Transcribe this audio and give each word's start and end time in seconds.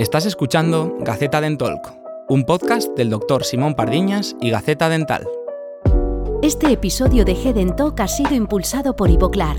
Estás 0.00 0.24
escuchando 0.24 0.96
Gaceta 1.00 1.42
Dentalk, 1.42 1.92
un 2.26 2.44
podcast 2.44 2.88
del 2.96 3.10
doctor 3.10 3.44
Simón 3.44 3.74
Pardiñas 3.74 4.34
y 4.40 4.48
Gaceta 4.48 4.88
Dental. 4.88 5.28
Este 6.40 6.72
episodio 6.72 7.26
de 7.26 7.32
Head 7.32 7.74
Talk 7.74 8.00
ha 8.00 8.08
sido 8.08 8.34
impulsado 8.34 8.96
por 8.96 9.10
Ivoclar. 9.10 9.58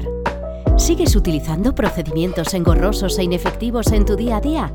¿Sigues 0.79 1.15
utilizando 1.15 1.75
procedimientos 1.75 2.55
engorrosos 2.55 3.19
e 3.19 3.23
inefectivos 3.23 3.91
en 3.91 4.03
tu 4.03 4.15
día 4.15 4.37
a 4.37 4.41
día? 4.41 4.73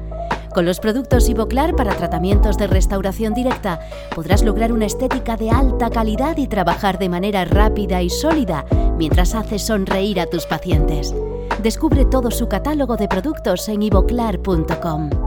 Con 0.55 0.67
los 0.67 0.79
productos 0.79 1.29
Ivoclar 1.29 1.75
para 1.75 1.97
tratamientos 1.97 2.57
de 2.59 2.69
restauración 2.69 3.35
directa 3.35 3.81
podrás 4.15 4.45
lograr 4.45 4.73
una 4.73 4.87
estética 4.87 5.37
de 5.37 5.51
alta 5.51 5.91
calidad 5.91 6.37
y 6.37 6.47
trabajar 6.47 7.01
de 7.01 7.09
manera 7.09 7.45
rápida 7.45 8.03
y 8.03 8.11
sólida 8.11 8.65
mientras 8.99 9.35
haces 9.35 9.63
sonreír 9.63 10.21
a 10.21 10.27
tus 10.27 10.47
pacientes. 10.47 11.13
Descubre 11.61 12.05
todo 12.05 12.31
su 12.31 12.47
catálogo 12.47 12.97
de 12.97 13.09
productos 13.09 13.69
en 13.69 13.83
ivoclar.com. 13.83 15.26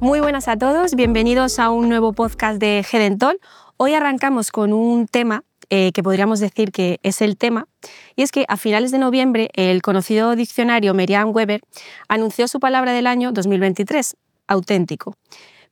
Muy 0.00 0.20
buenas 0.20 0.46
a 0.46 0.56
todos, 0.56 0.94
bienvenidos 0.94 1.58
a 1.58 1.70
un 1.70 1.88
nuevo 1.88 2.12
podcast 2.12 2.60
de 2.60 2.84
Gedentol. 2.88 3.40
Hoy 3.78 3.94
arrancamos 3.94 4.52
con 4.52 4.72
un 4.72 5.08
tema 5.08 5.42
eh, 5.70 5.90
que 5.90 6.04
podríamos 6.04 6.38
decir 6.38 6.70
que 6.70 7.00
es 7.02 7.20
el 7.20 7.36
tema, 7.36 7.66
y 8.14 8.22
es 8.22 8.30
que 8.30 8.44
a 8.46 8.56
finales 8.56 8.92
de 8.92 8.98
noviembre 8.98 9.50
el 9.54 9.82
conocido 9.82 10.36
diccionario 10.36 10.94
Merriam-Webber 10.94 11.62
anunció 12.06 12.46
su 12.46 12.60
palabra 12.60 12.92
del 12.92 13.08
año 13.08 13.32
2023, 13.32 14.16
auténtico. 14.46 15.16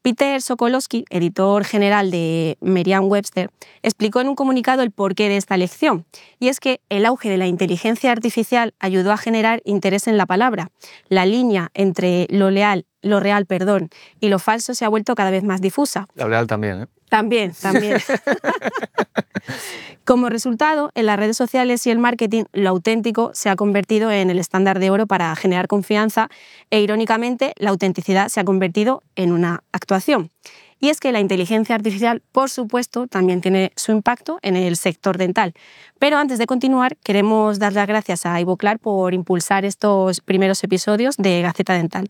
Peter 0.02 0.42
Sokolowski, 0.42 1.04
editor 1.10 1.64
general 1.64 2.10
de 2.10 2.58
Merriam-Webster, 2.60 3.50
explicó 3.82 4.20
en 4.20 4.28
un 4.28 4.34
comunicado 4.34 4.82
el 4.82 4.90
porqué 4.90 5.28
de 5.28 5.36
esta 5.36 5.54
elección, 5.54 6.04
y 6.40 6.48
es 6.48 6.58
que 6.58 6.80
el 6.88 7.06
auge 7.06 7.28
de 7.28 7.36
la 7.38 7.46
inteligencia 7.46 8.10
artificial 8.10 8.74
ayudó 8.80 9.12
a 9.12 9.16
generar 9.16 9.62
interés 9.64 10.08
en 10.08 10.16
la 10.16 10.26
palabra. 10.26 10.70
La 11.08 11.26
línea 11.26 11.70
entre 11.74 12.26
lo 12.30 12.50
leal 12.50 12.86
lo 13.06 13.20
real, 13.20 13.46
perdón, 13.46 13.88
y 14.20 14.28
lo 14.28 14.38
falso 14.38 14.74
se 14.74 14.84
ha 14.84 14.88
vuelto 14.88 15.14
cada 15.14 15.30
vez 15.30 15.44
más 15.44 15.60
difusa. 15.60 16.08
La 16.14 16.26
real 16.26 16.46
también, 16.46 16.82
¿eh? 16.82 16.86
También, 17.08 17.52
también. 17.60 17.98
Como 20.04 20.28
resultado, 20.28 20.90
en 20.94 21.06
las 21.06 21.18
redes 21.18 21.36
sociales 21.36 21.86
y 21.86 21.90
el 21.90 21.98
marketing, 21.98 22.44
lo 22.52 22.70
auténtico 22.70 23.30
se 23.34 23.48
ha 23.48 23.56
convertido 23.56 24.10
en 24.10 24.30
el 24.30 24.38
estándar 24.38 24.78
de 24.78 24.90
oro 24.90 25.06
para 25.06 25.34
generar 25.36 25.66
confianza 25.66 26.28
e, 26.70 26.80
irónicamente, 26.80 27.52
la 27.56 27.70
autenticidad 27.70 28.28
se 28.28 28.40
ha 28.40 28.44
convertido 28.44 29.02
en 29.16 29.32
una 29.32 29.62
actuación. 29.72 30.30
Y 30.78 30.90
es 30.90 31.00
que 31.00 31.10
la 31.10 31.20
inteligencia 31.20 31.74
artificial, 31.74 32.22
por 32.32 32.50
supuesto, 32.50 33.06
también 33.06 33.40
tiene 33.40 33.72
su 33.76 33.92
impacto 33.92 34.38
en 34.42 34.56
el 34.56 34.76
sector 34.76 35.16
dental. 35.16 35.54
Pero 35.98 36.18
antes 36.18 36.38
de 36.38 36.46
continuar, 36.46 36.96
queremos 37.02 37.58
dar 37.58 37.72
las 37.72 37.86
gracias 37.86 38.26
a 38.26 38.38
Ivoclar 38.40 38.78
por 38.78 39.14
impulsar 39.14 39.64
estos 39.64 40.20
primeros 40.20 40.62
episodios 40.62 41.16
de 41.16 41.40
Gaceta 41.40 41.72
Dental. 41.72 42.08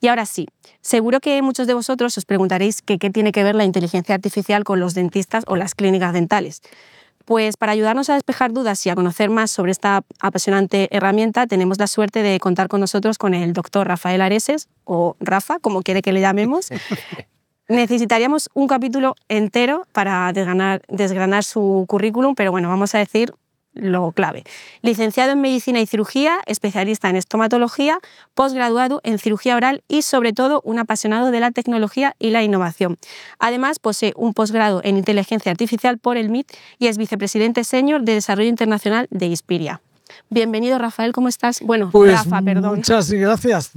Y 0.00 0.08
ahora 0.08 0.24
sí, 0.24 0.48
seguro 0.80 1.20
que 1.20 1.40
muchos 1.42 1.66
de 1.66 1.74
vosotros 1.74 2.16
os 2.16 2.24
preguntaréis 2.24 2.80
qué 2.80 2.98
tiene 2.98 3.32
que 3.32 3.44
ver 3.44 3.54
la 3.54 3.64
inteligencia 3.64 4.14
artificial 4.14 4.64
con 4.64 4.80
los 4.80 4.94
dentistas 4.94 5.44
o 5.46 5.56
las 5.56 5.74
clínicas 5.74 6.14
dentales. 6.14 6.62
Pues 7.26 7.56
para 7.56 7.72
ayudarnos 7.72 8.08
a 8.08 8.14
despejar 8.14 8.52
dudas 8.52 8.84
y 8.86 8.90
a 8.90 8.94
conocer 8.94 9.28
más 9.30 9.50
sobre 9.50 9.72
esta 9.72 10.02
apasionante 10.20 10.88
herramienta, 10.90 11.46
tenemos 11.46 11.78
la 11.78 11.86
suerte 11.86 12.22
de 12.22 12.40
contar 12.40 12.68
con 12.68 12.80
nosotros 12.80 13.18
con 13.18 13.34
el 13.34 13.52
doctor 13.52 13.86
Rafael 13.86 14.22
Areses, 14.22 14.68
o 14.84 15.16
Rafa, 15.20 15.58
como 15.58 15.82
quiere 15.82 16.02
que 16.02 16.12
le 16.12 16.20
llamemos. 16.20 16.70
Necesitaríamos 17.68 18.50
un 18.54 18.66
capítulo 18.66 19.14
entero 19.28 19.86
para 19.92 20.32
desgranar, 20.32 20.82
desgranar 20.88 21.44
su 21.44 21.84
currículum, 21.86 22.34
pero 22.34 22.50
bueno, 22.50 22.68
vamos 22.68 22.94
a 22.96 22.98
decir 22.98 23.32
lo 23.72 24.12
clave. 24.12 24.44
Licenciado 24.82 25.32
en 25.32 25.40
Medicina 25.40 25.80
y 25.80 25.86
Cirugía, 25.86 26.40
especialista 26.46 27.08
en 27.08 27.16
estomatología, 27.16 27.98
posgraduado 28.34 29.00
en 29.04 29.18
cirugía 29.18 29.56
oral 29.56 29.82
y 29.88 30.02
sobre 30.02 30.32
todo 30.32 30.60
un 30.64 30.78
apasionado 30.78 31.30
de 31.30 31.40
la 31.40 31.50
tecnología 31.50 32.14
y 32.18 32.30
la 32.30 32.42
innovación. 32.42 32.98
Además, 33.38 33.78
posee 33.78 34.12
un 34.16 34.34
posgrado 34.34 34.80
en 34.84 34.96
inteligencia 34.96 35.52
artificial 35.52 35.98
por 35.98 36.16
el 36.16 36.30
MIT 36.30 36.50
y 36.78 36.86
es 36.88 36.98
vicepresidente 36.98 37.64
senior 37.64 38.02
de 38.02 38.14
desarrollo 38.14 38.48
internacional 38.48 39.06
de 39.10 39.26
Inspiria. 39.26 39.80
Bienvenido, 40.28 40.78
Rafael, 40.78 41.12
¿cómo 41.12 41.28
estás? 41.28 41.60
Bueno, 41.60 41.90
pues 41.90 42.12
Rafa, 42.12 42.40
perdón. 42.42 42.76
Muchas 42.76 43.10
gracias 43.10 43.70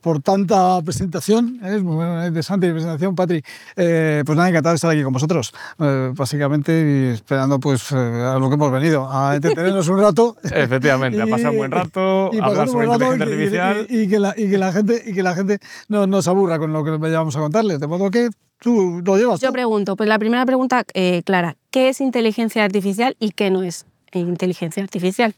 por, 0.00 0.22
tanta 0.22 0.80
presentación. 0.82 1.60
Es 1.64 1.82
muy 1.82 2.04
interesante 2.26 2.70
presentación, 2.70 3.14
Patri. 3.14 3.42
Eh, 3.76 4.22
pues 4.24 4.36
nada, 4.36 4.48
encantado 4.48 4.72
de 4.72 4.76
estar 4.76 4.90
aquí 4.90 5.02
con 5.02 5.12
vosotros. 5.12 5.52
Eh, 5.78 6.12
básicamente, 6.14 7.12
esperando 7.12 7.58
pues 7.58 7.90
eh, 7.92 7.96
a 7.96 8.38
lo 8.38 8.48
que 8.48 8.54
hemos 8.54 8.72
venido, 8.72 9.10
a 9.10 9.36
entretenernos 9.36 9.88
un 9.88 10.00
rato. 10.00 10.36
Efectivamente, 10.44 11.20
a 11.20 11.26
pasar 11.26 11.50
un 11.50 11.56
buen 11.56 11.70
rato, 11.70 12.30
a 12.40 12.46
hablar 12.46 12.68
sobre 12.68 12.86
inteligencia 12.86 13.24
artificial. 13.24 13.86
Y, 13.88 14.08
que 14.08 14.18
la, 14.18 14.34
y, 14.36 14.50
que 14.50 14.58
la, 14.58 14.72
gente, 14.72 15.02
y 15.06 15.14
que 15.14 15.22
la 15.22 15.34
gente 15.34 15.58
no 15.88 16.06
nos 16.06 16.28
aburra 16.28 16.58
con 16.58 16.72
lo 16.72 16.84
que 16.84 16.90
vayamos 16.92 17.36
a 17.36 17.40
contarles. 17.40 17.80
De 17.80 17.86
modo 17.86 18.10
que 18.10 18.30
tú 18.60 19.02
lo 19.04 19.16
llevas. 19.16 19.40
Yo 19.40 19.52
pregunto, 19.52 19.96
pues 19.96 20.08
la 20.08 20.18
primera 20.18 20.44
pregunta, 20.46 20.84
Clara, 21.24 21.56
¿qué 21.70 21.88
es 21.88 22.00
inteligencia 22.00 22.64
artificial 22.64 23.16
y 23.18 23.30
qué 23.30 23.50
no 23.50 23.62
es 23.62 23.86
inteligencia 24.12 24.82
artificial? 24.82 25.34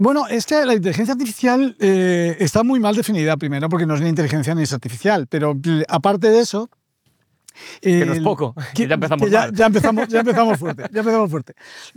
Bueno, 0.00 0.26
es 0.28 0.46
que 0.46 0.64
la 0.64 0.72
inteligencia 0.72 1.12
artificial 1.12 1.76
eh, 1.78 2.34
está 2.40 2.62
muy 2.62 2.80
mal 2.80 2.96
definida, 2.96 3.36
primero, 3.36 3.68
porque 3.68 3.84
no 3.84 3.94
es 3.96 4.00
ni 4.00 4.08
inteligencia 4.08 4.54
ni 4.54 4.62
es 4.62 4.72
artificial, 4.72 5.26
pero 5.26 5.54
aparte 5.88 6.30
de 6.30 6.40
eso, 6.40 6.70
que 7.82 8.06
no 8.06 8.14
es 8.14 8.20
poco, 8.20 8.54
que, 8.74 8.88
ya 8.88 8.94
empezamos 8.94 9.30
ya, 9.30 9.50
ya, 9.52 9.66
empezamos, 9.66 10.08
ya 10.08 10.20
empezamos 10.20 10.58
fuerte, 10.58 10.84
ya 10.90 11.00
empezamos 11.00 11.30
fuerte. 11.30 11.52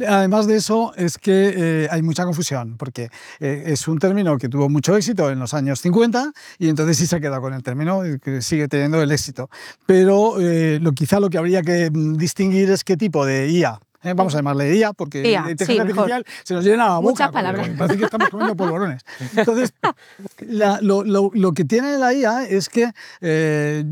Además 0.05 0.47
de 0.47 0.57
eso, 0.57 0.91
es 0.97 1.17
que 1.17 1.53
eh, 1.55 1.87
hay 1.89 2.01
mucha 2.01 2.25
confusión, 2.25 2.75
porque 2.75 3.09
eh, 3.39 3.63
es 3.67 3.87
un 3.87 3.99
término 3.99 4.37
que 4.37 4.49
tuvo 4.49 4.67
mucho 4.67 4.97
éxito 4.97 5.31
en 5.31 5.39
los 5.39 5.53
años 5.53 5.79
50 5.79 6.33
y 6.59 6.67
entonces 6.67 6.97
sí 6.97 7.07
se 7.07 7.15
ha 7.15 7.19
quedado 7.21 7.41
con 7.41 7.53
el 7.53 7.63
término 7.63 8.01
que 8.21 8.41
sigue 8.41 8.67
teniendo 8.67 9.01
el 9.01 9.13
éxito. 9.13 9.49
Pero 9.85 10.35
lo, 10.37 10.91
quizá 10.91 11.21
lo 11.21 11.29
que 11.29 11.37
habría 11.37 11.61
que 11.61 11.89
mm, 11.89 12.17
distinguir 12.17 12.69
es 12.69 12.83
qué 12.83 12.97
tipo 12.97 13.25
de 13.25 13.49
IA 13.49 13.79
¿eh? 14.03 14.13
vamos 14.13 14.33
a 14.33 14.37
llamarle 14.37 14.75
IA, 14.75 14.93
porque 14.93 15.29
IA, 15.29 15.51
inteligencia 15.51 15.81
artificial 15.83 16.25
se 16.43 16.53
nos 16.53 16.63
llena 16.63 16.85
la 16.87 16.97
boca. 16.97 17.09
Muchas 17.09 17.31
palabras. 17.31 17.69
Parece 17.77 17.97
que 17.97 18.05
estamos 18.05 18.29
comiendo 18.29 18.55
polvorones. 18.55 19.03
Entonces, 19.35 19.73
lo, 20.81 21.03
lo, 21.03 21.31
lo, 21.33 21.51
que 21.53 21.65
tiene 21.65 21.97
la 21.97 22.13
IA 22.13 22.45
es 22.45 22.69
que 22.69 22.91
eh, 23.21 23.83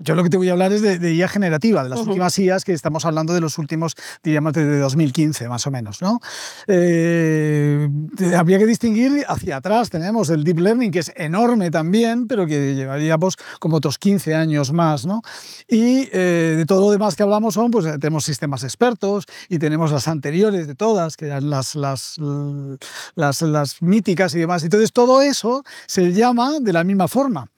yo 0.00 0.14
lo 0.14 0.22
que 0.22 0.30
te 0.30 0.36
voy 0.36 0.48
a 0.48 0.52
hablar 0.52 0.72
es 0.72 0.82
de, 0.82 1.14
IA 1.14 1.26
generativa, 1.28 1.82
de 1.82 1.88
las 1.88 2.00
últimas 2.00 2.38
IAs 2.38 2.64
que 2.64 2.72
estamos 2.72 3.04
hablando 3.04 3.34
de 3.34 3.40
los 3.40 3.58
últimos, 3.58 3.94
diríamos, 4.22 4.52
de 4.52 4.78
2015 4.78 5.48
más 5.48 5.66
o 5.66 5.72
menos. 5.72 6.00
¿no? 6.02 6.20
Eh, 6.68 7.88
habría 8.36 8.58
que 8.58 8.66
distinguir 8.66 9.24
hacia 9.26 9.56
atrás, 9.56 9.90
tenemos 9.90 10.30
el 10.30 10.44
Deep 10.44 10.60
Learning, 10.60 10.92
que 10.92 11.00
es 11.00 11.12
enorme 11.16 11.72
también, 11.72 12.28
pero 12.28 12.46
que 12.46 12.76
llevaríamos 12.76 13.36
como 13.58 13.78
otros 13.78 13.98
15 13.98 14.36
años 14.36 14.72
más. 14.72 15.04
¿no? 15.04 15.20
Y 15.66 16.08
eh, 16.12 16.54
de 16.56 16.64
todo 16.64 16.82
lo 16.82 16.90
demás 16.92 17.16
que 17.16 17.24
hablamos 17.24 17.54
son, 17.54 17.72
pues 17.72 17.84
tenemos 17.98 18.24
sistemas 18.24 18.62
expertos 18.62 19.24
y 19.48 19.58
tenemos 19.58 19.90
las 19.90 20.06
anteriores 20.06 20.68
de 20.68 20.76
todas, 20.76 21.16
que 21.16 21.26
eran 21.26 21.50
las, 21.50 21.74
las, 21.74 22.18
las, 23.16 23.42
las 23.42 23.82
míticas 23.82 24.32
y 24.36 24.38
demás. 24.38 24.62
Entonces 24.62 24.92
todo 24.92 25.22
eso 25.22 25.64
se 25.86 26.12
llama 26.12 26.60
de 26.60 26.72
la 26.72 26.84
misma 26.84 27.08
forma 27.08 27.50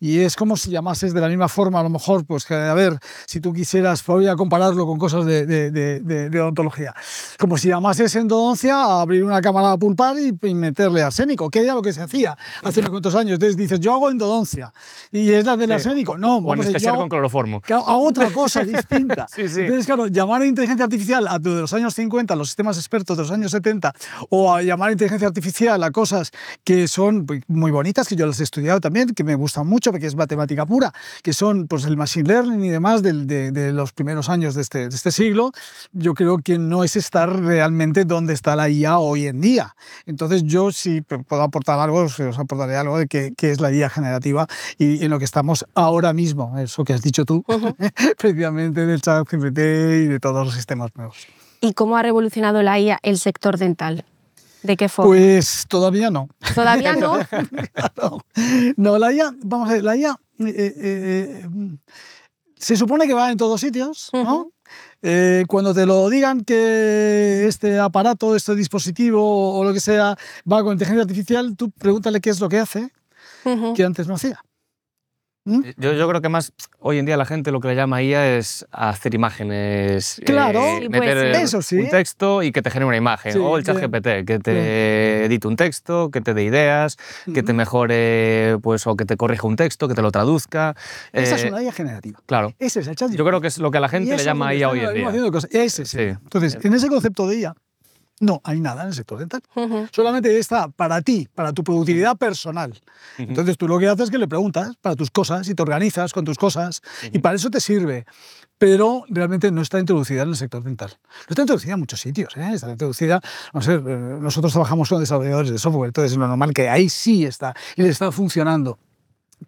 y 0.00 0.20
es 0.20 0.36
como 0.36 0.56
si 0.56 0.70
llamases 0.70 1.14
de 1.14 1.20
la 1.20 1.28
misma 1.28 1.48
forma, 1.48 1.80
a 1.80 1.82
lo 1.82 1.90
mejor, 1.90 2.24
pues 2.24 2.44
que, 2.44 2.54
a 2.54 2.74
ver, 2.74 2.98
si 3.26 3.40
tú 3.40 3.52
quisieras, 3.52 4.04
voy 4.06 4.26
a 4.26 4.36
compararlo 4.36 4.86
con 4.86 4.98
cosas 4.98 5.24
de, 5.24 5.46
de, 5.46 5.70
de, 5.70 6.40
odontología, 6.40 6.94
como 7.38 7.56
si 7.58 7.68
llamases 7.68 8.14
endodoncia 8.16 8.76
a 8.76 9.00
abrir 9.00 9.24
una 9.24 9.40
cámara 9.40 9.72
a 9.72 9.78
pulpar 9.78 10.16
y, 10.18 10.54
meterle 10.54 11.02
arsénico, 11.02 11.50
que 11.50 11.60
era 11.60 11.74
lo 11.74 11.82
que 11.82 11.92
se 11.92 12.02
hacía 12.02 12.36
hace 12.62 12.80
unos 12.80 12.90
cuantos 12.90 13.14
años. 13.14 13.34
Entonces 13.34 13.56
dices, 13.56 13.80
yo 13.80 13.92
hago 13.94 14.10
endodoncia 14.10 14.72
y 15.10 15.30
es 15.30 15.44
la 15.44 15.56
del 15.56 15.72
arsénico. 15.72 16.16
No, 16.18 16.38
o 16.38 16.54
en 16.54 16.60
especial 16.60 16.96
con 16.96 17.08
cloroformo. 17.08 17.62
Hago 17.68 18.04
otra 18.04 18.30
cosa 18.30 18.64
distinta. 18.64 19.26
sí, 19.34 19.48
sí. 19.48 19.60
Entonces, 19.60 19.86
claro, 19.86 20.06
llamar 20.06 20.42
a 20.42 20.46
inteligencia 20.46 20.84
artificial 20.84 21.26
a 21.28 21.38
de 21.38 21.60
los 21.60 21.72
años 21.72 21.94
50, 21.94 22.36
los 22.36 22.48
sistemas 22.48 22.76
expertos 22.76 23.16
de 23.16 23.22
los 23.22 23.32
años 23.32 23.50
70, 23.50 23.92
o 24.30 24.54
a 24.54 24.62
llamar 24.62 24.90
a 24.90 24.92
inteligencia 24.92 25.28
artificial 25.28 25.82
a 25.82 25.90
cosas 25.90 26.30
que 26.62 26.88
son 26.88 27.26
pues, 27.26 27.42
muy 27.48 27.70
bonitas, 27.70 28.08
que 28.08 28.16
yo 28.16 28.26
las 28.26 28.40
he 28.40 28.44
estudiado 28.44 28.80
también, 28.80 29.10
que 29.10 29.24
me 29.24 29.34
gustan 29.34 29.66
mucho, 29.66 29.73
que 29.80 30.06
es 30.06 30.16
matemática 30.16 30.66
pura, 30.66 30.92
que 31.22 31.32
son 31.32 31.66
pues, 31.66 31.84
el 31.84 31.96
machine 31.96 32.28
learning 32.28 32.64
y 32.64 32.70
demás 32.70 33.02
de, 33.02 33.72
los 33.72 33.92
primeros 33.92 34.28
años 34.28 34.54
de 34.54 34.62
este, 34.62 34.88
de 34.88 34.94
este, 34.94 35.10
siglo, 35.10 35.52
yo 35.92 36.14
creo 36.14 36.38
que 36.38 36.58
no 36.58 36.84
es 36.84 36.96
estar 36.96 37.30
realmente 37.40 38.04
donde 38.04 38.32
está 38.32 38.56
la 38.56 38.68
IA 38.68 38.98
hoy 38.98 39.26
en 39.26 39.40
día. 39.40 39.74
Entonces 40.06 40.44
yo 40.44 40.72
sí 40.72 41.00
puedo 41.02 41.42
aportar 41.42 41.78
algo, 41.78 42.00
os 42.02 42.38
aportaré 42.38 42.76
algo 42.76 42.98
de 42.98 43.06
qué, 43.06 43.34
es 43.38 43.60
la 43.60 43.72
IA 43.72 43.90
generativa 43.90 44.46
y 44.78 45.04
en 45.04 45.10
lo 45.10 45.18
que 45.18 45.24
estamos 45.24 45.66
ahora 45.74 46.12
mismo, 46.12 46.58
eso 46.58 46.84
que 46.84 46.94
has 46.94 47.02
dicho 47.02 47.24
tú, 47.24 47.44
precisamente 48.18 48.86
del 48.86 49.00
chat 49.00 49.28
GPT 49.28 49.58
y 49.58 50.06
de 50.06 50.18
todos 50.20 50.46
los 50.46 50.54
sistemas 50.54 50.90
nuevos. 50.94 51.26
¿Y 51.60 51.74
cómo 51.74 51.96
ha 51.96 52.02
revolucionado 52.02 52.62
la 52.62 52.78
IA 52.78 52.98
el 53.02 53.18
sector 53.18 53.58
dental? 53.58 54.04
¿De 54.64 54.78
qué 54.78 54.88
forma? 54.88 55.10
Pues 55.10 55.66
todavía 55.68 56.10
no. 56.10 56.26
¿Todavía 56.54 56.96
no? 56.96 57.18
no, 58.78 58.98
la 58.98 59.12
IA, 59.12 59.34
vamos 59.42 59.68
a 59.68 59.74
ver, 59.74 59.84
la 59.84 59.94
IA 59.94 60.18
eh, 60.38 60.44
eh, 60.56 60.74
eh, 60.78 61.48
se 62.56 62.74
supone 62.74 63.06
que 63.06 63.12
va 63.12 63.30
en 63.30 63.36
todos 63.36 63.60
sitios, 63.60 64.10
¿no? 64.12 64.50
cuando 65.48 65.74
te 65.74 65.84
lo 65.84 66.08
digan 66.08 66.40
que 66.40 67.44
este 67.46 67.78
aparato, 67.78 68.34
este 68.34 68.54
dispositivo 68.54 69.58
o 69.58 69.62
lo 69.62 69.74
que 69.74 69.80
sea 69.80 70.16
va 70.50 70.62
con 70.62 70.72
inteligencia 70.72 71.02
artificial, 71.02 71.54
tú 71.56 71.70
pregúntale 71.70 72.22
qué 72.22 72.30
es 72.30 72.40
lo 72.40 72.48
que 72.48 72.58
hace, 72.58 72.90
que 73.74 73.84
antes 73.84 74.08
no 74.08 74.14
hacía. 74.14 74.42
¿Mm? 75.46 75.60
Yo, 75.76 75.92
yo, 75.92 76.08
creo 76.08 76.22
que 76.22 76.30
más 76.30 76.52
hoy 76.78 76.98
en 76.98 77.04
día 77.04 77.18
la 77.18 77.26
gente 77.26 77.52
lo 77.52 77.60
que 77.60 77.68
le 77.68 77.76
llama 77.76 78.02
IA 78.02 78.38
es 78.38 78.66
hacer 78.70 79.14
imágenes. 79.14 80.20
Claro, 80.24 80.64
eh, 80.64 80.88
meter 80.88 81.18
eso 81.36 81.60
sí. 81.60 81.76
un 81.76 81.90
texto 81.90 82.42
y 82.42 82.50
que 82.50 82.62
te 82.62 82.70
genere 82.70 82.86
una 82.86 82.96
imagen. 82.96 83.38
o 83.38 83.58
el 83.58 83.64
chat 83.64 83.76
GPT, 83.76 84.24
que 84.24 84.38
te 84.38 85.26
edite 85.26 85.46
un 85.46 85.56
texto, 85.56 86.10
que 86.10 86.22
te 86.22 86.32
dé 86.32 86.44
ideas, 86.44 86.96
que 87.32 87.42
te 87.42 87.52
mejore, 87.52 88.56
pues, 88.62 88.86
o 88.86 88.96
que 88.96 89.04
te 89.04 89.18
corrija 89.18 89.46
un 89.46 89.56
texto, 89.56 89.86
que 89.86 89.94
te 89.94 90.00
lo 90.00 90.10
traduzca. 90.10 90.74
Esa 91.12 91.36
es 91.36 91.44
eh, 91.44 91.48
una 91.48 91.62
IA 91.62 91.72
generativa. 91.72 92.20
Claro. 92.24 92.54
Ese 92.58 92.80
es 92.80 92.88
el 92.88 92.96
chat. 92.96 93.10
Yo 93.10 93.24
creo 93.26 93.42
que 93.42 93.48
es 93.48 93.58
lo 93.58 93.70
que 93.70 93.80
la 93.80 93.90
gente 93.90 94.16
le 94.16 94.24
llama 94.24 94.54
IA 94.54 94.70
hoy 94.70 94.80
en 94.80 94.94
día. 94.94 95.12
Ese 95.50 95.84
sí. 95.84 95.98
Entonces, 95.98 96.58
en 96.62 96.72
ese 96.72 96.88
concepto 96.88 97.26
de 97.26 97.40
IA, 97.40 97.54
no 98.20 98.40
hay 98.44 98.60
nada 98.60 98.82
en 98.82 98.88
el 98.88 98.94
sector 98.94 99.18
dental. 99.18 99.42
Solamente 99.92 100.38
está 100.38 100.68
para 100.68 101.02
ti, 101.02 101.28
para 101.34 101.52
tu 101.52 101.64
productividad 101.64 102.16
personal. 102.16 102.80
Entonces 103.18 103.56
tú 103.58 103.66
lo 103.68 103.78
que 103.78 103.88
haces 103.88 104.04
es 104.04 104.10
que 104.10 104.18
le 104.18 104.28
preguntas 104.28 104.76
para 104.80 104.96
tus 104.96 105.10
cosas 105.10 105.48
y 105.48 105.54
te 105.54 105.62
organizas 105.62 106.12
con 106.12 106.24
tus 106.24 106.38
cosas 106.38 106.82
y 107.12 107.18
para 107.18 107.36
eso 107.36 107.50
te 107.50 107.60
sirve. 107.60 108.06
Pero 108.56 109.04
realmente 109.08 109.50
no 109.50 109.62
está 109.62 109.80
introducida 109.80 110.22
en 110.22 110.28
el 110.28 110.36
sector 110.36 110.62
dental. 110.62 110.96
No 111.08 111.30
está 111.30 111.42
introducida 111.42 111.74
en 111.74 111.80
muchos 111.80 112.00
sitios. 112.00 112.36
¿eh? 112.36 112.50
Está 112.54 112.70
introducida, 112.70 113.20
no 113.52 113.60
sé, 113.60 113.74
eh, 113.74 113.80
nosotros 114.20 114.52
trabajamos 114.52 114.88
con 114.88 115.00
desarrolladores 115.00 115.50
de 115.50 115.58
software, 115.58 115.88
entonces 115.88 116.12
es 116.12 116.18
lo 116.18 116.28
normal 116.28 116.54
que 116.54 116.68
ahí 116.68 116.88
sí 116.88 117.24
está 117.24 117.54
y 117.76 117.82
le 117.82 117.88
está 117.88 118.12
funcionando. 118.12 118.78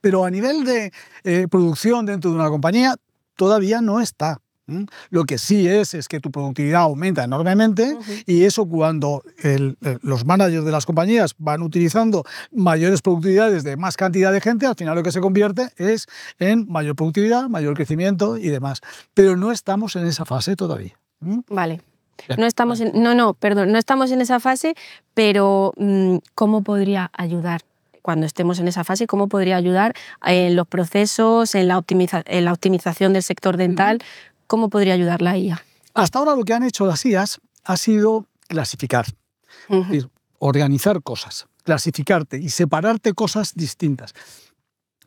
Pero 0.01 0.25
a 0.25 0.31
nivel 0.31 0.65
de 0.65 0.93
eh, 1.23 1.47
producción 1.49 2.05
dentro 2.05 2.31
de 2.31 2.37
una 2.37 2.49
compañía, 2.49 2.97
todavía 3.37 3.81
no 3.81 4.01
está. 4.01 4.41
Lo 5.11 5.25
que 5.25 5.39
sí 5.39 5.69
es 5.69 5.95
es 5.95 6.09
que 6.09 6.19
tu 6.19 6.31
productividad 6.31 6.83
aumenta 6.83 7.23
enormemente 7.25 7.97
y 8.27 8.45
eso 8.45 8.67
cuando 8.67 9.23
los 10.03 10.25
managers 10.25 10.65
de 10.65 10.73
las 10.73 10.87
compañías 10.87 11.35
van 11.39 11.63
utilizando 11.63 12.25
mayores 12.51 13.01
productividades 13.01 13.63
de 13.63 13.77
más 13.77 13.97
cantidad 13.97 14.33
de 14.33 14.41
gente, 14.41 14.67
al 14.67 14.75
final 14.75 14.97
lo 14.97 15.03
que 15.03 15.13
se 15.13 15.21
convierte 15.21 15.69
es 15.77 16.07
en 16.39 16.67
mayor 16.69 16.97
productividad, 16.97 17.49
mayor 17.49 17.75
crecimiento 17.75 18.37
y 18.37 18.49
demás. 18.49 18.81
Pero 19.15 19.37
no 19.37 19.53
estamos 19.53 19.95
en 19.95 20.07
esa 20.07 20.25
fase 20.25 20.57
todavía. 20.57 20.99
Vale. 21.21 21.81
No 22.37 22.47
estamos 22.47 22.81
en, 22.81 22.93
no, 23.01 23.15
no, 23.15 23.35
perdón, 23.35 23.73
no 23.73 23.79
estamos 23.79 24.11
en 24.11 24.21
esa 24.21 24.41
fase, 24.41 24.75
pero 25.15 25.75
mm, 25.77 26.17
¿cómo 26.35 26.63
podría 26.63 27.11
ayudar 27.13 27.61
cuando 28.03 28.25
estemos 28.25 28.61
en 28.61 28.69
esa 28.69 28.85
fase, 28.85 29.09
cómo 29.09 29.29
podría 29.29 29.57
ayudar 29.57 29.93
en 30.25 30.55
los 30.55 30.69
procesos, 30.69 31.57
en 31.57 31.67
la, 31.67 31.83
en 32.27 32.45
la 32.45 32.53
optimización 32.53 33.13
del 33.13 33.25
sector 33.25 33.57
dental, 33.57 33.99
¿Cómo 34.47 34.71
podría 34.71 34.95
ayudar 34.95 35.23
la 35.23 35.37
IA? 35.37 35.63
Hasta 35.95 36.19
ahora 36.19 36.37
lo 36.37 36.45
que 36.45 36.55
han 36.55 36.63
hecho 36.63 36.87
las 36.87 37.05
IAs 37.05 37.41
ha 37.65 37.77
sido 37.77 38.27
clasificar, 38.49 39.07
organizar 40.39 41.03
cosas, 41.03 41.47
clasificarte 41.65 42.39
y 42.39 42.51
separarte 42.51 43.13
cosas 43.15 43.55
distintas. 43.55 44.15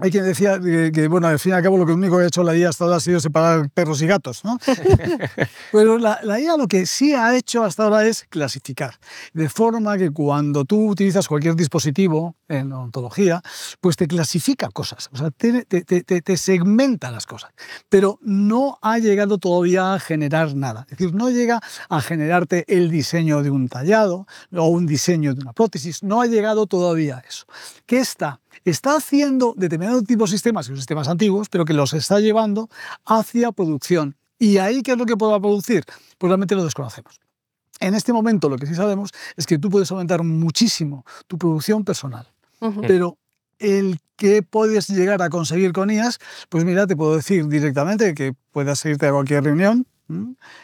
Hay 0.01 0.11
quien 0.11 0.23
decía 0.23 0.57
que, 0.93 1.07
bueno, 1.09 1.27
al 1.27 1.39
fin 1.39 1.51
y 1.51 1.55
al 1.55 1.61
cabo 1.61 1.77
lo 1.77 1.85
que 1.85 1.91
único 1.91 2.17
que 2.17 2.23
ha 2.23 2.27
hecho 2.27 2.41
la 2.41 2.55
IA 2.55 2.69
hasta 2.69 2.85
ahora 2.85 2.95
ha 2.95 2.99
sido 3.01 3.19
separar 3.19 3.69
perros 3.69 4.01
y 4.01 4.07
gatos, 4.07 4.45
¿no? 4.45 4.57
Pero 5.73 5.97
la, 5.97 6.21
la, 6.23 6.39
IA 6.39 6.55
lo 6.55 6.69
que 6.69 6.85
sí 6.85 7.13
ha 7.13 7.35
hecho 7.35 7.65
hasta 7.65 7.83
ahora 7.83 8.07
es 8.07 8.25
clasificar, 8.29 8.95
de 9.33 9.49
forma 9.49 9.97
que 9.97 10.09
cuando 10.09 10.63
tú 10.63 10.89
utilizas 10.89 11.27
cualquier 11.27 11.57
dispositivo 11.57 12.37
en 12.47 12.71
ontología, 12.71 13.41
pues 13.81 13.97
te 13.97 14.07
clasifica 14.07 14.69
cosas, 14.69 15.09
o 15.11 15.17
sea, 15.17 15.31
te, 15.31 15.65
te, 15.65 15.83
te, 15.83 16.21
te, 16.21 16.37
segmenta 16.37 17.11
las 17.11 17.25
cosas, 17.25 17.51
pero 17.89 18.19
no 18.21 18.79
ha 18.81 18.99
llegado 18.99 19.37
todavía 19.37 19.93
a 19.93 19.99
generar 19.99 20.55
nada, 20.55 20.87
es 20.89 20.97
decir, 20.97 21.13
no 21.13 21.29
llega 21.29 21.59
a 21.89 22.01
generarte 22.01 22.63
el 22.69 22.89
diseño 22.89 23.43
de 23.43 23.49
un 23.49 23.67
tallado 23.67 24.27
o 24.53 24.67
un 24.67 24.85
diseño 24.87 25.33
de 25.33 25.41
una 25.41 25.51
prótesis, 25.51 26.03
no 26.03 26.21
ha 26.21 26.25
llegado 26.25 26.67
todavía 26.67 27.17
a 27.17 27.19
eso. 27.19 27.45
¿Qué 27.85 27.99
está? 27.99 28.39
Está 28.65 28.95
haciendo 28.95 29.53
determinados 29.57 30.03
tipos 30.05 30.31
de 30.31 30.37
sistemas, 30.37 30.65
que 30.65 30.71
son 30.71 30.77
sistemas 30.77 31.07
antiguos, 31.07 31.49
pero 31.49 31.65
que 31.65 31.73
los 31.73 31.93
está 31.93 32.19
llevando 32.19 32.69
hacia 33.05 33.51
producción. 33.51 34.15
¿Y 34.37 34.57
ahí 34.57 34.81
qué 34.81 34.93
es 34.93 34.97
lo 34.97 35.05
que 35.05 35.17
pueda 35.17 35.39
producir? 35.39 35.83
Pues 36.17 36.29
realmente 36.29 36.55
lo 36.55 36.63
desconocemos. 36.63 37.19
En 37.79 37.95
este 37.95 38.13
momento 38.13 38.49
lo 38.49 38.57
que 38.57 38.65
sí 38.65 38.75
sabemos 38.75 39.11
es 39.37 39.45
que 39.45 39.57
tú 39.57 39.69
puedes 39.69 39.89
aumentar 39.91 40.23
muchísimo 40.23 41.05
tu 41.27 41.37
producción 41.37 41.83
personal, 41.85 42.27
pero 42.87 43.17
el 43.57 43.99
que 44.15 44.43
puedes 44.43 44.89
llegar 44.89 45.21
a 45.21 45.29
conseguir 45.29 45.71
con 45.71 45.89
IAS, 45.89 46.19
pues 46.49 46.65
mira, 46.65 46.87
te 46.87 46.95
puedo 46.95 47.15
decir 47.15 47.47
directamente 47.47 48.13
que 48.13 48.33
puedas 48.51 48.83
irte 48.85 49.07
a 49.07 49.11
cualquier 49.11 49.43
reunión, 49.45 49.87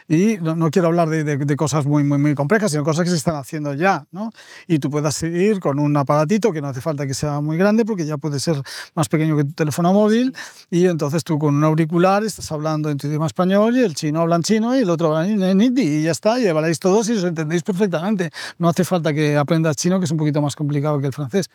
y 0.08 0.38
no, 0.38 0.70
quiero 0.70 0.88
hablar 0.88 1.08
de, 1.08 1.56
cosas 1.56 1.86
muy, 1.86 2.02
muy, 2.04 2.18
muy 2.18 2.34
complejas, 2.34 2.72
sino 2.72 2.82
cosas 2.82 3.04
que 3.04 3.10
se 3.10 3.16
están 3.16 3.36
haciendo 3.36 3.74
ya. 3.74 4.06
¿no? 4.10 4.30
Y 4.66 4.78
tú 4.78 4.90
puedas 4.90 5.14
seguir 5.14 5.60
con 5.60 5.78
un 5.78 5.96
aparatito 5.96 6.52
que 6.52 6.60
no 6.60 6.68
hace 6.68 6.80
falta 6.80 7.06
que 7.06 7.14
sea 7.14 7.40
muy 7.40 7.56
grande 7.56 7.84
porque 7.84 8.04
ya 8.04 8.18
puede 8.18 8.40
ser 8.40 8.60
más 8.94 9.08
pequeño 9.08 9.36
que 9.36 9.44
tu 9.44 9.52
teléfono 9.52 9.92
móvil. 9.92 10.34
Y 10.70 10.86
entonces 10.86 11.22
tú 11.22 11.38
con 11.38 11.54
un 11.54 11.64
auricular 11.64 12.24
estás 12.24 12.50
hablando 12.50 12.90
en 12.90 12.98
tu 12.98 13.06
idioma 13.06 13.26
español 13.26 13.76
y 13.76 13.82
el 13.82 13.94
chino 13.94 14.20
habla 14.20 14.36
en 14.36 14.42
chino 14.42 14.76
y 14.76 14.80
el 14.80 14.90
otro 14.90 15.16
habla 15.16 15.28
en 15.28 15.60
hindi. 15.60 15.82
Y 15.82 16.02
ya 16.02 16.10
está, 16.10 16.40
y 16.40 16.46
habláis 16.46 16.78
todos 16.78 17.08
y 17.08 17.12
os 17.12 17.24
entendéis 17.24 17.62
perfectamente. 17.62 18.30
No 18.58 18.68
hace 18.68 18.84
falta 18.84 19.12
que 19.14 19.36
aprendas 19.36 19.76
chino, 19.76 19.98
que 19.98 20.06
es 20.06 20.10
un 20.10 20.18
poquito 20.18 20.42
más 20.42 20.56
complicado 20.56 20.98
que 21.00 21.06
el 21.06 21.12
francés. 21.12 21.48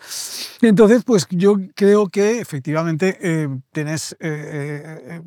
Entonces, 0.62 1.04
pues 1.04 1.28
yo 1.30 1.58
creo 1.76 2.08
que 2.08 2.40
efectivamente 2.40 3.18
eh, 3.22 3.50
tienes... 3.72 4.16
Eh, 4.20 5.20
eh, 5.20 5.22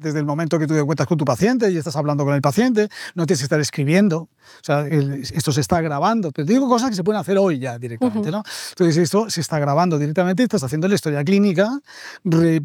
desde 0.00 0.18
el 0.18 0.24
momento 0.24 0.58
que 0.58 0.66
tú 0.66 0.74
te 0.74 0.82
cuentas 0.82 1.06
con 1.06 1.18
tu 1.18 1.24
paciente 1.24 1.70
y 1.70 1.76
estás 1.76 1.96
hablando 1.96 2.24
con 2.24 2.34
el 2.34 2.40
paciente, 2.40 2.88
no 3.14 3.26
tienes 3.26 3.40
que 3.40 3.44
estar 3.44 3.60
escribiendo, 3.60 4.18
o 4.18 4.64
sea, 4.64 4.86
esto 4.86 5.52
se 5.52 5.60
está 5.60 5.80
grabando. 5.80 6.32
Pero 6.32 6.46
te 6.46 6.52
digo 6.52 6.68
cosas 6.68 6.90
que 6.90 6.96
se 6.96 7.04
pueden 7.04 7.20
hacer 7.20 7.38
hoy 7.38 7.58
ya 7.58 7.78
directamente, 7.78 8.30
¿no? 8.30 8.42
Entonces 8.70 8.96
esto 8.96 9.30
se 9.30 9.40
está 9.40 9.58
grabando 9.58 9.98
directamente, 9.98 10.42
estás 10.42 10.62
haciendo 10.62 10.88
la 10.88 10.94
historia 10.94 11.22
clínica, 11.24 11.80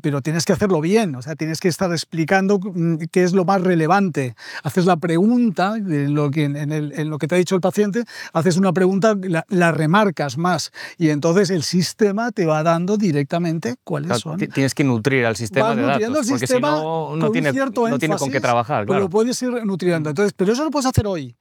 pero 0.02 0.22
tienes 0.22 0.46
que 0.46 0.54
hacerlo 0.54 0.82
bien, 0.82 1.16
o 1.16 1.22
sea, 1.22 1.36
tienes 1.36 1.60
que 1.60 1.68
estar 1.68 1.92
explicando 1.92 2.60
mm, 2.60 2.96
qué 3.12 3.24
es 3.24 3.34
lo 3.34 3.46
más 3.46 3.62
relevante. 3.62 4.36
Haces 4.64 4.86
la 4.86 4.98
pregunta 4.98 5.74
de 5.74 6.10
lo 6.10 6.32
que, 6.32 6.46
en, 6.46 6.72
el, 6.72 6.94
en 6.96 7.10
lo 7.10 7.18
que 7.18 7.28
te 7.28 7.36
ha 7.36 7.38
dicho 7.38 7.56
el 7.56 7.62
paciente, 7.62 8.04
haces 8.34 8.58
una 8.58 8.74
pregunta, 8.74 9.16
la, 9.50 9.72
remarcas 9.72 10.38
más 10.38 10.72
y 10.98 11.10
entonces 11.10 11.50
el 11.50 11.64
sistema 11.64 12.32
te 12.32 12.46
va 12.46 12.64
dando 12.64 12.98
directamente 12.98 13.76
cuáles 13.84 14.20
son. 14.20 14.38
Tienes 14.38 14.74
que 14.74 14.84
nutrir 14.84 15.26
al 15.26 15.36
sistema 15.36 15.76
de 15.76 15.82
datos, 15.82 16.28
porque 16.30 16.48
si 16.48 16.60
no 16.60 17.16
no 17.25 17.25
tiene, 17.32 17.52
no 17.52 18.00
tiene 18.00 18.18
con 18.18 18.32
qué 18.32 18.40
trabajar. 18.40 18.86
Claro. 18.86 19.02
Pero 19.02 19.10
puedes 19.10 19.42
ir 19.42 19.66
nutriendo. 19.66 20.10
Entonces, 20.10 20.34
pero 20.36 20.54
eso 20.54 20.64
lo 20.64 20.72
puedes 20.72 20.86
hacer 20.86 21.08
hoy. 21.08 21.36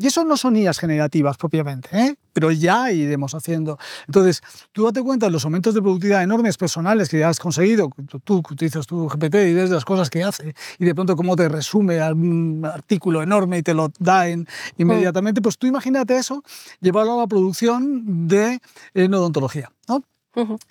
Y 0.00 0.06
eso 0.06 0.24
no 0.24 0.38
son 0.38 0.56
IAs 0.56 0.78
generativas 0.78 1.36
propiamente, 1.36 1.90
¿eh? 1.92 2.16
pero 2.32 2.50
ya 2.50 2.90
iremos 2.90 3.34
haciendo. 3.34 3.78
Entonces, 4.06 4.40
tú 4.72 4.86
date 4.86 5.02
cuenta 5.02 5.26
de 5.26 5.32
los 5.32 5.44
aumentos 5.44 5.74
de 5.74 5.82
productividad 5.82 6.22
enormes 6.22 6.56
personales 6.56 7.10
que 7.10 7.18
ya 7.18 7.28
has 7.28 7.38
conseguido, 7.38 7.90
tú 8.24 8.38
utilizas 8.38 8.86
tu 8.86 9.08
GPT 9.08 9.34
y 9.34 9.52
ves 9.52 9.68
las 9.68 9.84
cosas 9.84 10.08
que 10.08 10.24
hace 10.24 10.54
y 10.78 10.86
de 10.86 10.94
pronto 10.94 11.16
cómo 11.16 11.36
te 11.36 11.50
resume 11.50 12.02
un 12.12 12.64
artículo 12.64 13.22
enorme 13.22 13.58
y 13.58 13.62
te 13.62 13.74
lo 13.74 13.92
da 13.98 14.26
en, 14.26 14.48
inmediatamente, 14.78 15.42
pues 15.42 15.58
tú 15.58 15.66
imagínate 15.66 16.16
eso, 16.16 16.42
llevarlo 16.80 17.12
a 17.12 17.16
la 17.18 17.26
producción 17.26 18.26
de 18.26 18.58
en 18.94 19.12
odontología. 19.12 19.70
¿no? 19.86 20.02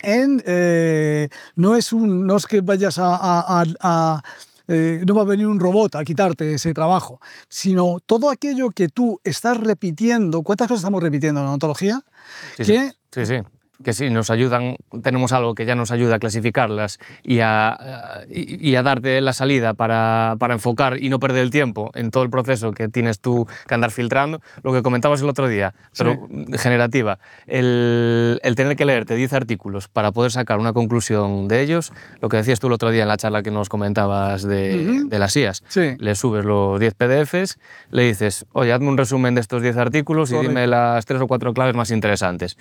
en, 0.00 0.42
eh, 0.44 1.28
no, 1.54 1.76
es 1.76 1.92
un, 1.92 2.26
no 2.26 2.36
es 2.36 2.46
que 2.46 2.62
vayas 2.62 2.96
a 2.98 4.22
eh, 4.70 5.02
no 5.04 5.14
va 5.14 5.22
a 5.22 5.24
venir 5.24 5.46
un 5.46 5.58
robot 5.58 5.96
a 5.96 6.04
quitarte 6.04 6.54
ese 6.54 6.72
trabajo, 6.72 7.20
sino 7.48 7.98
todo 8.06 8.30
aquello 8.30 8.70
que 8.70 8.88
tú 8.88 9.20
estás 9.24 9.58
repitiendo. 9.58 10.42
¿Cuántas 10.42 10.68
cosas 10.68 10.80
estamos 10.80 11.02
repitiendo 11.02 11.40
en 11.40 11.46
la 11.46 11.52
ontología? 11.52 12.00
Sí, 12.56 12.76
sí, 13.10 13.26
sí 13.26 13.42
que 13.82 13.92
sí, 13.92 14.10
nos 14.10 14.30
ayudan, 14.30 14.76
tenemos 15.02 15.32
algo 15.32 15.54
que 15.54 15.64
ya 15.64 15.74
nos 15.74 15.90
ayuda 15.90 16.16
a 16.16 16.18
clasificarlas 16.18 16.98
y 17.22 17.40
a, 17.40 18.24
y, 18.28 18.74
a 18.74 18.82
darte 18.82 19.20
la 19.20 19.32
salida 19.32 19.74
para, 19.74 20.36
para, 20.38 20.54
enfocar 20.54 21.02
y 21.02 21.08
no 21.08 21.18
perder 21.18 21.42
el 21.42 21.50
tiempo 21.50 21.90
en 21.94 22.10
todo 22.10 22.22
el 22.22 22.30
proceso 22.30 22.72
que 22.72 22.88
tienes 22.88 23.20
tú 23.20 23.46
que 23.66 23.74
andar 23.74 23.90
filtrando. 23.90 24.40
Lo 24.62 24.72
que 24.72 24.82
comentabas 24.82 25.22
el 25.22 25.28
otro 25.28 25.48
día, 25.48 25.74
pero 25.96 26.28
generativa, 26.58 27.18
el, 27.46 28.40
el, 28.42 28.54
tener 28.54 28.76
que 28.76 28.84
leerte 28.84 29.14
10 29.14 29.32
artículos 29.32 29.88
para 29.88 30.12
poder 30.12 30.32
sacar 30.32 30.58
una 30.58 30.72
conclusión 30.72 31.48
de 31.48 31.62
ellos, 31.62 31.92
lo 32.20 32.28
que 32.28 32.36
decías 32.36 32.60
tú 32.60 32.66
el 32.66 32.74
otro 32.74 32.90
día 32.90 33.02
en 33.02 33.08
la 33.08 33.16
charla 33.16 33.42
que 33.42 33.50
nos 33.50 33.68
comentabas 33.68 34.42
de, 34.42 35.04
de 35.06 35.18
las 35.18 35.36
IAS, 35.36 35.62
le 35.98 36.14
subes 36.14 36.44
los 36.44 36.78
10 36.78 36.94
PDFs, 36.94 37.58
le 37.90 38.04
dices, 38.04 38.46
oye, 38.52 38.72
hazme 38.72 38.88
un 38.88 38.98
resumen 38.98 39.34
de 39.34 39.40
estos 39.40 39.62
10 39.62 39.76
artículos 39.76 40.32
y 40.32 40.36
dime 40.36 40.66
las 40.66 41.06
tres 41.06 41.20
o 41.20 41.26
cuatro 41.26 41.54
claves 41.54 41.74
más 41.74 41.90
interesantes. 41.90 42.56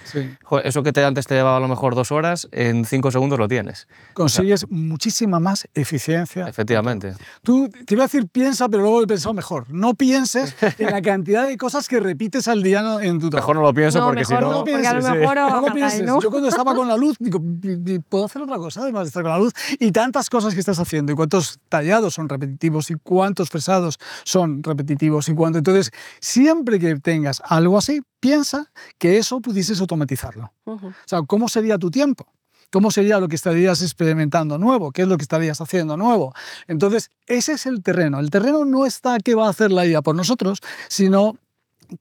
eso 0.63 0.83
que 0.83 0.93
te 0.93 1.08
antes 1.09 1.27
te 1.27 1.35
llevaba 1.35 1.57
a 1.57 1.59
lo 1.59 1.67
mejor 1.67 1.95
dos 1.95 2.11
horas, 2.11 2.47
en 2.51 2.85
cinco 2.85 3.11
segundos 3.11 3.37
lo 3.37 3.47
tienes. 3.47 3.87
Consigues 4.13 4.69
muchísima 4.69 5.39
más 5.39 5.67
eficiencia. 5.73 6.47
Efectivamente. 6.47 7.13
Tú 7.43 7.69
te 7.69 7.93
iba 7.93 8.03
a 8.03 8.07
decir 8.07 8.27
piensa, 8.27 8.69
pero 8.69 8.83
luego 8.83 9.03
he 9.03 9.07
pensado 9.07 9.33
mejor. 9.33 9.65
No 9.69 9.93
pienses 9.93 10.55
en 10.77 10.91
la 10.91 11.01
cantidad 11.01 11.47
de 11.47 11.57
cosas 11.57 11.87
que 11.87 11.99
repites 11.99 12.47
al 12.47 12.63
día 12.63 12.79
en 13.01 13.19
tu 13.19 13.29
trabajo. 13.29 13.49
Mejor 13.49 13.55
no 13.55 13.61
lo 13.63 13.73
pienso 13.73 14.05
porque 14.05 14.25
si 14.25 14.33
no... 14.33 14.51
no 14.51 14.63
pienses, 14.63 14.87
a 14.87 14.93
lo 14.93 15.15
mejor 15.15 15.35
no 15.35 15.61
lo 15.61 15.73
pienses. 15.73 16.05
Yo 16.05 16.29
cuando 16.31 16.49
estaba 16.49 16.73
con 16.75 16.87
la 16.87 16.97
luz, 16.97 17.17
digo, 17.19 17.41
¿puedo 18.09 18.25
hacer 18.25 18.41
otra 18.41 18.57
cosa 18.57 18.81
además 18.81 19.03
de 19.03 19.07
estar 19.07 19.23
con 19.23 19.31
la 19.31 19.37
luz? 19.37 19.53
Y 19.79 19.91
tantas 19.91 20.29
cosas 20.29 20.53
que 20.53 20.59
estás 20.59 20.79
haciendo, 20.79 21.11
y 21.11 21.15
cuántos 21.15 21.59
tallados 21.69 22.13
son 22.13 22.29
repetitivos, 22.29 22.89
y 22.91 22.95
cuántos 23.01 23.49
fresados 23.49 23.97
son 24.23 24.63
repetitivos, 24.63 25.29
y 25.29 25.33
cuánto... 25.33 25.57
Entonces, 25.57 25.91
siempre 26.19 26.79
que 26.79 26.95
tengas 26.99 27.41
algo 27.45 27.77
así, 27.77 28.01
piensa 28.19 28.71
que 28.97 29.17
eso 29.17 29.39
pudieses 29.41 29.79
automatizarlo. 29.81 30.51
O 30.65 30.79
sea, 31.05 31.21
¿cómo 31.23 31.49
sería 31.49 31.77
tu 31.77 31.89
tiempo? 31.89 32.27
¿Cómo 32.71 32.91
sería 32.91 33.19
lo 33.19 33.27
que 33.27 33.35
estarías 33.35 33.81
experimentando 33.81 34.57
nuevo? 34.57 34.91
¿Qué 34.91 35.01
es 35.01 35.07
lo 35.07 35.17
que 35.17 35.23
estarías 35.23 35.59
haciendo 35.59 35.97
nuevo? 35.97 36.33
Entonces, 36.67 37.09
ese 37.25 37.53
es 37.53 37.65
el 37.65 37.81
terreno. 37.81 38.19
El 38.19 38.29
terreno 38.29 38.63
no 38.63 38.85
está 38.85 39.17
qué 39.19 39.33
va 39.33 39.47
a 39.47 39.49
hacer 39.49 39.71
la 39.71 39.87
IA 39.87 40.03
por 40.03 40.15
nosotros, 40.15 40.59
sino 40.87 41.37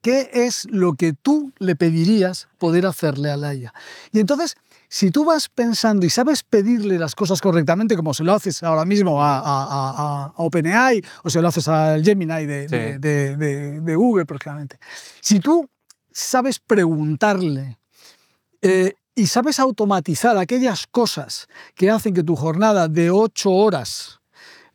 qué 0.02 0.30
es 0.32 0.66
lo 0.70 0.94
que 0.94 1.14
tú 1.14 1.52
le 1.58 1.74
pedirías 1.74 2.48
poder 2.58 2.84
hacerle 2.84 3.30
a 3.30 3.38
la 3.38 3.54
IA. 3.54 3.72
Y 4.12 4.20
entonces, 4.20 4.56
si 4.88 5.10
tú 5.10 5.24
vas 5.24 5.48
pensando 5.48 6.04
y 6.04 6.10
sabes 6.10 6.42
pedirle 6.42 6.98
las 6.98 7.14
cosas 7.14 7.40
correctamente, 7.40 7.96
como 7.96 8.12
se 8.12 8.24
lo 8.24 8.34
haces 8.34 8.62
ahora 8.62 8.84
mismo 8.84 9.18
a, 9.22 10.32
OpenAI 10.36 11.02
o 11.24 11.30
se 11.30 11.40
lo 11.40 11.48
haces 11.48 11.68
al 11.68 12.02
Gemini 12.02 12.46
de, 12.46 12.98
de, 12.98 13.94
Google, 13.96 14.26
prácticamente, 14.26 14.78
si 15.20 15.40
tú 15.40 15.68
sabes 16.12 16.58
preguntarle 16.58 17.78
eh, 18.62 18.94
y 19.14 19.26
sabes 19.26 19.58
automatizar 19.58 20.36
aquellas 20.36 20.86
cosas 20.86 21.48
que 21.74 21.90
hacen 21.90 22.14
que 22.14 22.22
tu 22.22 22.36
jornada 22.36 22.88
de 22.88 23.10
ocho 23.10 23.50
horas 23.50 24.17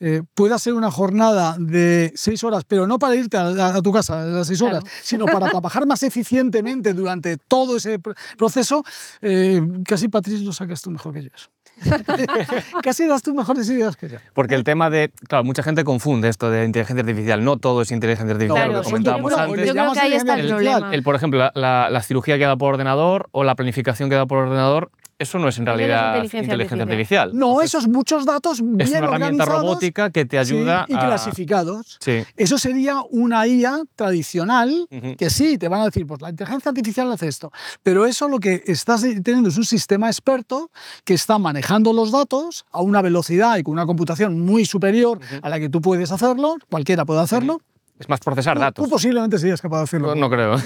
eh, 0.05 0.21
pueda 0.33 0.59
ser 0.59 0.73
una 0.73 0.91
jornada 0.91 1.55
de 1.57 2.11
seis 2.13 2.43
horas, 2.43 2.65
pero 2.67 2.85
no 2.85 2.99
para 2.99 3.15
irte 3.15 3.37
a, 3.37 3.81
tu 3.81 3.93
casa 3.93 4.21
a 4.21 4.25
las 4.25 4.47
seis 4.47 4.61
horas, 4.61 4.83
sino 5.01 5.25
para 5.25 5.49
trabajar 5.49 5.85
más 5.85 6.03
eficientemente 6.03 6.93
durante 6.93 7.37
todo 7.37 7.77
ese 7.77 7.99
proceso, 8.37 8.83
eh, 9.21 9.61
casi 9.85 10.09
Patricio 10.09 10.45
lo 10.45 10.51
sacas 10.51 10.81
tú 10.81 10.91
mejor 10.91 11.13
que 11.13 11.23
yo. 11.23 11.29
Casi 12.83 13.07
das 13.07 13.23
tú 13.23 13.33
mejores 13.33 13.67
ideas 13.69 13.95
que 13.95 14.07
yo. 14.07 14.17
Porque 14.33 14.53
el 14.53 14.63
tema 14.63 14.91
de, 14.91 15.11
claro, 15.27 15.43
mucha 15.43 15.63
gente 15.63 15.83
confunde 15.83 16.29
esto 16.29 16.51
de 16.51 16.65
inteligencia 16.65 17.01
artificial. 17.01 17.43
No 17.43 17.57
todo 17.57 17.81
es 17.81 17.91
inteligencia 17.91 18.33
artificial, 18.33 18.71
lo 18.71 18.81
que 18.81 18.85
comentábamos 18.85 19.33
antes. 19.33 19.67
Yo 19.67 19.73
creo 19.73 19.93
que 19.93 19.99
ahí 19.99 20.13
está 20.13 20.35
el, 20.35 20.47
problema. 20.49 20.93
El, 20.93 21.01
por 21.01 21.15
ejemplo, 21.15 21.49
la, 21.55 21.89
la, 21.89 22.03
cirugía 22.03 22.37
que 22.37 22.43
da 22.43 22.55
por 22.57 22.73
ordenador 22.73 23.27
o 23.31 23.43
la 23.43 23.55
planificación 23.55 24.09
que 24.09 24.15
da 24.15 24.27
por 24.27 24.37
ordenador 24.37 24.91
eso 25.19 25.39
no 25.39 25.47
es 25.47 25.57
en 25.57 25.65
realidad 25.65 26.23
inteligencia, 26.23 26.83
artificial. 26.83 27.31
No, 27.33 27.61
esos 27.61 27.87
muchos 27.87 28.25
datos 28.25 28.61
bien 28.61 28.81
Es 28.81 28.89
una 28.89 28.99
herramienta 28.99 29.45
robótica 29.45 30.09
que 30.09 30.25
te 30.25 30.37
ayuda 30.37 30.85
y 30.87 30.95
clasificados. 30.95 31.97
Sí. 31.99 32.23
Eso 32.35 32.57
sería 32.57 33.01
una 33.09 33.47
IA 33.47 33.83
tradicional 33.95 34.87
que 35.17 35.29
sí, 35.29 35.57
te 35.57 35.67
van 35.67 35.81
a 35.81 35.85
decir, 35.85 36.05
pues 36.05 36.21
la 36.21 36.29
inteligencia 36.29 36.69
artificial 36.69 37.11
hace 37.11 37.27
esto. 37.27 37.51
Pero 37.83 38.05
eso 38.05 38.27
lo 38.27 38.39
que 38.39 38.63
estás 38.65 39.01
teniendo 39.01 39.49
es 39.49 39.57
un 39.57 39.65
sistema 39.65 40.07
experto 40.07 40.71
que 41.03 41.13
está 41.13 41.37
manejando 41.37 41.93
los 41.93 42.11
datos 42.11 42.65
a 42.71 42.81
una 42.81 43.01
velocidad 43.01 43.57
y 43.57 43.63
con 43.63 43.73
una 43.73 43.85
computación 43.85 44.39
muy 44.41 44.65
superior 44.65 45.19
a 45.41 45.49
la 45.49 45.59
que 45.59 45.69
tú 45.69 45.81
puedes 45.81 46.11
hacerlo, 46.11 46.55
cualquiera 46.69 47.05
puede 47.05 47.21
hacerlo. 47.21 47.61
Es 48.03 48.09
más 48.09 48.19
procesar 48.19 48.59
datos. 48.59 48.83
Tú 48.83 48.91
posiblemente 48.91 49.39
serías 49.39 49.61
capaz 49.61 49.77
de 49.77 49.83
hacerlo. 49.83 50.13
No, 50.13 50.29
creo. 50.29 50.57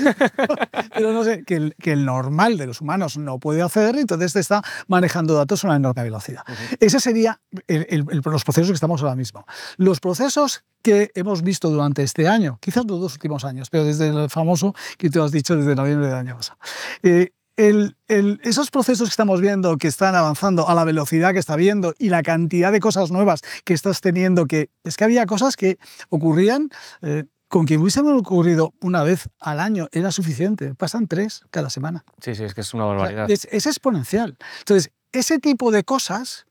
Pero 0.96 1.14
no 1.14 1.24
sé, 1.24 1.44
que 1.44 1.56
el, 1.56 1.76
que 1.76 1.92
el, 1.92 2.04
normal 2.04 2.58
de 2.58 2.66
los 2.66 2.82
humanos 2.82 3.16
no 3.20 3.38
puede 3.38 3.62
hacer, 3.62 3.96
entonces 3.96 4.34
te 4.34 4.40
está 4.40 4.64
manejando 4.88 5.36
datos 5.36 5.64
a 5.64 5.68
una 5.68 5.76
enorme 5.76 6.02
velocidad. 6.02 6.42
Ese 6.80 7.00
sería 7.00 7.40
los 7.68 8.44
procesos 8.44 8.70
que 8.70 8.74
estamos 8.74 9.04
ahora 9.04 9.16
mismo. 9.16 9.46
Los 9.78 10.00
procesos 10.00 10.64
que 10.82 11.12
hemos 11.14 11.44
visto 11.44 11.70
durante 11.70 12.02
este 12.02 12.28
año, 12.28 12.58
quizás 12.60 12.86
los 12.88 13.00
dos 13.00 13.14
últimos 13.14 13.46
años, 13.46 13.70
pero 13.70 13.84
desde 13.84 14.08
el 14.08 14.32
famoso 14.32 14.74
que 14.98 15.12
te 15.12 15.22
has 15.22 15.32
dicho 15.32 15.56
desde 15.56 15.76
noviembre 15.76 16.08
del 16.08 16.16
año 16.16 16.38
pasado. 16.38 16.58
Eh, 17.04 17.34
esos 17.58 18.70
procesos 18.70 19.10
que 19.10 19.12
estamos 19.12 19.42
viendo, 19.42 19.78
que 19.78 19.88
están 19.88 20.16
avanzando 20.16 20.70
a 20.70 20.76
la 20.76 20.84
velocidad 20.84 21.34
que 21.34 21.40
está 21.40 21.56
viendo 21.56 21.96
y 21.98 22.10
la 22.10 22.22
cantidad 22.22 22.72
de 22.72 22.80
cosas 22.80 23.12
nuevas 23.12 23.42
que 23.66 23.74
estás 23.74 24.00
teniendo, 24.00 24.46
que 24.46 24.70
es 24.84 24.96
que 24.96 25.04
había 25.04 25.26
cosas 25.26 25.56
que 25.56 25.80
ocurrían 26.10 26.70
eh, 27.02 27.26
con 27.48 27.66
que 27.66 27.78
hubiesen 27.78 28.08
ocurrido 28.08 28.74
una 28.82 29.04
vez 29.04 29.30
al 29.40 29.60
año, 29.60 29.88
era 29.92 30.12
suficiente. 30.12 30.76
Pasan 30.76 31.08
tres 31.08 31.42
cada 31.50 31.70
semana. 31.70 32.04
Sí, 32.22 32.36
sí, 32.36 32.44
es 32.44 32.54
que 32.54 32.62
es 32.62 32.74
una 32.74 32.86
barbaridad. 32.86 33.30
es, 33.32 33.48
es 33.52 33.66
exponencial. 33.66 34.38
Entonces, 34.60 34.92
ese 35.12 35.40
tipo 35.40 35.72
de 35.72 35.84
cosas 35.84 36.46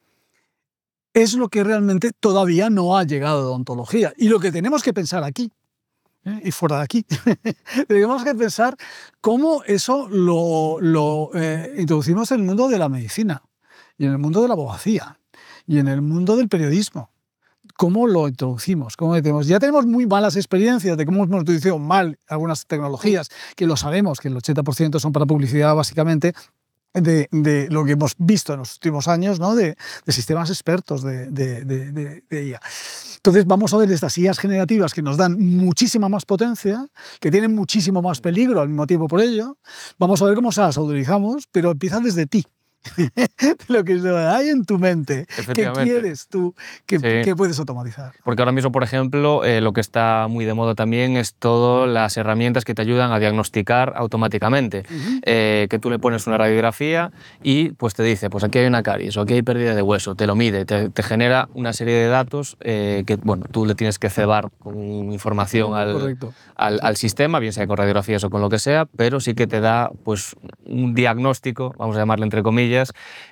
es 1.12 1.34
lo 1.34 1.48
que 1.48 1.62
realmente 1.62 2.10
todavía 2.18 2.68
no 2.68 2.96
ha 2.96 3.04
llegado 3.04 3.38
a 3.38 3.46
odontología 3.46 4.12
y 4.16 4.28
lo 4.28 4.40
que 4.40 4.50
tenemos 4.50 4.82
que 4.82 4.92
pensar 4.92 5.22
aquí. 5.22 5.52
¿Eh? 6.26 6.40
y 6.45 6.50
fuera 6.50 6.78
de 6.78 6.83
aquí. 6.83 7.06
Tenemos 7.88 8.23
que 8.25 8.35
pensar 8.35 8.76
cómo 9.21 9.62
eso 9.64 10.09
lo, 10.11 10.78
lo 10.80 11.30
eh, 11.35 11.75
introducimos 11.78 12.30
en 12.33 12.40
el 12.40 12.47
mundo 12.47 12.68
de 12.68 12.78
la 12.78 12.88
medicina 12.88 13.42
y 13.97 14.04
en 14.04 14.12
el 14.12 14.18
mundo 14.18 14.42
de 14.42 14.49
la 14.49 14.54
abogacía 14.54 15.18
y 15.66 15.78
en 15.78 15.88
el 15.88 16.02
mundo 16.02 16.37
del 16.37 16.49
periodismo. 16.49 17.11
¿Cómo 17.76 18.06
lo 18.06 18.28
introducimos? 18.28 18.97
¿Cómo? 18.97 19.18
Ya 19.42 19.59
tenemos 19.59 19.87
muy 19.87 20.06
malas 20.06 20.37
experiencias 20.37 20.97
de 20.97 21.04
cómo 21.04 21.25
hemos 21.25 21.40
introducido 21.40 21.78
mal 21.78 22.18
algunas 22.28 22.66
tecnologías, 22.66 23.28
que 23.54 23.66
lo 23.66 23.76
sabemos, 23.76 24.21
que 24.21 24.28
el 24.28 24.37
80% 24.37 24.99
son 25.00 25.12
para 25.12 25.26
publicidad 25.26 25.75
básicamente, 25.75 26.33
de, 27.02 27.68
lo 27.70 27.84
que 27.84 27.92
hemos 27.92 28.14
visto 28.18 28.52
en 28.52 28.60
los 28.60 28.74
últimos 28.74 29.08
años, 29.08 29.38
¿no? 29.38 29.54
de, 29.54 29.76
sistemas 30.08 30.50
expertos 30.50 31.02
de, 31.02 32.22
IA. 32.30 32.60
Entonces 33.16 33.46
vamos 33.46 33.74
a 33.74 33.76
ver 33.78 33.90
estas 33.90 34.16
IAs 34.18 34.38
generativas 34.38 34.94
que 34.94 35.02
nos 35.02 35.16
dan 35.16 35.38
muchísima 35.38 36.08
más 36.08 36.24
potencia, 36.24 36.86
que 37.20 37.30
tienen 37.30 37.54
muchísimo 37.54 38.02
más 38.02 38.20
peligro 38.20 38.60
al 38.60 38.68
mismo 38.68 38.86
tiempo 38.86 39.08
por 39.08 39.20
ello. 39.20 39.58
Vamos 39.98 40.22
a 40.22 40.26
ver 40.26 40.34
cómo 40.34 40.52
se 40.52 40.60
las 40.60 40.76
utilizamos, 40.76 41.48
pero 41.50 41.72
empiezan 41.72 42.02
desde 42.02 42.26
ti. 42.26 42.44
lo 43.69 43.85
que 43.85 44.00
hay 44.28 44.49
en 44.49 44.64
tu 44.64 44.78
mente. 44.78 45.26
¿Qué 45.55 45.71
quieres 45.73 46.28
tú 46.28 46.55
que, 46.87 47.35
puedes 47.37 47.59
automatizar? 47.59 48.12
Porque 48.25 48.43
ahora 48.43 48.52
mismo, 48.52 48.73
por 48.73 48.83
ejemplo, 48.83 49.45
eh, 49.45 49.61
lo 49.61 49.73
que 49.73 49.81
está 49.81 50.26
muy 50.28 50.45
de 50.45 50.55
moda 50.55 50.75
también 50.75 51.16
es 51.16 51.35
todas 51.35 51.88
las 51.88 52.16
herramientas 52.16 52.64
que 52.64 52.75
te 52.75 52.83
ayudan 52.83 53.12
a 53.12 53.19
diagnosticar 53.19 53.95
automáticamente. 53.97 54.85
Eh, 55.23 55.66
que 55.71 55.78
tú 55.78 55.90
le 55.90 55.99
pones 55.99 56.26
una 56.26 56.38
radiografía 56.38 57.11
y 57.43 57.71
pues 57.71 57.95
te 57.95 58.02
dice, 58.02 58.31
pues 58.31 58.45
aquí 58.45 58.59
hay 58.59 58.66
una 58.66 58.83
caries 58.83 59.16
o 59.16 59.23
aquí 59.23 59.35
hay 59.35 59.43
pérdida 59.43 59.75
de 59.75 59.83
hueso, 59.83 60.14
te 60.14 60.26
lo 60.26 60.35
mide, 60.35 60.64
te, 60.64 60.90
genera 61.02 61.49
una 61.55 61.73
serie 61.73 61.95
de 61.95 62.09
datos 62.09 62.57
eh, 62.61 63.05
que 63.07 63.16
bueno, 63.16 63.47
tú 63.50 63.64
le 63.66 63.75
tienes 63.75 63.99
que 63.99 64.11
cebar 64.11 64.50
con 64.59 64.76
información 65.12 65.75
al, 65.75 66.19
al, 66.57 66.81
al, 66.83 66.97
sistema, 66.97 67.38
bien 67.38 67.52
sea 67.52 67.66
con 67.66 67.76
radiografías 67.76 68.25
o 68.25 68.31
con 68.31 68.40
lo 68.40 68.49
que 68.49 68.59
sea, 68.59 68.87
pero 68.97 69.21
sí 69.21 69.35
que 69.35 69.47
te 69.47 69.61
da 69.61 69.90
pues 70.05 70.37
un 70.64 70.95
diagnóstico, 70.95 71.75
vamos 71.78 71.97
a 71.97 72.00
llamarle 72.00 72.25
entre 72.25 72.43
comillas, 72.43 72.75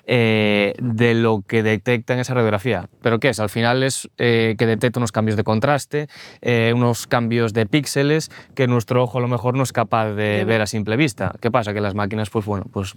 eh, 0.05 0.73
de 0.79 1.13
lo 1.13 1.43
que 1.47 1.63
detecta 1.63 2.13
en 2.13 2.19
esa 2.19 2.33
radiografía. 2.33 2.89
¿Pero 3.01 3.19
qué 3.19 3.29
es? 3.29 3.39
Al 3.39 3.49
final 3.49 3.83
es 3.83 4.09
eh, 4.17 4.55
que 4.57 4.65
detecta 4.65 4.99
unos 4.99 5.11
cambios 5.11 5.37
de 5.37 5.43
contraste, 5.43 6.07
eh, 6.41 6.73
unos 6.75 7.07
cambios 7.07 7.53
de 7.53 7.65
píxeles 7.65 8.29
que 8.53 8.67
nuestro 8.67 9.03
ojo 9.03 9.17
a 9.17 9.21
lo 9.21 9.27
mejor 9.27 9.55
no 9.55 9.63
es 9.63 9.71
capaz 9.71 10.11
de 10.13 10.45
ver 10.45 10.61
a 10.61 10.67
simple 10.67 10.97
vista. 10.97 11.33
¿Qué 11.41 11.51
pasa? 11.51 11.73
Que 11.73 11.81
las 11.81 11.95
máquinas, 11.95 12.29
pues 12.29 12.45
bueno, 12.45 12.65
pues 12.71 12.93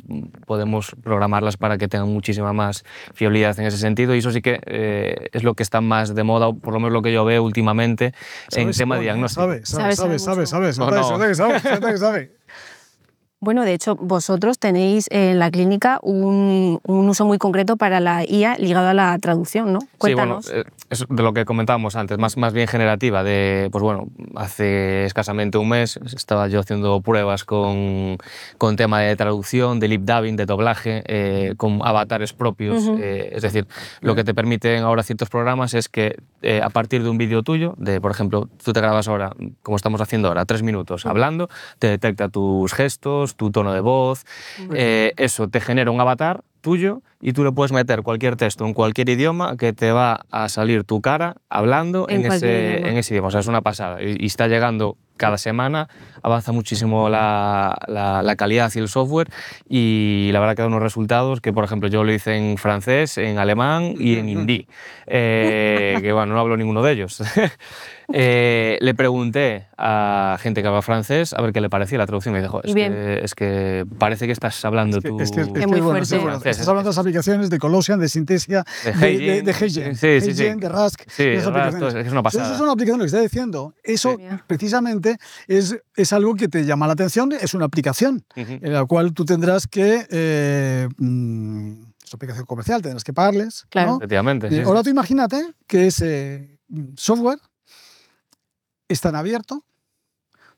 podemos 0.46 0.94
programarlas 1.02 1.56
para 1.56 1.78
que 1.78 1.88
tengan 1.88 2.08
muchísima 2.08 2.52
más 2.52 2.84
fiabilidad 3.14 3.58
en 3.58 3.66
ese 3.66 3.78
sentido 3.78 4.14
y 4.14 4.18
eso 4.18 4.30
sí 4.30 4.42
que 4.42 4.60
es 5.32 5.42
lo 5.42 5.54
que 5.54 5.62
está 5.62 5.80
más 5.80 6.14
de 6.14 6.22
moda, 6.22 6.48
o 6.48 6.54
por 6.54 6.72
lo 6.72 6.80
menos 6.80 6.92
lo 6.92 7.02
que 7.02 7.12
yo 7.12 7.24
veo 7.24 7.42
últimamente 7.42 8.12
en 8.54 8.70
tema 8.72 8.96
de 8.96 9.02
diagnóstico. 9.02 9.42
Sabe, 9.42 9.60
sabe, 9.64 9.94
sabe, 9.94 10.18
sabe, 10.18 10.46
sabe, 10.46 10.72
sabe, 10.72 11.98
sabe, 11.98 12.37
bueno, 13.40 13.64
de 13.64 13.72
hecho, 13.72 13.94
vosotros 13.94 14.58
tenéis 14.58 15.06
en 15.10 15.38
la 15.38 15.50
clínica 15.52 16.00
un, 16.02 16.80
uso 16.84 17.24
muy 17.24 17.38
concreto 17.38 17.76
para 17.76 18.00
la 18.00 18.24
IA 18.24 18.58
ligado 18.58 18.88
a 18.88 18.94
la 18.94 19.16
traducción, 19.20 19.72
¿no? 19.72 19.78
Cuéntanos. 19.96 20.46
Sí, 20.46 20.52
bueno, 20.52 20.68
eh, 20.68 20.72
es 20.90 21.04
de 21.08 21.22
lo 21.22 21.32
que 21.32 21.44
comentábamos 21.44 21.94
antes, 21.94 22.18
más, 22.18 22.36
más 22.36 22.52
bien 22.52 22.66
generativa. 22.66 23.22
De, 23.22 23.68
pues 23.70 23.82
bueno, 23.82 24.08
hace 24.34 25.04
escasamente 25.04 25.56
un 25.56 25.68
mes 25.68 26.00
estaba 26.16 26.48
yo 26.48 26.58
haciendo 26.58 27.00
pruebas 27.00 27.44
con, 27.44 28.18
con 28.58 28.74
tema 28.74 29.00
de 29.00 29.14
traducción, 29.14 29.78
de 29.78 29.86
lip 29.86 30.02
dubbing, 30.02 30.34
de 30.34 30.44
doblaje, 30.44 31.04
eh, 31.06 31.54
con 31.56 31.80
avatares 31.84 32.32
propios. 32.32 32.88
Eh, 32.98 33.30
es 33.32 33.42
decir, 33.42 33.68
lo 34.00 34.16
que 34.16 34.24
te 34.24 34.34
permiten 34.34 34.82
ahora 34.82 35.04
ciertos 35.04 35.28
programas 35.28 35.74
es 35.74 35.88
que 35.88 36.16
a 36.62 36.70
partir 36.70 37.04
de 37.04 37.08
un 37.08 37.18
vídeo 37.18 37.42
tuyo, 37.44 37.74
de 37.78 38.00
por 38.00 38.10
ejemplo, 38.10 38.48
tú 38.64 38.72
te 38.72 38.80
grabas 38.80 39.06
ahora, 39.06 39.32
como 39.62 39.76
estamos 39.76 40.00
haciendo 40.00 40.28
ahora, 40.28 40.44
tres 40.44 40.62
minutos 40.62 41.06
hablando, 41.06 41.48
te 41.78 41.88
detecta 41.88 42.28
tus 42.28 42.72
gestos, 42.72 43.27
tu 43.34 43.50
tono 43.50 43.72
de 43.72 43.80
voz, 43.80 44.24
eh, 44.74 45.12
eso 45.16 45.48
te 45.48 45.60
genera 45.60 45.90
un 45.90 46.00
avatar 46.00 46.42
tuyo 46.60 47.02
y 47.20 47.32
tú 47.32 47.44
le 47.44 47.52
puedes 47.52 47.72
meter 47.72 48.02
cualquier 48.02 48.36
texto 48.36 48.66
en 48.66 48.74
cualquier 48.74 49.08
idioma 49.08 49.56
que 49.56 49.72
te 49.72 49.92
va 49.92 50.26
a 50.30 50.48
salir 50.48 50.84
tu 50.84 51.00
cara 51.00 51.36
hablando 51.48 52.06
en, 52.08 52.24
ese, 52.26 52.72
idioma. 52.72 52.88
en 52.88 52.96
ese 52.96 53.14
idioma. 53.14 53.28
O 53.28 53.30
sea, 53.30 53.40
es 53.40 53.46
una 53.46 53.62
pasada. 53.62 54.02
Y, 54.02 54.26
está 54.26 54.48
llegando 54.48 54.96
cada 55.16 55.36
semana, 55.36 55.88
avanza 56.22 56.52
muchísimo 56.52 57.08
la, 57.08 57.76
la, 57.88 58.36
calidad 58.36 58.70
y 58.74 58.78
el 58.78 58.88
software 58.88 59.28
y 59.68 60.30
la 60.32 60.38
verdad 60.38 60.54
que 60.54 60.62
da 60.62 60.68
unos 60.68 60.82
resultados 60.82 61.40
que, 61.40 61.52
por 61.52 61.64
ejemplo, 61.64 61.88
yo 61.88 62.04
lo 62.04 62.12
hice 62.12 62.36
en 62.36 62.56
francés, 62.56 63.18
en 63.18 63.38
alemán 63.38 63.94
y 63.98 64.16
en 64.16 64.28
hindi, 64.28 64.68
eh, 65.06 65.98
que 66.00 66.12
bueno, 66.12 66.34
no 66.34 66.40
hablo 66.40 66.56
ninguno 66.56 66.82
de 66.82 66.92
ellos. 66.92 67.20
Eh, 68.10 68.78
le 68.80 68.94
pregunté 68.94 69.68
a 69.76 70.38
gente 70.40 70.62
que 70.62 70.68
habla 70.68 70.80
francés 70.80 71.34
a 71.34 71.42
ver 71.42 71.52
qué 71.52 71.60
le 71.60 71.68
parecía 71.68 71.98
la 71.98 72.06
traducción. 72.06 72.32
Me 72.32 72.40
dijo, 72.40 72.62
es, 72.62 72.74
que, 72.74 73.20
es 73.22 73.34
que, 73.34 73.86
parece 73.98 74.26
que 74.26 74.32
estás 74.32 74.64
hablando 74.64 75.00
tú. 75.02 75.20
Es 75.20 75.30
que, 75.30 75.42
es, 75.42 75.48
muy 75.66 75.80
fuerte. 75.82 76.16
estás 76.50 76.66
hablando 76.68 76.88
de 76.88 76.94
las 76.94 76.98
aplicaciones 76.98 77.50
de 77.50 77.58
Colossian, 77.58 78.00
de 78.00 78.08
Sintesia, 78.08 78.64
de 78.84 78.90
Heijin, 78.92 79.26
de, 79.26 79.42
de, 79.42 79.52
sí, 79.52 79.70
sí, 80.20 80.34
sí. 80.34 80.44
de 80.44 80.68
Rask. 80.68 81.02
Sí, 81.08 81.24
es 81.24 81.46
una 81.46 82.22
pasada. 82.22 82.44
Eso 82.44 82.54
es 82.54 82.60
una 82.60 82.72
aplicación, 82.72 82.98
lo 82.98 83.04
que 83.04 83.06
está 83.06 83.20
diciendo. 83.20 83.74
Eso 83.82 84.16
precisamente 84.46 85.18
es, 85.46 85.76
es 85.94 86.12
algo 86.14 86.34
que 86.34 86.48
te 86.48 86.64
llama 86.64 86.86
la 86.86 86.94
atención, 86.94 87.32
es 87.32 87.52
una 87.52 87.66
aplicación 87.66 88.24
en 88.34 88.72
la 88.72 88.86
cual 88.86 89.12
tú 89.12 89.24
tendrás 89.24 89.66
que. 89.66 90.06
Eh, 90.10 90.88
mm, 90.96 91.88
es 92.02 92.14
aplicación 92.14 92.46
comercial, 92.46 92.80
tendrás 92.80 93.04
que 93.04 93.12
pagarles. 93.12 93.66
Claro. 93.68 93.92
¿no? 93.92 93.96
Efectivamente. 93.98 94.48
Sí, 94.48 94.60
ahora 94.60 94.80
sí. 94.80 94.84
tú 94.84 94.90
imagínate 94.90 95.46
que 95.66 95.88
ese 95.88 96.58
mm, 96.68 96.94
software 96.96 97.38
está 98.88 99.08
en 99.10 99.16
abierto, 99.16 99.64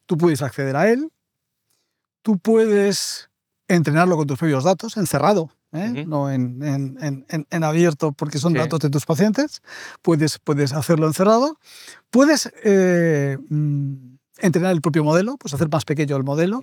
tú 0.07 0.17
puedes 0.17 0.43
acceder 0.43 0.77
a 0.77 0.89
él, 0.91 1.11
tú 2.23 2.39
puedes 2.39 3.31
entrenarlo 3.69 4.17
con 4.17 4.27
tus 4.27 4.39
propios 4.39 4.65
datos, 4.65 4.97
encerrado, 4.97 5.51
¿eh? 5.73 6.05
No 6.07 6.31
en, 6.31 6.63
en- 6.63 6.99
en- 7.01 7.27
en- 7.29 7.47
en 7.49 7.65
abierto 7.65 8.13
porque 8.13 8.39
son 8.39 8.53
Sí. 8.53 8.59
datos 8.59 8.81
de 8.81 8.91
tus 8.91 9.07
pacientes, 9.07 9.63
puedes, 10.03 10.39
puedes 10.39 10.73
hacerlo 10.73 11.07
encerrado, 11.07 11.59
puedes 12.11 12.51
eh, 12.65 13.39
mm, 13.49 13.95
entrenar 14.39 14.73
el 14.73 14.81
propio 14.81 15.05
modelo, 15.05 15.37
pues 15.37 15.55
hacer 15.55 15.69
más 15.71 15.85
pequeño 15.85 16.17
el 16.17 16.25
modelo, 16.25 16.63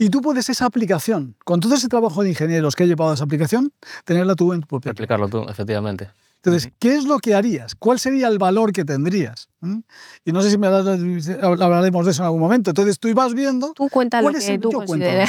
y 0.00 0.10
tú 0.10 0.20
puedes 0.22 0.48
esa 0.48 0.66
aplicación, 0.66 1.36
con 1.44 1.60
todo 1.60 1.74
ese 1.74 1.88
trabajo 1.88 2.22
de 2.22 2.30
ingenieros 2.30 2.74
que 2.76 2.82
ha 2.84 2.86
llevado 2.86 3.10
a 3.12 3.14
esa 3.14 3.24
aplicación, 3.24 3.72
tenerla 4.04 4.34
tú 4.34 4.52
en 4.52 4.60
tu 4.62 4.66
propio 4.68 4.90
Explicarlo 4.90 5.28
tú, 5.28 5.42
efectivamente. 5.48 6.10
Entonces, 6.42 6.72
¿qué 6.78 6.94
es 6.94 7.04
lo 7.04 7.18
que 7.18 7.34
harías? 7.34 7.74
¿Cuál 7.74 7.98
sería 7.98 8.28
el 8.28 8.38
valor 8.38 8.72
que 8.72 8.84
tendrías? 8.84 9.48
¿Mm? 9.60 9.80
Y 10.24 10.32
no 10.32 10.40
sé 10.40 10.50
si 10.50 10.58
me 10.58 10.68
hablaremos 10.68 12.04
de 12.06 12.12
eso 12.12 12.22
en 12.22 12.26
algún 12.26 12.40
momento. 12.40 12.70
Entonces, 12.70 12.98
tú 12.98 13.08
ibas 13.08 13.34
viendo... 13.34 13.72
Tú 13.74 13.88
cuenta 13.88 14.18
lo 14.20 14.24
¿cuál 14.26 14.36
es 14.36 14.46
que 14.46 14.54
el- 14.54 14.60
tú 14.60 14.70
lo 14.72 14.78
ocurre. 14.80 15.26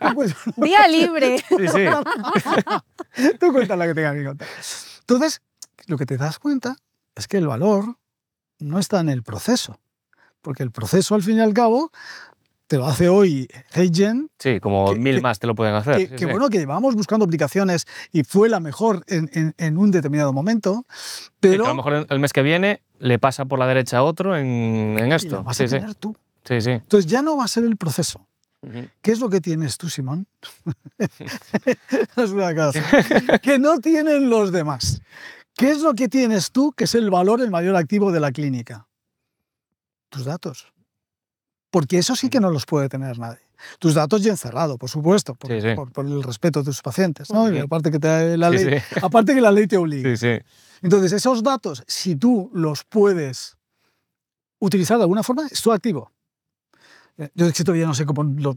Tú 0.00 0.14
cuenta- 0.14 0.36
Día 0.56 0.88
libre. 0.88 1.38
Sí, 1.48 1.68
sí. 1.68 3.32
Tú 3.38 3.52
cuenta 3.52 3.76
la 3.76 3.86
que 3.86 3.94
tengas 3.94 4.14
que 4.14 4.24
contar. 4.24 4.48
Entonces, 5.00 5.42
lo 5.86 5.96
que 5.96 6.06
te 6.06 6.16
das 6.16 6.38
cuenta 6.38 6.76
es 7.14 7.28
que 7.28 7.36
el 7.38 7.46
valor 7.46 7.96
no 8.58 8.78
está 8.78 9.00
en 9.00 9.08
el 9.08 9.22
proceso. 9.22 9.78
Porque 10.42 10.62
el 10.62 10.70
proceso, 10.70 11.14
al 11.14 11.22
fin 11.22 11.38
y 11.38 11.40
al 11.40 11.54
cabo, 11.54 11.90
te 12.66 12.76
lo 12.78 12.86
hace 12.86 13.08
hoy 13.08 13.48
HeyGen, 13.74 14.30
Sí, 14.38 14.58
como 14.60 14.92
Que- 14.92 14.98
mil 14.98 15.16
que- 15.16 15.20
más 15.22 15.38
te 15.38 15.46
lo 15.46 15.54
pueden 15.54 15.74
hacer. 15.74 15.96
que, 15.96 16.06
sí, 16.06 16.12
que 16.12 16.18
sí. 16.18 16.24
bueno, 16.26 16.48
que 16.48 16.58
llevamos 16.58 16.94
buscando 16.94 17.24
aplicaciones 17.24 17.86
y 18.12 18.24
fue 18.24 18.48
la 18.48 18.60
mejor 18.60 19.04
en, 19.06 19.30
en- 19.32 19.54
en 19.56 19.78
un 19.78 19.90
determinado 19.90 20.32
momento, 20.32 20.84
pero... 21.40 21.64
a 21.64 21.68
lo 21.68 21.74
mejor 21.74 22.06
el 22.08 22.18
mes 22.18 22.32
que 22.32 22.42
viene 22.42 22.82
le 22.98 23.18
pasa 23.18 23.44
por 23.44 23.58
la 23.58 23.66
derecha 23.66 23.98
a 23.98 24.02
otro 24.02 24.36
en, 24.36 24.96
en 24.98 25.10
y 25.10 25.14
esto. 25.14 25.36
lo 25.36 25.44
vas 25.44 25.60
a 25.60 25.66
tener 25.66 25.94
tú. 25.94 26.16
sí, 26.44 26.60
sí. 26.60 26.70
Entonces 26.70 27.10
ya 27.10 27.22
no 27.22 27.36
va 27.36 27.44
a 27.44 27.48
ser 27.48 27.64
el 27.64 27.76
proceso. 27.76 28.26
¿Qué 29.00 29.12
es 29.12 29.20
lo 29.20 29.28
que 29.28 29.40
tienes 29.40 29.78
tú, 29.78 29.88
Simón? 29.88 30.26
es 32.16 32.30
una 32.30 32.52
cosa. 32.54 32.82
que 33.40 33.58
no 33.60 33.78
tienen 33.78 34.28
los 34.28 34.50
demás. 34.50 35.00
¿Qué 35.54 35.70
es 35.70 35.80
lo 35.82 35.94
que 35.94 36.08
tienes 36.08 36.50
tú 36.50 36.72
que 36.72 36.84
es 36.84 36.94
el 36.96 37.10
valor, 37.10 37.40
el 37.40 37.50
mayor 37.50 37.76
activo 37.76 38.10
de 38.12 38.18
la 38.20 38.32
clínica? 38.32 38.88
Tus 40.10 40.24
datos. 40.24 40.66
Porque 41.76 41.98
eso 41.98 42.16
sí 42.16 42.30
que 42.30 42.40
no 42.40 42.50
los 42.50 42.64
puede 42.64 42.88
tener 42.88 43.18
nadie. 43.18 43.40
Tus 43.78 43.92
datos 43.92 44.22
ya 44.22 44.30
encerrado, 44.30 44.78
por 44.78 44.88
supuesto, 44.88 45.34
por, 45.34 45.50
Sí, 45.50 45.60
sí. 45.60 45.74
por- 45.74 45.92
por 45.92 46.06
el 46.06 46.22
respeto 46.22 46.60
de 46.60 46.64
tus 46.64 46.80
pacientes. 46.80 47.28
¿no? 47.30 47.52
Y 47.52 47.58
aparte, 47.58 47.90
que 47.90 47.98
te- 47.98 48.38
la 48.38 48.48
ley, 48.48 48.64
sí. 48.80 48.96
aparte 49.02 49.34
que 49.34 49.42
la 49.42 49.52
ley 49.52 49.66
te 49.66 49.76
obliga. 49.76 50.08
Entonces, 50.80 51.12
esos 51.12 51.42
datos, 51.42 51.84
si 51.86 52.16
tú 52.16 52.50
los 52.54 52.82
puedes 52.84 53.58
utilizar 54.58 54.96
de 54.96 55.02
alguna 55.02 55.22
forma, 55.22 55.46
es 55.50 55.60
tu 55.60 55.70
activo. 55.70 56.10
Eh, 57.18 57.28
Yo 57.34 57.44
es 57.44 57.52
que 57.52 57.62
todavía 57.62 57.84
no 57.86 57.92
sé 57.92 58.06
cómo 58.06 58.22
lo- 58.24 58.56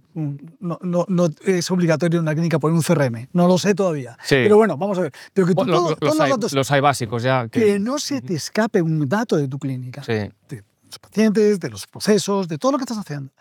no, 0.61 0.79
no- 0.81 1.05
no 1.09 1.27
es 1.45 1.69
obligatorio 1.71 2.19
en 2.19 2.23
una 2.23 2.33
clínica 2.33 2.57
poner 2.57 2.75
un 2.77 2.83
CRM. 2.83 3.27
No 3.33 3.49
lo 3.49 3.57
sé 3.57 3.75
todavía. 3.75 4.17
Sí. 4.23 4.35
Pero 4.35 4.55
bueno, 4.55 4.77
vamos 4.77 4.97
a 4.97 5.01
ver. 5.01 5.11
Pero 5.33 5.45
que 5.45 5.55
tú 5.55 5.65
lo- 5.65 5.73
todo- 5.73 5.89
lo- 5.89 5.95
todos 5.97 6.09
los, 6.11 6.15
los 6.17 6.19
hay, 6.25 6.31
datos, 6.31 6.53
los 6.53 6.71
hay 6.71 6.79
básicos 6.79 7.21
ya. 7.23 7.49
que 7.49 7.59
Que, 7.65 7.79
no 7.79 7.99
se 7.99 8.21
te 8.21 8.35
escape 8.35 8.81
un 8.81 9.09
dato 9.09 9.35
de 9.35 9.49
tu 9.49 9.59
clínica, 9.59 10.03
sí. 10.03 10.13
de 10.47 10.63
los 10.89 10.99
pacientes, 10.99 11.59
de 11.59 11.69
los 11.69 11.87
procesos, 11.87 12.47
de 12.47 12.57
todo 12.57 12.73
lo 12.73 12.77
que 12.77 12.83
estás 12.83 12.97
haciendo. 12.97 13.31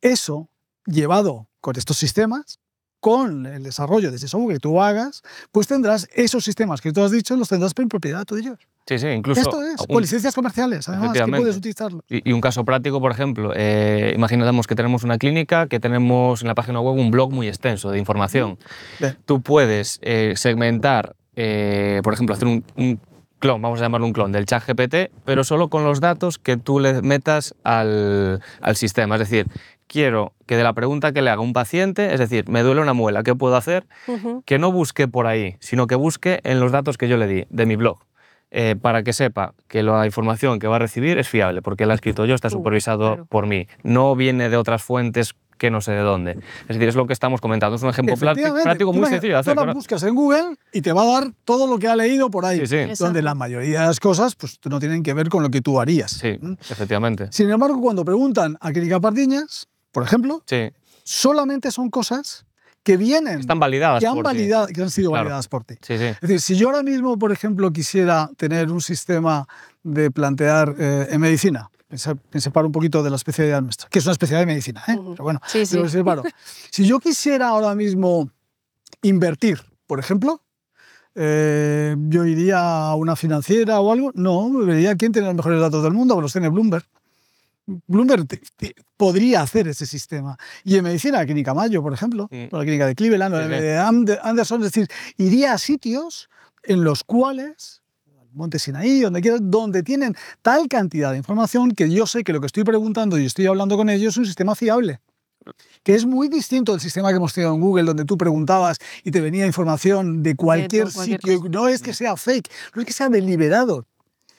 Eso, 0.00 0.48
llevado 0.86 1.48
con 1.60 1.76
estos 1.76 1.96
sistemas, 1.96 2.58
con 3.00 3.44
el 3.46 3.62
desarrollo 3.62 4.10
de 4.10 4.16
ese 4.16 4.28
software 4.28 4.56
que 4.56 4.60
tú 4.60 4.80
hagas, 4.80 5.22
pues 5.52 5.66
tendrás 5.66 6.08
esos 6.14 6.42
sistemas 6.44 6.80
que 6.80 6.90
tú 6.92 7.02
has 7.02 7.10
dicho, 7.10 7.36
los 7.36 7.48
tendrás 7.48 7.72
en 7.76 7.88
propiedad 7.88 8.24
tú 8.24 8.34
de 8.36 8.40
ellos. 8.42 8.58
sí, 8.86 8.98
sí, 8.98 9.08
incluso. 9.08 9.40
Esto 9.42 9.62
es, 9.62 9.80
un- 9.82 9.86
con 9.88 10.00
licencias 10.00 10.34
comerciales, 10.34 10.88
además, 10.88 11.12
que 11.12 11.26
puedes 11.26 11.56
utilizarlo. 11.58 12.02
Y, 12.08 12.28
y 12.30 12.32
un 12.32 12.40
caso 12.40 12.64
práctico, 12.64 13.00
por 13.02 13.12
ejemplo, 13.12 13.52
eh, 13.54 14.12
imaginamos 14.16 14.66
que 14.66 14.74
tenemos 14.74 15.04
una 15.04 15.18
clínica, 15.18 15.66
que 15.66 15.80
tenemos 15.80 16.40
en 16.40 16.48
la 16.48 16.54
página 16.54 16.80
web 16.80 16.94
un 16.98 17.10
blog 17.10 17.30
muy 17.30 17.46
extenso 17.48 17.90
de 17.90 17.98
información. 17.98 18.58
Bien. 18.98 19.18
Tú 19.26 19.42
puedes 19.42 19.98
eh, 20.00 20.32
segmentar, 20.36 21.14
eh, 21.36 22.00
por 22.02 22.14
ejemplo, 22.14 22.34
hacer 22.34 22.48
un, 22.48 22.64
un 22.76 22.98
clon, 23.44 23.60
vamos 23.60 23.78
a 23.80 23.82
llamarlo 23.84 24.06
un 24.06 24.14
clon 24.14 24.32
del 24.32 24.46
chat 24.46 24.64
GPT, 24.66 25.10
pero 25.26 25.44
solo 25.44 25.68
con 25.68 25.84
los 25.84 26.00
datos 26.00 26.38
que 26.38 26.56
tú 26.56 26.80
le 26.80 27.02
metas 27.02 27.54
al, 27.62 28.40
al 28.62 28.76
sistema. 28.76 29.16
Es 29.16 29.20
decir, 29.20 29.46
quiero 29.86 30.32
que 30.46 30.56
de 30.56 30.62
la 30.62 30.72
pregunta 30.72 31.12
que 31.12 31.20
le 31.20 31.28
haga 31.28 31.42
un 31.42 31.52
paciente, 31.52 32.14
es 32.14 32.18
decir, 32.20 32.48
me 32.48 32.62
duele 32.62 32.80
una 32.80 32.94
muela, 32.94 33.22
¿qué 33.22 33.34
puedo 33.34 33.54
hacer? 33.56 33.86
Que 34.46 34.58
no 34.58 34.72
busque 34.72 35.08
por 35.08 35.26
ahí, 35.26 35.56
sino 35.60 35.86
que 35.86 35.94
busque 35.94 36.40
en 36.44 36.58
los 36.58 36.72
datos 36.72 36.96
que 36.96 37.06
yo 37.06 37.18
le 37.18 37.26
di 37.26 37.44
de 37.50 37.66
mi 37.66 37.76
blog. 37.76 37.98
eh, 38.56 38.76
para 38.80 39.02
que 39.02 39.12
sepa 39.12 39.52
que 39.66 39.82
la 39.82 40.06
información 40.06 40.60
que 40.60 40.68
va 40.68 40.76
a 40.76 40.78
recibir 40.78 41.18
es 41.18 41.28
fiable, 41.28 41.60
porque 41.60 41.86
la 41.86 41.94
he 41.94 41.96
escrito 41.96 42.24
yo, 42.24 42.36
está 42.36 42.46
Uh, 42.48 42.50
supervisado 42.52 43.06
claro. 43.14 43.26
por 43.26 43.46
mí. 43.48 43.66
No 43.82 44.14
viene 44.14 44.48
de 44.48 44.56
otras 44.56 44.80
fuentes 44.80 45.34
que 45.58 45.70
no 45.70 45.80
sé 45.80 45.92
de 45.92 46.00
dónde. 46.00 46.32
Es 46.62 46.68
decir, 46.68 46.88
es 46.88 46.94
lo 46.94 47.06
que 47.06 47.12
estamos 47.12 47.40
comentando. 47.40 47.76
Es 47.76 47.82
un 47.82 47.90
ejemplo 47.90 48.16
práctico 48.16 48.92
muy 48.92 49.06
sencillo 49.08 49.34
de 49.34 49.38
hacer. 49.40 49.54
Tú 49.54 49.60
la 49.60 49.62
¿verdad? 49.66 49.74
buscas 49.74 50.02
en 50.02 50.14
Google 50.14 50.56
y 50.72 50.80
te 50.82 50.92
va 50.92 51.02
a 51.02 51.06
dar 51.20 51.32
todo 51.44 51.66
lo 51.66 51.78
que 51.78 51.88
ha 51.88 51.96
leído 51.96 52.30
por 52.30 52.44
ahí. 52.44 52.66
Sí, 52.66 52.76
sí. 52.88 52.92
Donde 53.04 53.22
la 53.22 53.34
mayoría 53.34 53.80
de 53.82 53.86
las 53.86 54.00
cosas 54.00 54.34
pues, 54.34 54.58
no 54.64 54.78
tienen 54.80 55.02
que 55.02 55.14
ver 55.14 55.28
con 55.28 55.42
lo 55.42 55.50
que 55.50 55.60
tú 55.60 55.80
harías. 55.80 56.10
sí, 56.12 56.38
¿Mm? 56.40 56.54
efectivamente. 56.70 57.28
Sin 57.30 57.50
embargo, 57.50 57.80
cuando 57.80 58.04
preguntan 58.04 58.56
a 58.60 58.72
Clínica 58.72 59.00
Pardiñas, 59.00 59.68
por 59.92 60.02
ejemplo, 60.02 60.42
Sí, 60.46 60.70
solamente 61.04 61.70
son 61.70 61.90
cosas 61.90 62.46
que 62.82 62.96
vienen, 62.98 63.40
están 63.40 63.58
validadas 63.58 64.00
que 64.00 64.06
han, 64.06 64.14
por 64.14 64.24
ti. 64.24 64.26
validado, 64.26 64.66
que 64.66 64.82
han 64.82 64.90
sido 64.90 65.10
Claro. 65.10 65.24
validadas 65.24 65.48
por 65.48 65.64
ti. 65.64 65.74
Sí, 65.80 65.96
sí. 65.96 66.04
Es 66.04 66.20
decir, 66.20 66.40
si 66.40 66.56
yo 66.56 66.68
ahora 66.68 66.82
mismo, 66.82 67.18
por 67.18 67.32
ejemplo, 67.32 67.72
quisiera 67.72 68.28
tener 68.36 68.70
un 68.70 68.80
sistema 68.82 69.46
de 69.82 70.10
plantear 70.10 70.74
eh, 70.78 71.06
en 71.10 71.20
medicina, 71.20 71.70
me 71.94 71.98
se- 71.98 72.14
me 72.32 72.40
separo 72.40 72.66
un 72.66 72.72
poquito 72.72 73.02
de 73.02 73.10
la 73.10 73.16
especialidad 73.16 73.62
nuestra, 73.62 73.88
que 73.88 73.98
es 74.00 74.04
una 74.04 74.12
especialidad 74.12 74.40
de 74.42 74.46
medicina, 74.52 74.82
¿eh? 74.88 74.96
Pero 74.96 75.22
bueno, 75.24 75.40
Sí, 75.46 75.64
sí. 75.64 75.72
pero 75.72 75.84
me 75.84 75.88
separo. 75.90 76.22
Si 76.70 76.86
yo 76.86 76.98
quisiera 76.98 77.48
ahora 77.48 77.74
mismo 77.74 78.30
invertir, 79.02 79.60
por 79.86 80.00
ejemplo, 80.00 80.42
eh, 81.14 81.94
yo 82.08 82.24
iría 82.26 82.88
a 82.88 82.94
una 82.96 83.14
financiera 83.16 83.80
o 83.80 83.92
algo, 83.92 84.10
no, 84.14 84.50
vería 84.50 84.96
quién 84.96 85.12
tiene 85.12 85.26
los 85.28 85.36
mejores 85.36 85.60
datos 85.60 85.82
del 85.84 85.92
mundo, 85.92 86.20
los 86.20 86.32
tiene 86.32 86.48
Bloomberg. 86.48 86.84
Bloomberg 87.86 88.26
te- 88.26 88.42
te- 88.56 88.74
podría 88.96 89.40
hacer 89.42 89.68
ese 89.68 89.86
sistema. 89.86 90.36
Y 90.64 90.76
en 90.76 90.84
medicina, 90.84 91.18
la 91.18 91.24
clínica 91.24 91.54
Mayo, 91.54 91.82
por 91.82 91.92
ejemplo, 91.94 92.28
Mm. 92.30 92.46
o 92.50 92.58
la 92.58 92.64
clínica 92.64 92.86
de 92.86 92.94
Cleveland, 92.94 93.34
o 93.34 93.42
Sí, 93.42 93.48
la 93.48 93.56
sí. 93.56 93.62
de 93.62 93.78
Ande- 93.78 94.18
Anderson, 94.22 94.60
es 94.64 94.72
decir, 94.72 94.88
iría 95.16 95.52
a 95.54 95.58
sitios 95.58 96.28
en 96.64 96.82
los 96.84 97.04
cuales, 97.04 97.82
Monte 98.34 98.58
Sinaí, 98.58 99.00
donde 99.00 99.20
quieras, 99.20 99.40
donde 99.42 99.82
tienen 99.82 100.14
tal 100.42 100.68
cantidad 100.68 101.12
de 101.12 101.18
información 101.18 101.70
que 101.70 101.90
yo 101.90 102.06
sé 102.06 102.24
que 102.24 102.32
lo 102.32 102.40
que 102.40 102.46
estoy 102.46 102.64
preguntando 102.64 103.18
y 103.18 103.26
estoy 103.26 103.46
hablando 103.46 103.76
con 103.76 103.88
ellos 103.88 104.14
es 104.14 104.18
un 104.18 104.26
sistema 104.26 104.54
fiable. 104.54 105.00
Que 105.82 105.94
es 105.94 106.06
muy 106.06 106.28
distinto 106.28 106.72
del 106.72 106.80
sistema 106.80 107.10
que 107.10 107.16
hemos 107.16 107.34
tenido 107.34 107.54
en 107.54 107.60
Google, 107.60 107.84
donde 107.84 108.04
tú 108.06 108.16
preguntabas 108.16 108.78
y 109.02 109.10
te 109.10 109.20
venía 109.20 109.46
información 109.46 110.22
de 110.22 110.34
cualquier, 110.36 110.90
cualquier 110.90 111.20
sitio. 111.20 111.38
cosa. 111.38 111.50
No 111.50 111.68
es 111.68 111.82
que 111.82 111.92
sea 111.92 112.16
fake, 112.16 112.50
no 112.74 112.80
es 112.80 112.86
que 112.86 112.92
sea 112.94 113.08
deliberado, 113.10 113.86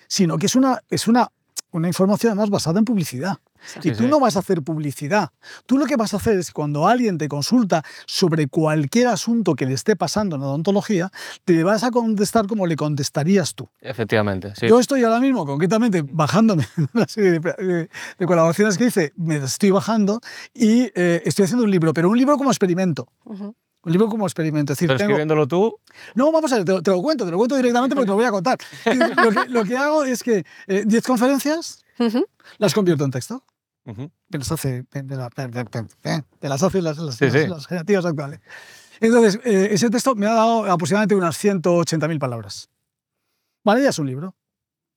sino 0.07 0.37
que 0.37 0.47
es 0.47 0.55
una, 0.55 0.81
es 0.89 1.07
una, 1.07 1.31
una 1.71 1.87
información 1.87 2.31
además 2.31 2.49
basada 2.49 2.79
en 2.79 2.85
publicidad. 2.85 3.37
Exacto. 3.65 3.87
Y 3.87 3.91
Sí, 3.91 3.97
tú 3.97 4.03
sí. 4.03 4.09
no 4.09 4.19
vas 4.19 4.35
a 4.35 4.39
hacer 4.39 4.61
publicidad. 4.61 5.29
Tú 5.65 5.77
lo 5.77 5.85
que 5.85 5.95
vas 5.95 6.13
a 6.13 6.17
hacer 6.17 6.37
es 6.37 6.51
cuando 6.51 6.87
alguien 6.87 7.17
te 7.17 7.27
consulta 7.27 7.83
sobre 8.05 8.47
cualquier 8.47 9.07
asunto 9.07 9.55
que 9.55 9.65
le 9.65 9.73
esté 9.73 9.95
pasando 9.95 10.35
en 10.35 10.43
odontología, 10.43 11.11
te 11.45 11.63
vas 11.63 11.83
a 11.83 11.91
contestar 11.91 12.47
como 12.47 12.67
le 12.67 12.75
contestarías 12.75 13.55
tú. 13.55 13.67
Efectivamente, 13.81 14.53
sí. 14.59 14.67
Yo 14.67 14.79
estoy 14.79 15.03
ahora 15.03 15.19
mismo, 15.19 15.45
concretamente, 15.45 16.03
bajándome 16.03 16.67
una 16.93 17.07
serie 17.07 17.31
de, 17.31 17.39
de- 17.39 17.89
de 18.19 18.25
colaboraciones 18.25 18.77
que 18.77 18.85
hice, 18.85 19.13
me 19.15 19.37
estoy 19.37 19.71
bajando 19.71 20.19
y 20.53 20.91
eh, 20.95 21.21
estoy 21.25 21.45
haciendo 21.45 21.63
un 21.65 21.71
libro, 21.71 21.93
pero 21.93 22.09
un 22.09 22.17
libro 22.17 22.37
como 22.37 22.51
experimento. 22.51 23.07
Ujú. 23.25 23.55
Un 23.83 23.91
libro 23.91 24.09
como 24.09 24.25
experimento. 24.25 24.73
Es 24.73 24.79
decir, 24.79 24.87
tengo- 24.89 25.01
escribiéndolo 25.03 25.47
tú, 25.47 25.77
no, 26.15 26.31
vamos 26.31 26.51
a 26.51 26.55
ver, 26.55 26.65
te, 26.65 26.71
lo- 26.71 26.81
te 26.81 26.89
lo 26.91 27.01
cuento, 27.01 27.23
te 27.25 27.31
lo 27.31 27.37
cuento 27.37 27.55
directamente 27.55 27.95
porque 27.95 28.05
te 28.07 28.11
lo 28.11 28.15
voy 28.15 28.25
a 28.25 28.31
contar. 28.31 28.57
Lo 29.23 29.31
que, 29.31 29.49
lo 29.49 29.63
que 29.63 29.77
hago 29.77 30.03
es 30.03 30.23
que 30.23 30.43
eh, 30.67 30.83
10 30.85 31.05
conferencias 31.05 31.83
Ujú. 31.99 32.25
las 32.57 32.73
convierto 32.73 33.03
en 33.05 33.11
texto. 33.11 33.43
Que 33.85 34.37
las 34.37 34.51
hace, 34.51 34.83
de, 34.91 35.03
de 35.03 35.15
la- 35.15 35.29
de- 35.35 35.47
de- 35.47 35.63
de- 36.03 36.23
de 36.41 36.49
las, 36.49 36.63
hace 36.63 36.81
las, 36.81 36.97
las, 36.97 37.15
Sí, 37.15 37.29
sí. 37.29 37.47
las 37.47 37.67
generativas 37.67 38.05
actuales. 38.05 38.39
Entonces, 38.99 39.39
eh, 39.43 39.69
ese 39.71 39.89
texto 39.89 40.15
me 40.15 40.25
ha 40.25 40.33
dado 40.33 40.71
aproximadamente 40.71 41.15
unas 41.15 41.37
180.000 41.37 42.17
palabras. 42.19 42.69
Vale, 43.63 43.83
ya 43.83 43.89
es 43.89 43.99
un 43.99 44.07
libro. 44.07 44.35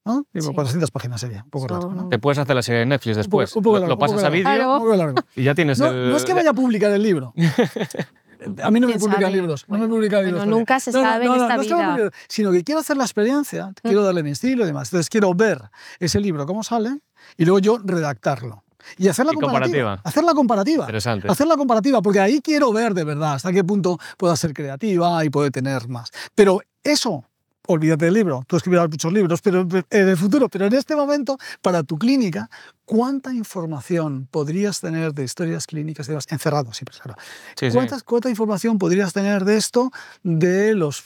¿no? 0.05 0.25
Sí. 0.33 0.39
400 0.53 0.89
páginas 0.91 1.21
sería, 1.21 1.43
un 1.43 1.49
poco 1.51 1.65
Eso 1.67 1.73
largo. 1.75 1.93
¿no? 1.93 2.09
te 2.09 2.17
puedes 2.17 2.39
hacer 2.39 2.55
la 2.55 2.63
serie 2.63 2.79
de 2.79 2.85
Netflix 2.87 3.17
Un 3.17 3.23
poco- 3.25 3.41
después. 3.41 3.55
un 3.57 3.63
poco 3.63 3.75
lo, 3.75 3.79
largo, 3.81 3.93
lo 3.95 3.99
pasas 3.99 4.23
a 4.23 4.29
vídeo 4.29 5.23
y 5.35 5.43
ya 5.43 5.53
tienes 5.53 5.77
No, 5.79 5.87
el... 5.87 6.09
no 6.09 6.17
es 6.17 6.25
que 6.25 6.33
vaya 6.33 6.49
a 6.49 6.53
publicar 6.53 6.91
el 6.91 7.03
libro. 7.03 7.33
A 8.63 8.71
mí 8.71 8.79
no 8.79 8.87
me 8.87 8.93
¿Quién 8.93 9.01
publican 9.01 9.23
sabe? 9.23 9.33
libros. 9.35 9.65
No 9.67 9.77
me 9.77 9.87
publican 9.89 10.21
bueno, 10.21 10.37
libros. 10.37 10.47
nunca 10.47 10.79
se 10.79 10.91
No, 10.93 11.01
no, 11.01 11.09
sabe 11.09 11.25
en 11.25 11.31
no, 11.31 11.35
no, 11.35 11.43
esta 11.43 11.55
no 11.57 11.61
es 11.61 11.67
que 11.67 11.75
me 11.75 11.95
vida. 11.97 12.11
Sino 12.29 12.51
que 12.53 12.63
quiero 12.63 12.79
hacer 12.79 12.95
la 12.95 13.03
experiencia, 13.03 13.73
quiero 13.83 14.01
darle 14.01 14.23
mi 14.23 14.29
estilo 14.31 14.63
y 14.63 14.67
demás. 14.67 14.87
Entonces 14.87 15.09
quiero 15.09 15.33
ver 15.33 15.61
ese 15.99 16.21
libro 16.21 16.45
cómo 16.45 16.63
sale 16.63 17.01
y 17.35 17.43
luego 17.43 17.59
yo 17.59 17.79
redactarlo. 17.83 18.63
Y 18.97 19.07
hacer 19.07 19.25
la 19.25 19.31
Y 19.33 19.35
comparativa. 19.35 19.95
comparativa. 19.95 20.01
Hacer 20.03 20.23
la 20.23 20.33
comparativa. 20.33 20.83
Interesante. 20.85 21.27
Hacer 21.31 21.47
la 21.47 21.57
comparativa, 21.57 22.01
porque 22.01 22.19
ahí 22.19 22.41
quiero 22.41 22.71
ver 22.73 22.93
de 22.93 23.03
verdad 23.03 23.33
hasta 23.33 23.51
qué 23.51 23.63
punto 23.63 23.97
pueda 24.17 24.35
ser 24.35 24.53
creativa 24.53 25.23
y 25.25 25.29
puede 25.29 25.51
tener 25.51 25.87
más. 25.87 26.09
Pero 26.35 26.61
eso, 26.83 27.25
olvídate 27.67 28.05
del 28.05 28.13
libro, 28.15 28.43
tú 28.47 28.55
escribirás 28.57 28.89
muchos 28.89 29.13
libros 29.13 29.41
pero 29.41 29.61
en 29.61 30.09
el 30.09 30.17
futuro, 30.17 30.49
pero 30.49 30.65
en 30.65 30.73
este 30.73 30.95
momento, 30.95 31.37
para 31.61 31.83
tu 31.83 31.97
clínica, 31.99 32.49
¿cuánta 32.85 33.31
información 33.33 34.27
podrías 34.31 34.79
tener 34.81 35.13
de 35.13 35.23
historias 35.23 35.67
clínicas 35.67 36.07
de 36.07 36.15
las 36.15 36.25
encerrados 36.31 36.77
siempre? 36.77 36.97
Claro. 36.99 37.19
Sí, 37.55 37.69
sí. 37.69 37.75
¿Cuántas- 37.75 38.03
¿Cuánta 38.03 38.29
información 38.29 38.79
podrías 38.79 39.13
tener 39.13 39.45
de 39.45 39.57
esto, 39.57 39.91
de 40.23 40.73
los 40.73 41.03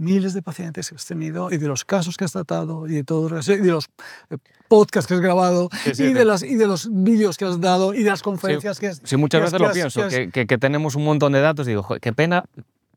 miles 0.00 0.34
de 0.34 0.42
pacientes 0.42 0.88
que 0.88 0.96
has 0.96 1.04
tenido 1.06 1.50
y 1.52 1.58
de 1.58 1.68
los 1.68 1.84
casos 1.84 2.16
que 2.16 2.24
has 2.24 2.32
tratado 2.32 2.86
y 2.88 2.92
de 2.94 3.04
todos 3.04 3.48
y 3.48 3.56
de 3.56 3.70
los 3.70 3.86
eh, 4.30 4.36
podcasts 4.68 5.06
que 5.06 5.14
has 5.14 5.20
grabado 5.20 5.68
Sí, 5.84 5.94
sí, 5.94 6.04
y, 6.04 6.12
de 6.12 6.24
las, 6.24 6.42
y 6.42 6.56
de 6.56 6.66
los 6.66 6.88
vídeos 6.90 7.36
que 7.36 7.44
has 7.44 7.60
dado 7.60 7.94
y 7.94 8.02
de 8.02 8.10
las 8.10 8.22
conferencias 8.22 8.80
que 8.80 8.88
has 8.88 9.00
Sí, 9.04 9.16
muchas 9.16 9.40
que 9.40 9.44
veces 9.44 9.60
lo 9.60 9.70
pienso, 9.72 10.00
que 10.00 10.06
has- 10.06 10.14
que, 10.14 10.30
que- 10.30 10.46
que 10.46 10.58
tenemos 10.58 10.94
un 10.96 11.04
montón 11.04 11.32
de 11.32 11.40
datos 11.40 11.66
y 11.66 11.70
digo, 11.70 11.82
"Joder, 11.82 12.00
qué 12.00 12.12
pena 12.12 12.44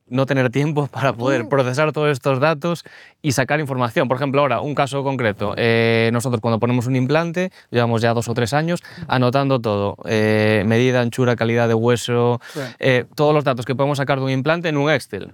no 0.07 0.25
tener 0.25 0.49
tiempo 0.51 0.87
para 0.91 1.13
Mm. 1.13 1.17
poder 1.17 1.49
procesar 1.49 1.91
todos 1.93 2.09
estos 2.11 2.39
datos 2.39 2.83
y 3.21 3.31
sacar 3.31 3.59
información. 3.61 4.07
Por 4.07 4.17
ejemplo, 4.17 4.41
ahora, 4.41 4.59
un 4.61 4.75
caso 4.75 5.01
concreto. 5.03 5.53
eh, 5.57 6.09
nosotros 6.13 6.41
cuando 6.41 6.59
ponemos 6.59 6.87
un 6.87 6.95
implante, 6.95 7.51
llevamos 7.71 8.01
ya 8.01 8.13
dos 8.13 8.27
o 8.27 8.33
tres 8.33 8.53
años 8.53 8.81
anotando 9.07 9.59
todo. 9.59 9.95
eh, 10.05 10.63
medida, 10.67 10.99
anchura, 11.01 11.35
calidad 11.35 11.67
de 11.69 11.73
hueso, 11.73 12.39
eh, 12.79 13.05
todos 13.15 13.33
los 13.33 13.43
datos 13.43 13.65
que 13.65 13.75
podemos 13.75 13.97
sacar 13.97 14.19
de 14.19 14.25
un 14.25 14.31
implante 14.31 14.69
en 14.69 14.77
un 14.77 14.91
Excel. 14.91 15.33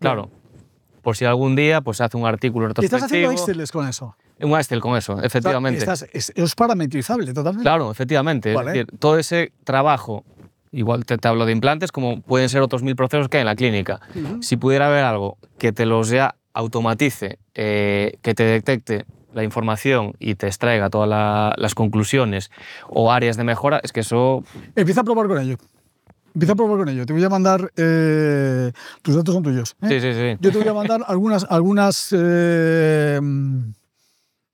Claro. 0.00 0.30
Por 1.02 1.16
si 1.16 1.24
algún 1.24 1.56
día 1.56 1.80
pues, 1.80 1.96
se 1.98 2.04
hace 2.04 2.16
un 2.16 2.26
artículo 2.26 2.66
y 2.66 2.70
estás 2.84 3.02
haciendo 3.04 3.30
retrospectivo. 3.30 3.62
Excel 3.62 3.70
con 3.72 3.88
eso. 3.88 4.16
Un 4.42 4.58
Excel 4.58 4.80
con 4.80 4.96
eso, 4.96 5.22
efectivamente. 5.22 5.78
estás- 5.80 6.06
es, 6.12 6.32
es 6.34 6.54
parametrizable 6.54 7.32
totalmente. 7.34 7.62
Claro, 7.64 7.90
efectivamente. 7.90 8.54
Vale. 8.54 8.70
Es 8.70 8.74
decir, 8.86 8.98
todo 8.98 9.18
ese 9.18 9.52
trabajo, 9.64 10.24
igual 10.72 11.04
te, 11.04 11.18
te 11.18 11.28
hablo 11.28 11.44
de 11.46 11.52
implantes, 11.52 11.92
como 11.92 12.20
pueden 12.22 12.48
ser 12.48 12.62
otros 12.62 12.82
mil 12.82 12.96
procesos 12.96 13.28
que 13.28 13.36
hay 13.38 13.42
en 13.42 13.46
la 13.46 13.56
clínica. 13.56 14.00
Ujú. 14.14 14.42
Si 14.42 14.56
pudiera 14.56 14.86
haber 14.86 15.04
algo 15.04 15.36
que 15.58 15.72
te 15.72 15.84
los 15.86 16.08
ya 16.08 16.36
automatice, 16.54 17.38
eh, 17.54 18.18
que 18.22 18.34
te 18.34 18.44
detecte 18.44 19.04
la 19.34 19.44
información 19.44 20.14
y 20.18 20.34
te 20.34 20.46
extraiga 20.48 20.90
todas 20.90 21.08
la- 21.08 21.54
las 21.56 21.74
conclusiones 21.74 22.50
o 22.88 23.12
áreas 23.12 23.36
de 23.36 23.44
mejora, 23.44 23.80
es 23.82 23.92
que 23.92 24.00
eso... 24.00 24.42
Empieza 24.74 25.02
a 25.02 25.04
probar 25.04 25.28
con 25.28 25.38
ello. 25.38 25.56
Empieza 26.34 26.52
a 26.52 26.56
probar 26.56 26.78
con 26.78 26.88
ello. 26.88 27.04
Te 27.06 27.12
voy 27.12 27.24
a 27.24 27.28
mandar. 27.28 27.72
eh, 27.76 28.72
tus 29.02 29.14
datos 29.16 29.34
son 29.34 29.42
tuyos. 29.42 29.74
¿eh? 29.82 29.88
Sí, 29.88 30.00
sí, 30.00 30.12
sí. 30.14 30.36
Yo 30.40 30.52
te 30.52 30.58
voy 30.58 30.68
a 30.68 30.72
mandar 30.74 31.02
algunas, 31.06 31.44
algunas, 31.48 32.08
eh, 32.16 33.18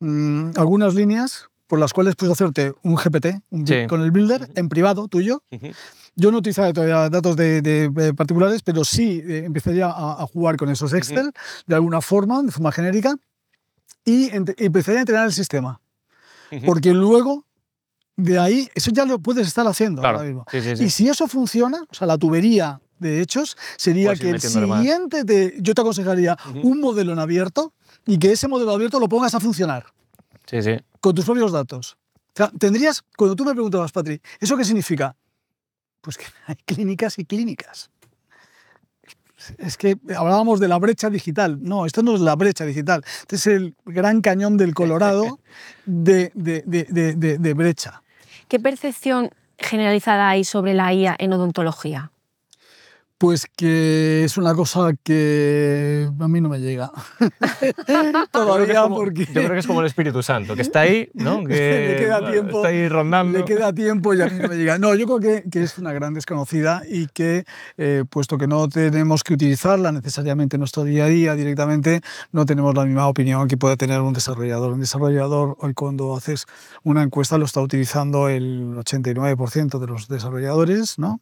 mm, 0.01 0.51
algunas 0.57 0.95
líneas 0.95 1.49
por 1.67 1.79
las 1.81 1.93
cuales 1.93 2.15
puedes 2.15 2.33
hacerte 2.33 2.73
un 2.83 2.97
GPT 2.97 3.41
un 3.51 3.67
Sí. 3.67 3.87
con 3.89 4.01
el 4.03 4.11
builder 4.13 4.49
en 4.55 4.69
privado 4.69 5.09
tuyo. 5.09 5.43
Yo 6.15 6.31
no 6.31 6.39
utilizaré 6.39 6.73
todavía 6.73 7.11
datos 7.11 7.37
de, 7.37 7.61
de, 7.61 7.91
eh, 8.09 8.15
particulares, 8.15 8.63
pero 8.63 8.85
sí 8.85 9.21
eh, 9.27 9.43
empezaría 9.45 9.87
a, 9.87 10.23
a 10.23 10.27
jugar 10.27 10.57
con 10.57 10.69
esos 10.71 10.93
Excel 10.93 11.33
de 11.67 11.75
alguna 11.75 12.01
forma, 12.01 12.43
de 12.43 12.53
forma 12.53 12.71
genérica, 12.73 13.17
y 14.05 14.31
ent- 14.31 14.55
empezaría 14.59 15.01
a 15.01 15.03
entrenar 15.03 15.27
el 15.27 15.33
sistema. 15.33 15.81
Porque 16.65 16.93
luego, 16.95 17.45
de 18.17 18.39
ahí, 18.39 18.69
eso 18.75 18.91
ya 18.93 19.05
lo 19.05 19.19
puedes 19.19 19.47
estar 19.47 19.67
haciendo 19.67 20.01
Claro. 20.03 20.19
ahora 20.19 20.29
mismo. 20.29 20.45
Sí, 20.51 20.61
sí, 20.63 20.77
sí. 20.77 20.85
Y 20.85 20.91
si 20.91 21.09
eso 21.09 21.27
funciona, 21.29 21.83
o 21.91 21.95
sea, 21.95 22.07
la 22.07 22.17
tubería 22.19 22.81
de 22.99 23.21
hechos, 23.21 23.57
sería 23.77 24.09
Puedes 24.09 24.21
ir 24.21 24.27
que 24.27 24.31
el 24.33 24.41
siguiente, 24.41 25.25
te- 25.25 25.55
yo 25.61 25.75
te 25.75 25.81
aconsejaría 25.83 26.37
un 26.63 26.81
modelo 26.81 27.13
en 27.13 27.19
abierto 27.19 27.75
y 28.07 28.19
que 28.19 28.33
ese 28.33 28.49
modelo 28.49 28.71
abierto 28.73 28.99
lo 28.99 29.09
pongas 29.09 29.35
a 29.35 29.41
funcionar 29.41 29.85
Sí, 30.47 30.63
sí. 30.63 30.77
con 31.01 31.15
tus 31.15 31.25
propios 31.27 31.53
datos. 31.53 31.99
O 32.29 32.37
sea, 32.37 32.51
tendrías, 32.59 33.03
cuando 33.17 33.37
tú 33.37 33.45
me 33.45 33.53
preguntabas, 33.53 33.93
Patri, 33.93 34.21
¿eso 34.41 34.57
qué 34.57 34.65
significa? 34.65 35.15
Pues 36.01 36.17
que 36.17 36.25
hay 36.47 36.57
clínicas 36.65 37.19
y 37.19 37.25
clínicas. 37.27 37.91
Es 39.59 39.77
que 39.77 39.99
hablábamos 40.17 40.59
de 40.61 40.67
la 40.69 40.79
brecha 40.79 41.11
digital. 41.11 41.59
No, 41.61 41.85
esto 41.85 42.03
no 42.03 42.15
es 42.15 42.21
la 42.23 42.35
brecha 42.35 42.65
digital. 42.65 43.05
Este 43.21 43.37
es 43.37 43.47
el 43.47 43.75
gran 43.85 44.23
cañón 44.23 44.57
del 44.57 44.73
Colorado 44.75 45.39
de- 45.85 46.33
de- 46.35 47.39
de 47.39 47.55
brecha. 47.55 48.03
¿Qué 48.49 48.61
percepción 48.61 49.31
generalizada 49.59 50.29
hay 50.29 50.45
sobre 50.45 50.73
la 50.73 50.93
IA 50.93 51.17
en 51.19 51.33
odontología? 51.33 52.13
Pues 53.19 53.47
que 53.57 54.25
es 54.25 54.37
una 54.37 54.55
cosa 54.55 54.91
que 55.03 56.07
a 56.21 56.29
mí 56.29 56.41
no 56.43 56.51
me 56.51 56.61
llega. 56.61 56.91
Todavía 58.31 58.83
como, 58.83 58.97
porque 58.97 59.25
yo 59.25 59.33
creo 59.33 59.53
que 59.53 59.59
es 59.59 59.67
como 59.67 59.81
el 59.81 59.87
Espíritu 59.87 60.23
Santo, 60.23 60.55
que 60.55 60.61
está 60.61 60.81
ahí, 60.81 61.09
¿no? 61.15 61.43
Que 61.47 61.95
Le 61.95 61.97
queda 61.97 62.31
tiempo, 62.31 62.59
Está 62.59 62.69
ahí 62.69 62.89
rondando. 62.89 63.39
le 63.39 63.45
queda 63.47 63.73
tiempo 63.73 64.13
y 64.13 64.21
a 64.21 64.27
mí 64.27 64.39
no 64.39 64.49
me 64.49 64.57
llega. 64.57 64.79
No, 64.79 64.95
yo 64.95 65.07
creo 65.07 65.21
que, 65.21 65.49
que 65.49 65.63
es 65.63 65.79
una 65.79 65.95
gran 65.95 66.13
desconocida 66.13 66.83
y 66.87 67.07
que, 67.07 67.47
eh, 67.79 68.05
puesto 68.11 68.37
que 68.37 68.47
no 68.47 68.69
tenemos 68.69 69.25
que 69.25 69.33
utilizarla 69.33 69.93
necesariamente 69.93 70.57
en 70.57 70.61
nuestro 70.61 70.85
día 70.85 71.07
a 71.07 71.09
día 71.09 71.35
directamente, 71.35 72.03
no 72.33 72.45
tenemos 72.45 72.75
la 72.75 72.85
misma 72.85 73.09
opinión 73.09 73.49
que 73.49 73.57
puede 73.57 73.79
tener 73.79 74.03
un 74.03 74.13
desarrollador. 74.13 74.75
Un 74.75 74.81
desarrollador, 74.81 75.57
hoy 75.61 75.73
cuando 75.73 76.15
haces 76.15 76.45
una 76.83 77.03
encuesta, 77.03 77.39
lo 77.39 77.47
está 77.47 77.63
utilizando 77.63 78.29
el 78.29 78.75
89% 78.77 79.79
de 79.79 79.87
los 79.87 80.07
desarrolladores, 80.09 80.99
¿no? 80.99 81.21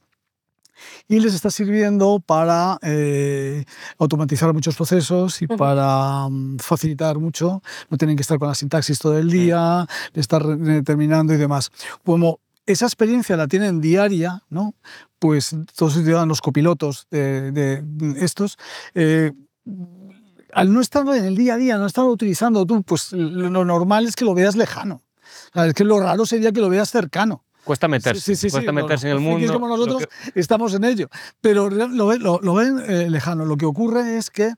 Y 1.09 1.21
les 1.21 1.35
está 1.35 1.51
sirviendo 1.51 2.21
para 2.25 2.79
eh, 2.83 3.65
automatizar 3.99 4.53
muchos 4.53 4.77
procesos 4.77 5.41
y 5.43 5.47
Ujú. 5.47 5.57
para 5.57 6.29
mm, 6.29 6.59
facilitar 6.59 7.19
mucho. 7.19 7.63
No 7.91 7.97
tienen 7.99 8.17
que 8.17 8.23
estar 8.23 8.39
con 8.39 8.49
la 8.49 8.55
sintaxis 8.55 8.99
todo 8.99 9.19
el 9.19 9.31
día, 9.31 9.87
estar 10.15 10.43
re- 10.45 10.83
terminando 10.83 11.33
y 11.35 11.37
demás. 11.37 11.71
Como 12.05 12.41
esa 12.67 12.87
experiencia 12.87 13.37
la 13.37 13.47
tienen 13.47 13.81
diaria, 13.81 14.43
¿no? 14.49 14.75
pues 15.19 15.57
todos 15.77 15.97
los 15.97 16.41
copilotos 16.43 17.07
de, 17.11 17.51
de 17.53 17.83
estos. 18.25 18.57
eh, 18.95 19.33
al 20.53 20.73
no 20.73 20.81
estar 20.81 21.07
en 21.09 21.25
el 21.25 21.37
día 21.37 21.55
a 21.55 21.57
día, 21.57 21.79
no 21.79 21.87
estarlo 21.87 22.11
utilizando 22.11 22.65
tú, 22.65 22.83
pues 22.83 23.13
lo 23.13 23.65
normal 23.65 24.07
es 24.07 24.15
que 24.17 24.25
lo 24.25 24.35
veas 24.35 24.55
lejano. 24.55 25.03
O 25.51 25.53
sea, 25.55 25.67
Es 25.67 25.75
que 25.75 25.85
lo 25.85 25.99
raro 25.99 26.27
sería 26.27 26.53
que 26.53 26.61
lo 26.61 26.69
veas 26.69 26.91
cercano. 26.91 27.44
Cuesta 27.65 27.89
meterse, 27.89 28.21
Sí, 28.21 28.37
sí, 28.37 28.49
sí, 28.49 28.53
cuesta 28.53 28.73
meterse 28.73 29.09
los- 29.09 29.21
en 29.23 29.25
el 29.27 29.31
mundo. 29.33 29.53
como 29.55 29.69
nosotros 29.69 30.05
que- 30.33 30.41
estamos 30.41 30.75
en 30.75 30.85
ello. 30.85 31.09
Pero 31.41 31.71
lo 31.71 32.55
ven 32.55 32.79
eh, 32.87 33.09
lejano. 33.11 33.45
Lo 33.47 33.57
que 33.57 33.65
ocurre 33.67 34.19
es 34.19 34.31
que, 34.31 34.53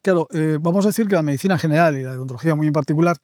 claro, 0.00 0.28
eh, 0.32 0.58
vamos 0.60 0.84
a 0.84 0.88
decir 0.90 1.08
que 1.08 1.14
la 1.16 1.22
medicina 1.22 1.58
general 1.58 1.96
y 1.98 2.02
la 2.04 2.12
odontología 2.12 2.54
muy 2.54 2.68
en 2.68 2.72
particular 2.72 3.16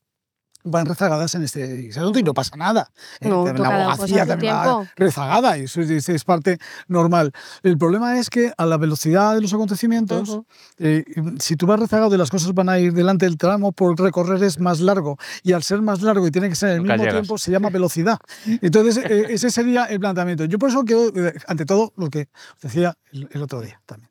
van 0.64 0.86
rezagadas 0.86 1.34
en 1.34 1.42
este 1.44 1.88
asunto 1.90 2.18
y 2.18 2.22
no 2.22 2.34
pasa 2.34 2.56
nada. 2.56 2.90
Eh, 3.20 3.28
No, 3.28 3.46
la 3.52 3.84
abogacía 3.84 4.26
también 4.26 4.54
va 4.54 4.90
rezagada 4.96 5.56
y 5.58 5.62
eso 5.64 5.80
es, 5.80 6.08
es 6.08 6.24
parte 6.24 6.58
normal. 6.88 7.32
El 7.62 7.78
problema 7.78 8.18
es 8.18 8.28
que 8.28 8.52
a 8.56 8.66
la 8.66 8.76
velocidad 8.76 9.34
de 9.34 9.40
los 9.40 9.52
acontecimientos, 9.54 10.28
Ujú. 10.28 10.46
eh, 10.78 11.04
si 11.38 11.56
tú 11.56 11.66
vas 11.66 11.78
rezagado 11.80 12.14
y 12.14 12.18
las 12.18 12.30
cosas 12.30 12.52
van 12.54 12.68
a 12.68 12.78
ir 12.78 12.92
delante, 12.92 13.26
el 13.26 13.36
tramo 13.38 13.72
por 13.72 13.98
recorrer 13.98 14.42
es 14.42 14.58
más 14.58 14.80
largo. 14.80 15.16
Y 15.42 15.52
al 15.52 15.62
ser 15.62 15.80
más 15.80 16.02
largo 16.02 16.26
y 16.26 16.30
tiene 16.30 16.48
que 16.48 16.56
ser 16.56 16.70
en 16.70 16.74
el 16.76 16.80
Nunca 16.82 16.94
mismo 16.94 17.04
llegas. 17.04 17.20
tiempo, 17.22 17.38
se 17.38 17.50
llama 17.50 17.70
velocidad. 17.70 18.18
Entonces, 18.46 18.98
eh, 19.04 19.26
ese 19.30 19.50
sería 19.50 19.84
el 19.84 20.00
planteamiento. 20.00 20.44
Yo 20.44 20.58
por 20.58 20.68
eso 20.70 20.82
quiero, 20.84 21.08
eh, 21.14 21.34
ante 21.46 21.64
todo, 21.64 21.92
lo 21.96 22.08
que 22.10 22.28
os 22.56 22.60
decía 22.62 22.94
el, 23.12 23.28
el 23.32 23.42
otro 23.42 23.60
día 23.60 23.80
también. 23.86 24.10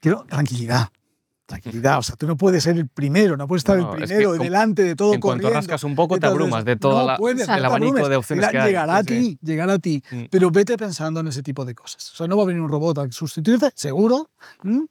Quiero 0.00 0.24
tranquilidad. 0.28 0.88
Tranquilidad, 1.48 1.98
o 1.98 2.02
sea, 2.02 2.14
tú 2.14 2.26
no 2.26 2.36
puedes 2.36 2.62
ser 2.62 2.76
el 2.76 2.88
primero, 2.88 3.34
no 3.38 3.48
puedes 3.48 3.60
estar 3.62 3.78
No, 3.78 3.94
el 3.94 4.02
es 4.02 4.08
primero, 4.10 4.32
que 4.32 4.36
com- 4.36 4.44
delante 4.44 4.82
de 4.82 4.94
todo 4.94 5.14
en 5.14 5.20
cuanto 5.20 5.44
corriendo. 5.44 5.60
rascas 5.60 5.82
un 5.82 5.94
poco, 5.94 6.16
te 6.20 6.26
Entonces, 6.26 6.34
abrumas 6.42 6.64
de 6.66 6.76
todo 6.76 7.00
no 7.00 7.06
la- 7.06 7.16
puedes, 7.16 7.40
el 7.40 7.48
no 7.48 7.54
te 7.58 7.64
abanico 7.64 7.88
abrumes. 7.92 8.08
de 8.10 8.16
opciones 8.16 8.46
Llegará- 8.46 8.52
que 8.52 8.58
hay. 8.66 8.70
Llegará 8.72 8.96
a 8.98 9.02
Sí, 9.02 9.08
sí. 9.08 9.36
ti, 9.38 9.46
llegará 9.46 9.72
a 9.72 9.78
ti, 9.78 10.02
Mm. 10.10 10.22
pero 10.30 10.50
vete 10.50 10.76
pensando 10.76 11.20
en 11.20 11.28
ese 11.28 11.42
tipo 11.42 11.64
de 11.64 11.74
cosas. 11.74 12.12
O 12.12 12.16
sea, 12.16 12.26
no 12.28 12.36
va 12.36 12.42
a 12.42 12.46
venir 12.46 12.60
un 12.60 12.68
robot 12.68 12.98
a 12.98 13.10
sustituirte, 13.10 13.70
seguro, 13.74 14.28
¿m? 14.62 14.84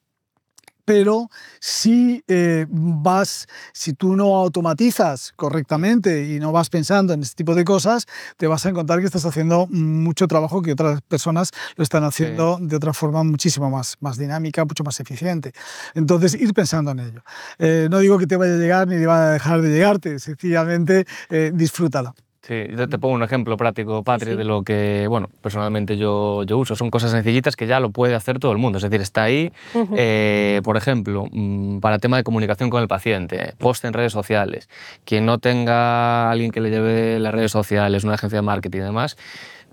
Pero 0.87 1.29
si 1.59 2.23
eh, 2.29 2.65
vas, 2.69 3.45
si 3.73 3.91
tú 3.91 4.15
no 4.15 4.37
automatizas 4.37 5.33
correctamente 5.35 6.23
y 6.33 6.39
no 6.39 6.53
vas 6.53 6.69
pensando 6.69 7.11
en 7.11 7.23
este 7.23 7.35
tipo 7.35 7.55
de 7.55 7.65
cosas, 7.65 8.05
te 8.37 8.47
vas 8.47 8.65
a 8.65 8.69
encontrar 8.69 9.01
que 9.01 9.05
estás 9.05 9.25
haciendo 9.25 9.67
mucho 9.67 10.29
trabajo 10.29 10.61
que 10.61 10.71
otras 10.71 11.01
personas 11.01 11.51
lo 11.75 11.83
están 11.83 12.05
haciendo 12.05 12.57
de 12.61 12.73
otra 12.77 12.93
forma 12.93 13.21
muchísimo 13.25 13.69
más, 13.69 13.97
más 13.99 14.17
dinámica, 14.17 14.63
mucho 14.63 14.85
más 14.85 14.97
eficiente. 15.01 15.51
Entonces, 15.93 16.35
ir 16.35 16.53
pensando 16.53 16.91
en 16.91 16.99
ello. 16.99 17.21
Eh, 17.59 17.89
no 17.91 17.99
digo 17.99 18.17
que 18.17 18.25
te 18.25 18.37
vaya 18.37 18.53
a 18.53 18.57
llegar 18.57 18.87
ni 18.87 18.95
te 18.95 19.05
va 19.05 19.27
a 19.27 19.31
dejar 19.31 19.61
de 19.61 19.69
llegarte, 19.69 20.19
sencillamente 20.19 21.05
eh, 21.29 21.51
disfrútala. 21.53 22.13
Sí, 22.47 22.63
yo 22.77 22.87
te 22.87 22.97
pongo 22.97 23.13
un 23.13 23.23
ejemplo 23.23 23.57
práctico, 23.57 24.03
Patri, 24.03 24.31
sí. 24.31 24.37
de 24.37 24.45
lo 24.45 24.63
que, 24.63 25.05
bueno, 25.09 25.29
personalmente 25.41 25.97
yo, 25.97 26.43
yo 26.43 26.57
uso. 26.57 26.77
Son 26.77 26.89
cosas 26.89 27.11
sencillitas 27.11 27.57
que 27.57 27.67
ya 27.67 27.81
lo 27.81 27.89
puede 27.89 28.15
hacer 28.15 28.39
todo 28.39 28.53
el 28.53 28.57
mundo. 28.57 28.77
Es 28.77 28.83
decir, 28.85 29.01
está 29.01 29.23
ahí, 29.23 29.51
eh, 29.97 30.61
por 30.63 30.77
ejemplo, 30.77 31.25
mm, 31.29 31.79
para 31.79 31.99
tema 31.99 32.15
de 32.15 32.23
comunicación 32.23 32.69
con 32.69 32.81
el 32.81 32.87
paciente, 32.87 33.53
post 33.57 33.83
en 33.83 33.91
redes 33.91 34.13
sociales. 34.13 34.69
Quien 35.03 35.25
no 35.25 35.39
tenga 35.39 36.31
alguien 36.31 36.51
que 36.51 36.61
le 36.61 36.69
lleve 36.69 37.19
las 37.19 37.33
redes 37.33 37.51
sociales, 37.51 38.05
una 38.05 38.13
agencia 38.13 38.37
de 38.37 38.43
marketing 38.43 38.77
y 38.77 38.81
demás, 38.81 39.17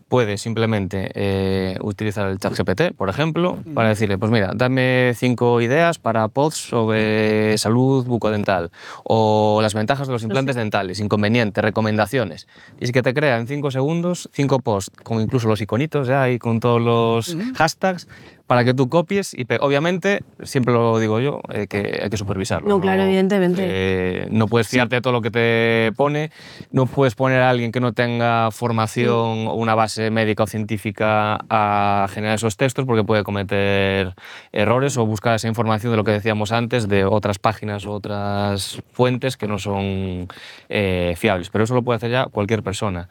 puede 0.09 0.39
simplemente 0.39 1.11
eh, 1.15 1.77
utilizar 1.81 2.29
el 2.29 2.39
chat 2.39 2.57
GPT, 2.57 2.95
por 2.97 3.09
ejemplo, 3.09 3.59
para 3.75 3.89
decirle, 3.89 4.19
pues 4.19 4.31
mira, 4.31 4.53
dame 4.55 5.13
cinco 5.15 5.61
ideas 5.61 5.99
para 5.99 6.29
posts 6.29 6.69
sobre 6.69 7.57
salud 7.59 8.05
bucodental 8.07 8.71
o 9.05 9.61
las 9.63 9.75
ventajas 9.75 10.07
de 10.07 10.13
los 10.13 10.23
implantes 10.23 10.57
dentales, 10.57 11.01
inconvenientes, 11.01 11.63
recomendaciones. 11.63 12.47
Y 12.81 12.85
es 12.85 12.93
que 12.93 13.03
te 13.03 13.15
crea 13.15 13.39
en 13.39 13.47
cinco 13.47 13.71
segundos 13.71 14.29
cinco 14.33 14.59
posts, 14.59 14.91
con 15.03 15.21
incluso 15.21 15.49
los 15.49 15.61
iconitos 15.61 16.07
ya 16.07 16.31
y 16.31 16.39
con 16.39 16.61
todos 16.61 16.81
los 16.81 17.37
hashtags 17.57 18.09
para 18.47 18.65
que 18.65 18.75
tú 18.75 18.89
copies 18.89 19.33
y 19.33 19.47
obviamente, 19.61 20.23
siempre 20.43 20.75
lo 20.75 20.99
digo 20.99 21.19
yo, 21.19 21.41
eh, 21.51 21.67
que 21.67 22.01
hay 22.03 22.11
que 22.11 22.17
supervisarlo. 22.17 22.69
No, 22.69 22.81
claro, 22.81 23.03
evidentemente. 23.03 23.63
Eh, 23.65 24.29
no 24.31 24.49
puedes 24.49 24.69
fiarte 24.69 24.97
de 24.97 25.01
todo 25.01 25.15
lo 25.15 25.23
que 25.23 25.31
te 25.31 25.93
pone, 25.97 26.31
no 26.71 26.85
puedes 26.87 27.15
poner 27.15 27.41
a 27.41 27.49
alguien 27.49 27.73
que 27.73 27.81
no 27.81 27.93
tenga 27.93 28.51
formación 28.51 29.47
o 29.49 29.55
una 29.55 29.75
base 29.75 30.11
médica 30.11 30.43
o 30.43 30.47
científica 30.47 31.39
a 31.49 32.07
generar 32.11 32.35
esos 32.35 32.57
textos 32.57 32.85
porque 32.85 33.03
puede 33.03 33.25
cometer 33.25 34.15
errores 34.53 34.99
o 34.99 35.07
buscar 35.07 35.37
esa 35.37 35.49
información 35.49 35.93
de 35.93 35.97
lo 35.97 36.05
que 36.05 36.13
decíamos 36.13 36.53
antes 36.53 36.87
de 36.87 37.07
otras 37.07 37.39
páginas 37.39 37.87
o 37.87 37.93
otras 37.93 38.83
fuentes 38.93 39.39
que 39.39 39.49
no 39.49 39.59
son 39.59 40.29
eh, 40.69 41.15
fiables. 41.17 41.49
Pero 41.49 41.65
eso 41.65 41.75
lo 41.75 41.83
puede 41.83 41.97
hacer 41.97 42.11
ya 42.11 42.27
cualquier 42.27 42.63
persona. 42.63 43.09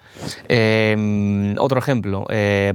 otro 1.57 1.79
ejemplo, 1.79 2.27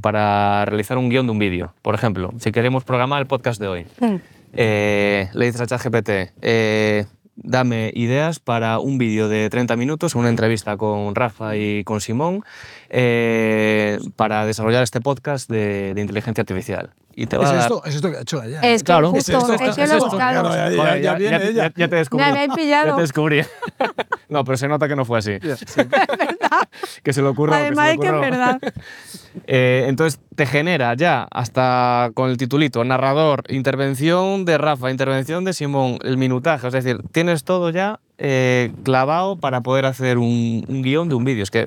para 0.02 0.64
realizar 0.64 0.98
un 0.98 1.08
guion 1.08 1.26
de 1.26 1.32
un 1.32 1.38
vídeo, 1.38 1.72
por 1.82 1.94
ejemplo, 1.94 2.32
si 2.48 2.52
queremos 2.52 2.82
programar 2.82 3.20
el 3.20 3.26
podcast 3.26 3.60
de 3.60 3.68
hoy, 3.68 3.86
mm. 4.00 4.14
eh, 4.54 5.28
le 5.34 5.44
dices 5.44 5.60
a 5.60 5.66
ChatGPT, 5.66 6.32
eh, 6.40 7.04
dame 7.36 7.92
ideas 7.94 8.40
para 8.40 8.78
un 8.78 8.96
vídeo 8.96 9.28
de 9.28 9.50
30 9.50 9.76
minutos, 9.76 10.14
una 10.14 10.30
entrevista 10.30 10.78
con 10.78 11.14
Rafa 11.14 11.56
y 11.56 11.84
con 11.84 12.00
Simón, 12.00 12.42
eh, 12.88 13.98
para 14.16 14.46
desarrollar 14.46 14.82
este 14.82 15.02
podcast 15.02 15.50
de, 15.50 15.92
inteligencia 15.98 16.40
artificial. 16.40 16.94
Y 17.20 17.26
te 17.26 17.36
va 17.36 17.46
¿Es, 17.46 17.50
a 17.50 17.60
esto, 17.62 17.82
es 17.84 17.96
esto 17.96 18.12
que 18.12 18.16
ha 18.16 18.20
hecho 18.20 18.40
ella. 18.40 18.60
Es 18.60 18.84
claro. 18.84 19.10
Justo, 19.10 19.32
es, 19.32 19.42
esto, 19.42 19.52
es 19.54 19.74
que 19.74 19.86
lo 19.88 19.94
he 19.94 19.98
buscado. 19.98 20.54
Ya, 20.54 20.98
ya, 20.98 21.18
ya, 21.18 21.72
ya, 21.74 21.88
te 21.88 21.96
descubrí. 21.96 22.24
Me 22.24 22.30
habéis 22.30 22.54
pillado. 22.54 22.90
Ya 22.90 22.94
te 22.94 23.00
descubrí. 23.00 23.42
no, 24.28 24.44
pero 24.44 24.56
se 24.56 24.68
nota 24.68 24.86
que 24.86 24.94
no 24.94 25.04
fue 25.04 25.18
así. 25.18 25.32
Sí. 25.40 25.74
¿verdad? 25.82 26.68
Que 27.02 27.12
se 27.12 27.20
lo 27.20 27.30
ocurrió. 27.30 27.56
Además 27.56 27.90
que, 27.90 27.98
que 27.98 28.06
es 28.06 28.12
verdad. 28.12 28.60
eh, 29.48 29.86
entonces 29.88 30.20
te 30.36 30.46
genera 30.46 30.94
ya, 30.94 31.26
hasta 31.32 32.12
con 32.14 32.30
el 32.30 32.36
titulito, 32.36 32.84
narrador, 32.84 33.42
intervención 33.48 34.44
de 34.44 34.56
Rafa, 34.56 34.88
intervención 34.88 35.44
de 35.44 35.54
Simón, 35.54 35.98
el 36.04 36.18
minutaje. 36.18 36.68
Es 36.68 36.72
decir, 36.72 37.00
tienes 37.10 37.42
todo 37.42 37.70
ya 37.70 37.98
eh, 38.18 38.70
clavado 38.84 39.38
para 39.38 39.62
poder 39.62 39.86
hacer 39.86 40.18
un, 40.18 40.64
un 40.68 40.82
guion 40.82 41.08
de 41.08 41.16
un 41.16 41.24
vídeo. 41.24 41.42
Es 41.42 41.50
que 41.50 41.66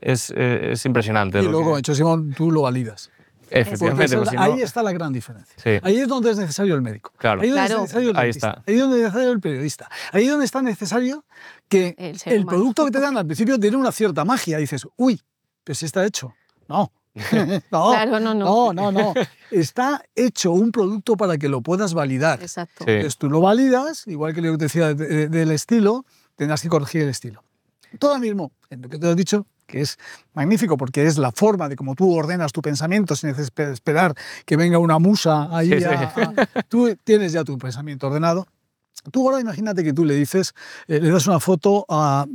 es, 0.00 0.34
eh, 0.36 0.72
es 0.72 0.84
impresionante. 0.86 1.40
Y 1.40 1.46
luego, 1.46 1.78
hecho 1.78 1.94
Simón, 1.94 2.34
tú 2.36 2.50
lo 2.50 2.62
validas. 2.62 3.12
Efectivamente, 3.60 4.16
pues 4.16 4.30
ahí 4.36 4.60
está 4.62 4.82
la 4.82 4.92
gran 4.92 5.12
diferencia. 5.12 5.54
Sí. 5.62 5.70
Ahí 5.82 5.98
es 5.98 6.08
donde 6.08 6.30
es 6.30 6.38
necesario 6.38 6.74
el 6.74 6.82
médico. 6.82 7.12
Claro. 7.18 7.42
Ahí 7.42 7.48
es 7.48 7.54
donde 7.54 7.66
claro. 7.68 7.74
es 7.76 7.82
necesario 7.82 8.10
el 8.10 8.16
ahí 8.16 8.22
dentista. 8.26 8.48
está. 8.48 8.62
Ahí 8.66 8.74
es 8.74 8.80
donde 8.80 8.96
es 8.98 9.02
necesario 9.04 9.32
el 9.32 9.40
periodista. 9.40 9.90
Ahí 10.12 10.24
es 10.24 10.30
donde 10.30 10.44
está 10.46 10.62
necesario 10.62 11.24
que 11.68 11.94
El 11.98 12.18
el, 12.24 12.46
producto 12.46 12.84
que 12.84 12.90
te 12.90 13.00
dan 13.00 13.16
al 13.16 13.26
principio 13.26 13.58
tiene 13.58 13.76
una 13.76 13.92
cierta 13.92 14.24
magia. 14.24 14.58
Dices, 14.58 14.86
uy, 14.96 15.20
pues 15.64 15.82
está 15.82 16.04
hecho. 16.04 16.34
No. 16.68 16.92
no, 17.70 17.90
Claro, 17.90 18.20
no, 18.20 18.34
no. 18.34 18.72
no, 18.72 18.90
no, 18.90 18.92
no. 18.92 19.14
Está 19.50 20.02
hecho 20.14 20.52
un 20.52 20.72
producto 20.72 21.16
para 21.16 21.36
que 21.36 21.48
lo 21.48 21.60
puedas 21.60 21.92
validar. 21.94 22.40
Exacto. 22.42 22.84
Sí. 22.84 22.90
Entonces 22.90 23.18
tú 23.18 23.28
lo 23.28 23.40
validas, 23.40 24.06
igual 24.06 24.34
que 24.34 24.40
lo 24.40 24.52
que 24.52 24.58
te 24.58 24.64
decía 24.64 24.94
de- 24.94 25.06
de- 25.06 25.28
del 25.28 25.50
estilo, 25.50 26.06
tendrás 26.36 26.62
que 26.62 26.68
corregir 26.70 27.02
el 27.02 27.10
estilo. 27.10 27.44
Todo 27.98 28.18
mismo, 28.18 28.52
en 28.70 28.80
lo 28.80 28.88
que 28.88 28.98
te 28.98 29.06
has 29.08 29.16
dicho, 29.16 29.46
que 29.72 29.80
es 29.80 29.98
magnífico 30.34 30.76
porque 30.76 31.06
es 31.06 31.16
la 31.18 31.32
forma 31.32 31.68
de 31.68 31.74
cómo 31.76 31.94
tú 31.94 32.14
ordenas 32.14 32.52
tu 32.52 32.60
pensamiento 32.60 33.16
sin 33.16 33.30
esperar 33.30 34.14
que 34.44 34.56
venga 34.56 34.78
una 34.78 34.98
musa 34.98 35.48
ahí. 35.50 35.70
Sí, 35.70 35.78
sí. 35.80 35.84
a- 35.86 36.12
a- 36.58 36.62
tú 36.68 36.94
tienes 37.02 37.32
ya 37.32 37.42
tu 37.42 37.56
pensamiento 37.58 38.06
ordenado. 38.06 38.46
Tú 39.10 39.26
ahora 39.28 39.40
imagínate 39.40 39.82
que 39.82 39.92
tú 39.92 40.04
le 40.04 40.14
dices, 40.14 40.52
eh, 40.86 41.00
le 41.00 41.10
das 41.10 41.26
una 41.26 41.40
foto 41.40 41.84
a, 41.88 42.26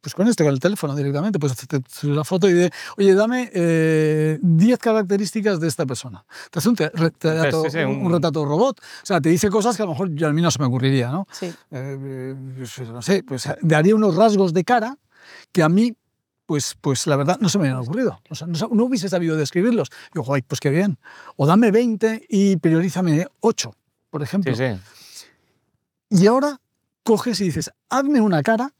pues 0.00 0.14
con 0.14 0.28
esto, 0.28 0.44
con 0.44 0.52
el 0.52 0.60
teléfono 0.60 0.94
directamente, 0.94 1.38
pues 1.38 1.56
te 1.56 1.80
subes 1.88 2.16
la 2.16 2.24
foto 2.24 2.48
y 2.48 2.52
de, 2.52 2.70
oye, 2.98 3.14
dame 3.14 3.50
eh, 3.54 4.38
10 4.42 4.78
características 4.78 5.58
de 5.60 5.68
esta 5.68 5.86
persona. 5.86 6.24
Te 6.50 6.58
hace 6.58 6.68
un, 6.68 6.76
te- 6.76 6.90
re- 6.90 7.10
te- 7.12 7.32
retrato- 7.32 7.64
sí, 7.64 7.70
sí, 7.70 7.78
un- 7.78 8.06
un- 8.06 8.12
retrato 8.12 8.44
robot. 8.44 8.78
O 8.80 9.06
sea, 9.06 9.20
te 9.20 9.30
dice 9.30 9.48
cosas 9.48 9.76
que 9.76 9.82
a 9.82 9.86
lo 9.86 9.92
mejor 9.92 10.12
yo 10.14 10.28
a 10.28 10.32
mí 10.32 10.42
no 10.42 10.50
se 10.50 10.58
me 10.60 10.66
ocurriría, 10.66 11.10
¿no? 11.10 11.26
Sí. 11.32 11.46
Eh, 11.46 11.54
eh, 11.70 12.34
pues, 12.58 12.80
no 12.88 13.00
sé, 13.02 13.22
pues 13.24 13.48
daría 13.62 13.94
unos 13.94 14.14
rasgos 14.14 14.52
de 14.52 14.62
cara 14.64 14.98
que 15.52 15.62
a 15.62 15.68
mí, 15.68 15.94
pues, 16.52 16.76
pues 16.82 17.06
la 17.06 17.16
verdad, 17.16 17.38
no 17.40 17.48
se 17.48 17.56
me 17.56 17.64
habían 17.64 17.80
ocurrido. 17.82 18.20
O 18.28 18.34
sea, 18.34 18.46
no, 18.46 18.58
no 18.72 18.84
hubiese 18.84 19.08
sabido 19.08 19.36
describirlos. 19.36 19.88
Y 20.12 20.16
yo, 20.16 20.22
"Joder, 20.22 20.44
pues 20.46 20.60
qué 20.60 20.68
bien. 20.68 20.98
O 21.36 21.46
dame 21.46 21.70
20 21.70 22.26
y 22.28 22.58
priorízame 22.58 23.26
8, 23.40 23.74
por 24.10 24.22
ejemplo. 24.22 24.54
Sí, 24.54 24.62
sí. 25.10 25.26
Y 26.10 26.26
ahora 26.26 26.60
coges 27.04 27.40
y 27.40 27.44
dices, 27.44 27.70
hazme 27.88 28.20
una 28.20 28.42
cara 28.42 28.74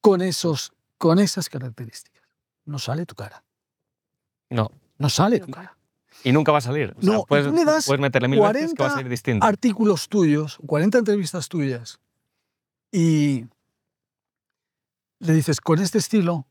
con, 0.00 0.22
esos, 0.22 0.72
con 0.98 1.18
esas 1.18 1.48
características. 1.48 2.22
No 2.64 2.78
sale 2.78 3.06
tu 3.06 3.16
cara. 3.16 3.42
No. 4.50 4.70
No 4.96 5.08
sale 5.08 5.40
tu 5.40 5.50
cara. 5.50 5.76
Y 6.22 6.30
nunca 6.30 6.52
va 6.52 6.58
a 6.58 6.60
salir. 6.60 6.94
O 6.96 7.02
sea, 7.02 7.12
No, 7.12 7.24
puedes, 7.24 7.52
le 7.52 7.64
das 7.64 7.86
puedes 7.86 8.00
meterle 8.00 8.28
mil 8.28 8.40
veces 8.40 8.72
que 8.72 8.84
va 8.84 8.90
a 8.90 8.90
40 8.90 8.94
salir 8.94 9.08
distinto. 9.08 9.44
Artículos 9.44 10.08
tuyos, 10.08 10.58
40 10.64 10.98
entrevistas 10.98 11.48
tuyas, 11.48 11.98
y 12.92 13.46
le 15.18 15.32
dices, 15.32 15.60
con 15.60 15.80
este 15.80 15.98
estilo, 15.98 16.46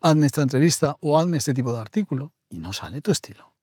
Hazme 0.00 0.26
esta 0.26 0.42
entrevista 0.42 0.96
o 1.00 1.18
hazme 1.18 1.38
este 1.38 1.54
tipo 1.54 1.72
de 1.72 1.80
artículo, 1.80 2.32
y 2.48 2.58
no 2.58 2.72
sale 2.72 3.00
tu 3.00 3.10
estilo. 3.10 3.54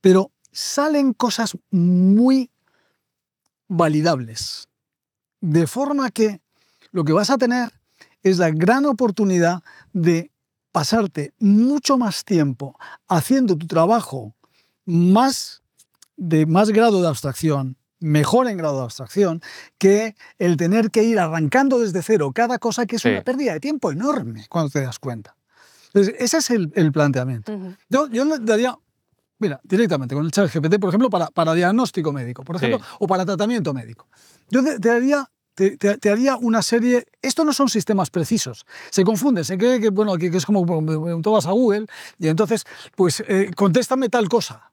Pero 0.00 0.32
salen 0.52 1.12
cosas 1.12 1.56
muy 1.70 2.50
validables, 3.68 4.68
de 5.40 5.66
forma 5.66 6.10
que 6.10 6.40
lo 6.90 7.04
que 7.04 7.12
vas 7.12 7.30
a 7.30 7.38
tener 7.38 7.72
es 8.22 8.38
la 8.38 8.50
gran 8.50 8.86
oportunidad 8.86 9.62
de 9.92 10.32
pasarte 10.72 11.34
mucho 11.38 11.98
más 11.98 12.24
tiempo 12.24 12.78
haciendo 13.08 13.56
tu 13.56 13.66
trabajo 13.66 14.34
más 14.84 15.62
de 16.16 16.46
más 16.46 16.70
grado 16.70 17.00
de 17.00 17.08
abstracción, 17.08 17.76
mejor 18.00 18.48
en 18.48 18.56
grado 18.58 18.78
de 18.78 18.84
abstracción, 18.84 19.42
que 19.78 20.14
el 20.38 20.56
tener 20.56 20.90
que 20.90 21.02
ir 21.02 21.18
arrancando 21.18 21.78
desde 21.80 22.02
cero 22.02 22.30
cada 22.34 22.58
cosa 22.58 22.86
que 22.86 22.96
es 22.96 23.02
Sí. 23.02 23.08
una 23.08 23.22
pérdida 23.22 23.52
de 23.54 23.60
tiempo 23.60 23.90
enorme 23.90 24.46
cuando 24.48 24.70
te 24.70 24.80
das 24.82 24.98
cuenta. 24.98 25.34
Entonces, 25.88 26.14
ese 26.18 26.38
es 26.38 26.50
el, 26.50 26.70
el 26.74 26.92
planteamiento. 26.92 27.52
Yo, 27.88 28.08
yo 28.08 28.24
le 28.24 28.38
daría, 28.40 28.76
mira, 29.38 29.58
directamente 29.64 30.14
con 30.14 30.24
el 30.24 30.30
chat 30.30 30.50
GPT, 30.52 30.78
por 30.78 30.90
ejemplo, 30.90 31.08
para, 31.10 31.28
para 31.28 31.54
diagnóstico 31.54 32.12
médico, 32.12 32.44
por 32.44 32.58
Sí. 32.58 32.66
ejemplo, 32.66 32.86
o 33.00 33.06
para 33.06 33.24
tratamiento 33.24 33.72
médico. 33.72 34.06
Yo 34.50 34.62
te, 34.62 34.78
te 34.78 34.90
haría, 34.90 35.30
te, 35.54 35.76
te- 35.76 35.96
te 35.98 36.10
haría 36.10 36.36
una 36.36 36.62
serie, 36.62 37.06
esto 37.22 37.44
no 37.44 37.52
son 37.52 37.68
sistemas 37.68 38.10
precisos, 38.10 38.64
se 38.90 39.02
confunden, 39.02 39.44
se 39.44 39.56
cree 39.58 39.80
que, 39.80 39.88
bueno, 39.90 40.14
que, 40.16 40.30
que 40.30 40.36
es 40.36 40.46
como 40.46 40.64
bueno, 40.64 41.20
tú 41.22 41.32
vas 41.32 41.46
a 41.46 41.50
Google 41.52 41.86
y 42.18 42.28
entonces, 42.28 42.64
pues, 42.94 43.24
eh, 43.26 43.50
contéstame 43.56 44.08
tal 44.08 44.28
cosa. 44.28 44.67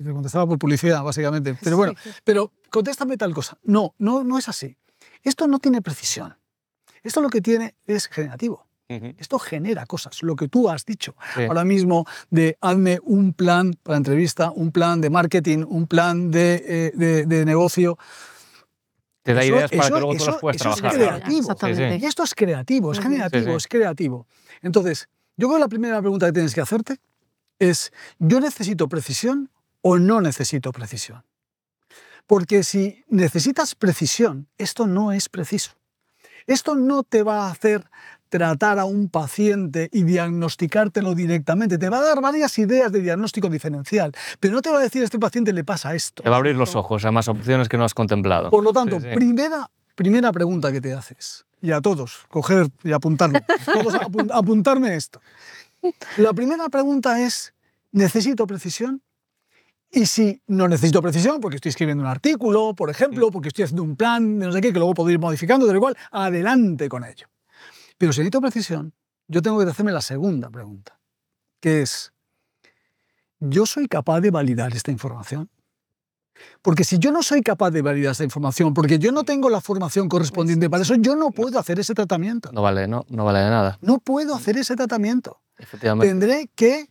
Y 0.00 0.04
te 0.04 0.12
contestaba 0.12 0.46
por 0.46 0.58
publicidad, 0.58 1.02
básicamente. 1.04 1.56
Pero 1.62 1.76
bueno, 1.76 1.92
pero 2.24 2.50
contéstame 2.70 3.18
tal 3.18 3.34
cosa. 3.34 3.58
No, 3.64 3.94
no, 3.98 4.24
no 4.24 4.38
es 4.38 4.48
así. 4.48 4.76
Esto 5.22 5.46
no 5.46 5.58
tiene 5.58 5.82
precisión. 5.82 6.34
Esto 7.02 7.20
lo 7.20 7.28
que 7.28 7.42
tiene 7.42 7.74
es 7.86 8.08
generativo. 8.08 8.66
Esto 9.18 9.38
genera 9.38 9.86
cosas, 9.86 10.20
lo 10.24 10.34
que 10.34 10.48
tú 10.48 10.68
has 10.68 10.84
dicho 10.84 11.14
Sí. 11.36 11.42
ahora 11.44 11.64
mismo 11.64 12.06
de 12.28 12.58
hazme 12.60 12.98
un 13.04 13.32
plan 13.34 13.72
para 13.84 13.96
entrevista, 13.98 14.50
un 14.50 14.72
plan 14.72 15.00
de 15.00 15.10
marketing, 15.10 15.64
un 15.68 15.86
plan 15.86 16.32
de, 16.32 16.54
eh, 16.66 16.92
de- 16.96 17.24
de 17.24 17.44
negocio. 17.44 17.96
Te 19.22 19.32
da 19.34 19.42
Eso- 19.44 19.54
ideas 19.54 19.70
para 19.70 19.82
eso- 19.84 19.94
que 19.94 20.00
luego 20.00 20.16
tú 20.16 20.24
las 20.26 20.36
puedas 20.40 20.56
eso 20.60 20.70
es 20.70 20.76
trabajar. 20.76 20.98
creativo. 21.00 21.38
Exactamente. 21.40 21.96
Y 21.98 22.04
esto 22.06 22.22
es 22.24 22.34
creativo, 22.34 22.90
es 22.92 22.98
generativo, 23.00 23.44
Sí, 23.44 23.50
sí. 23.50 23.56
es 23.58 23.68
creativo. 23.68 24.26
Entonces, 24.62 25.08
yo 25.36 25.46
creo 25.46 25.58
que 25.58 25.60
la 25.60 25.68
primera 25.68 26.00
pregunta 26.00 26.26
que 26.26 26.32
tienes 26.32 26.52
que 26.54 26.60
hacerte 26.60 26.96
es, 27.60 27.92
¿yo 28.18 28.40
necesito 28.40 28.88
precisión 28.88 29.50
o 29.82 29.98
no 29.98 30.20
necesito 30.20 30.72
precisión? 30.72 31.24
Porque 32.26 32.62
si 32.62 33.04
necesitas 33.08 33.74
precisión, 33.74 34.48
esto 34.58 34.86
no 34.86 35.12
es 35.12 35.28
preciso. 35.28 35.72
Esto 36.46 36.74
no 36.74 37.02
te 37.02 37.22
va 37.22 37.46
a 37.46 37.50
hacer 37.50 37.84
tratar 38.28 38.78
a 38.78 38.84
un 38.84 39.08
paciente 39.08 39.88
y 39.92 40.04
diagnosticártelo 40.04 41.14
directamente. 41.16 41.78
Te 41.78 41.88
va 41.88 41.98
a 41.98 42.02
dar 42.02 42.20
varias 42.20 42.56
ideas 42.58 42.92
de 42.92 43.00
diagnóstico 43.00 43.48
diferencial, 43.48 44.12
pero 44.38 44.54
no 44.54 44.62
te 44.62 44.70
va 44.70 44.78
a 44.78 44.82
decir 44.82 45.02
a 45.02 45.04
este 45.04 45.18
paciente 45.18 45.52
le 45.52 45.64
pasa 45.64 45.94
esto. 45.94 46.22
Te 46.22 46.28
va 46.30 46.36
a 46.36 46.38
abrir 46.38 46.54
los 46.54 46.76
ojos 46.76 47.04
a 47.04 47.10
más 47.10 47.26
opciones 47.26 47.68
que 47.68 47.76
no 47.76 47.84
has 47.84 47.94
contemplado. 47.94 48.50
Por 48.50 48.62
lo 48.62 48.72
tanto, 48.72 49.00
Sí, 49.00 49.06
sí. 49.10 49.14
Primera, 49.16 49.68
primera 49.96 50.30
pregunta 50.32 50.70
que 50.70 50.80
te 50.80 50.92
haces, 50.94 51.44
y 51.60 51.72
a 51.72 51.80
todos, 51.80 52.20
coger 52.28 52.68
y 52.84 52.92
apuntarme, 52.92 53.42
todos 53.66 53.94
apun- 53.94 54.30
apuntarme 54.32 54.94
esto. 54.94 55.20
La 56.16 56.32
primera 56.32 56.68
pregunta 56.68 57.20
es, 57.20 57.52
¿necesito 57.90 58.46
precisión? 58.46 59.02
Y 59.92 60.06
si 60.06 60.40
no 60.46 60.68
necesito 60.68 61.02
precisión, 61.02 61.40
porque 61.40 61.56
estoy 61.56 61.70
escribiendo 61.70 62.02
un 62.02 62.08
artículo, 62.08 62.74
por 62.74 62.90
ejemplo, 62.90 63.30
porque 63.30 63.48
estoy 63.48 63.64
haciendo 63.64 63.82
un 63.82 63.96
plan 63.96 64.38
de 64.38 64.46
no 64.46 64.52
sé 64.52 64.60
qué, 64.60 64.72
que 64.72 64.78
luego 64.78 64.94
puedo 64.94 65.10
ir 65.10 65.18
modificando, 65.18 65.66
de 65.66 65.74
lo 65.74 65.80
cual, 65.80 65.96
adelante 66.12 66.88
con 66.88 67.04
ello. 67.04 67.26
Pero 67.98 68.12
si 68.12 68.20
necesito 68.20 68.40
precisión, 68.40 68.94
yo 69.26 69.42
tengo 69.42 69.58
que 69.58 69.68
hacerme 69.68 69.92
la 69.92 70.00
segunda 70.00 70.48
pregunta, 70.48 70.98
que 71.60 71.82
es, 71.82 72.12
yo 73.40 73.66
soy 73.66 73.88
capaz 73.88 74.20
de 74.20 74.30
validar 74.30 74.72
esta 74.74 74.92
información. 74.92 75.50
Porque 76.62 76.84
si 76.84 76.98
yo 76.98 77.10
no 77.10 77.22
soy 77.22 77.42
capaz 77.42 77.70
de 77.70 77.82
validar 77.82 78.12
esta 78.12 78.24
información, 78.24 78.72
porque 78.72 78.98
yo 78.98 79.12
no 79.12 79.24
tengo 79.24 79.50
la 79.50 79.60
formación 79.60 80.08
correspondiente 80.08 80.70
para 80.70 80.84
eso, 80.84 80.94
yo 80.94 81.16
no 81.16 81.32
puedo 81.32 81.58
hacer 81.58 81.78
ese 81.80 81.94
tratamiento. 81.94 82.50
No 82.52 82.62
vale, 82.62 82.86
no, 82.86 83.04
no 83.08 83.24
vale 83.24 83.40
de 83.40 83.50
nada. 83.50 83.78
No 83.82 83.98
puedo 83.98 84.34
hacer 84.34 84.56
ese 84.56 84.76
tratamiento. 84.76 85.40
Efectivamente. 85.58 86.08
Tendré 86.08 86.48
que 86.54 86.88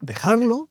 dejarlo, 0.00 0.68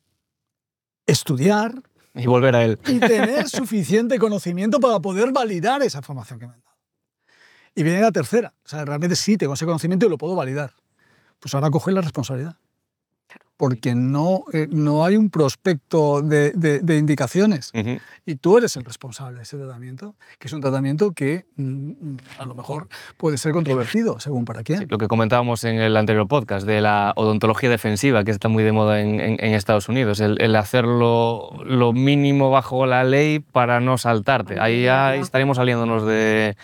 estudiar 1.07 1.81
Y 2.13 2.27
volver 2.27 2.55
a 2.55 2.63
él. 2.65 2.79
y 2.87 2.99
tener 2.99 3.47
suficiente 3.49 4.19
conocimiento 4.19 4.79
para 4.79 4.99
poder 4.99 5.31
validar 5.31 5.81
esa 5.81 5.99
información 5.99 6.39
que 6.39 6.47
me 6.47 6.53
han 6.53 6.61
dado. 6.61 6.77
Y 7.75 7.83
viene 7.83 8.01
la 8.01 8.11
tercera. 8.11 8.53
O 8.65 8.67
sea, 8.67 8.83
realmente 8.83 9.15
sí 9.15 9.37
tengo 9.37 9.53
ese 9.53 9.65
conocimiento 9.65 10.05
y 10.05 10.09
lo 10.09 10.17
puedo 10.17 10.35
validar. 10.35 10.73
Pues 11.39 11.53
ahora 11.53 11.69
coge 11.69 11.91
la 11.91 12.01
responsabilidad. 12.01 12.57
Porque 13.57 13.93
no, 13.93 14.45
eh, 14.53 14.67
no 14.71 15.03
hay 15.03 15.17
un 15.17 15.29
prospecto 15.29 16.21
de, 16.21 16.51
de- 16.53 16.79
de 16.79 16.97
indicaciones. 16.97 17.71
Y 18.25 18.35
tú 18.35 18.57
eres 18.57 18.77
el 18.77 18.85
responsable 18.85 19.35
de 19.35 19.43
ese 19.43 19.57
tratamiento, 19.57 20.15
que 20.39 20.47
es 20.47 20.53
un 20.53 20.61
tratamiento 20.61 21.11
que 21.11 21.45
mm, 21.57 21.91
a 22.39 22.45
lo 22.45 22.55
mejor 22.55 22.87
puede 23.17 23.37
ser 23.37 23.51
controvertido, 23.51 24.17
según 24.21 24.45
para 24.45 24.63
quién. 24.63 24.79
Sí, 24.79 24.85
lo 24.87 24.97
que 24.97 25.09
comentábamos 25.09 25.65
en 25.65 25.75
el 25.81 25.97
anterior 25.97 26.25
podcast 26.25 26.65
de 26.65 26.79
la 26.79 27.11
odontología 27.17 27.69
defensiva, 27.69 28.23
que 28.23 28.31
está 28.31 28.47
muy 28.47 28.63
de 28.63 28.71
moda 28.71 29.01
en, 29.01 29.19
en- 29.19 29.37
en 29.43 29.53
Estados 29.53 29.89
Unidos, 29.89 30.21
el, 30.21 30.41
el 30.41 30.55
hacerlo 30.55 31.49
lo 31.65 31.91
mínimo 31.91 32.51
bajo 32.51 32.85
la 32.85 33.03
ley 33.03 33.39
para 33.39 33.81
no 33.81 33.97
saltarte. 33.97 34.57
Ahí 34.61 34.83
ya 34.83 35.15
estaríamos 35.15 35.57
saliéndonos 35.57 36.05
de... 36.05 36.55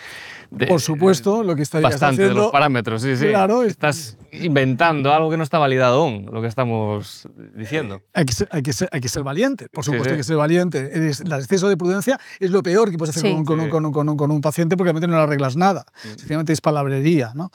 de- 0.56 0.66
Por 0.66 0.80
supuesto, 0.80 1.42
lo 1.42 1.54
que 1.54 1.62
estarías 1.62 1.92
Bastante 1.92 2.22
de 2.22 2.28
haciendo... 2.28 2.42
los 2.44 2.52
parámetros, 2.52 3.02
sí, 3.02 3.16
sí. 3.16 3.26
Claro, 3.28 3.62
es- 3.62 3.70
Estás 3.72 4.16
inventando 4.32 5.12
algo 5.12 5.30
que 5.30 5.36
no 5.36 5.42
está 5.42 5.58
validado 5.58 6.02
aún, 6.02 6.28
lo 6.32 6.40
que 6.40 6.48
estamos 6.48 7.28
diciendo. 7.54 8.02
Hay 8.14 8.24
que, 8.24 8.32
ser, 8.32 8.48
hay, 8.50 8.62
que 8.62 8.72
ser, 8.72 8.88
hay 8.92 9.00
que 9.00 9.08
ser 9.08 9.22
valiente, 9.22 9.68
por 9.68 9.84
supuesto 9.84 10.04
sí. 10.08 10.10
hay 10.12 10.16
que 10.16 10.24
ser 10.24 10.36
valiente. 10.36 10.90
El 10.94 11.08
exceso 11.32 11.68
de 11.68 11.76
prudencia 11.76 12.18
es 12.40 12.50
lo 12.50 12.62
peor 12.62 12.90
que 12.90 12.96
puedes 12.98 13.16
hacer 13.16 13.28
Sí. 13.30 13.34
con, 13.34 13.44
con 13.44 13.60
un- 13.60 13.66
Sí. 13.66 13.70
con 13.70 13.84
un- 13.86 13.92
con 13.92 14.08
un- 14.08 14.16
con 14.16 14.30
un 14.30 14.40
paciente 14.40 14.76
porque 14.76 14.88
realmente 14.92 15.08
no 15.08 15.16
le 15.16 15.22
arreglas 15.22 15.56
nada. 15.56 15.84
Sencillamente 16.02 16.52
es 16.52 16.60
palabrería. 16.60 17.32
¿no? 17.34 17.50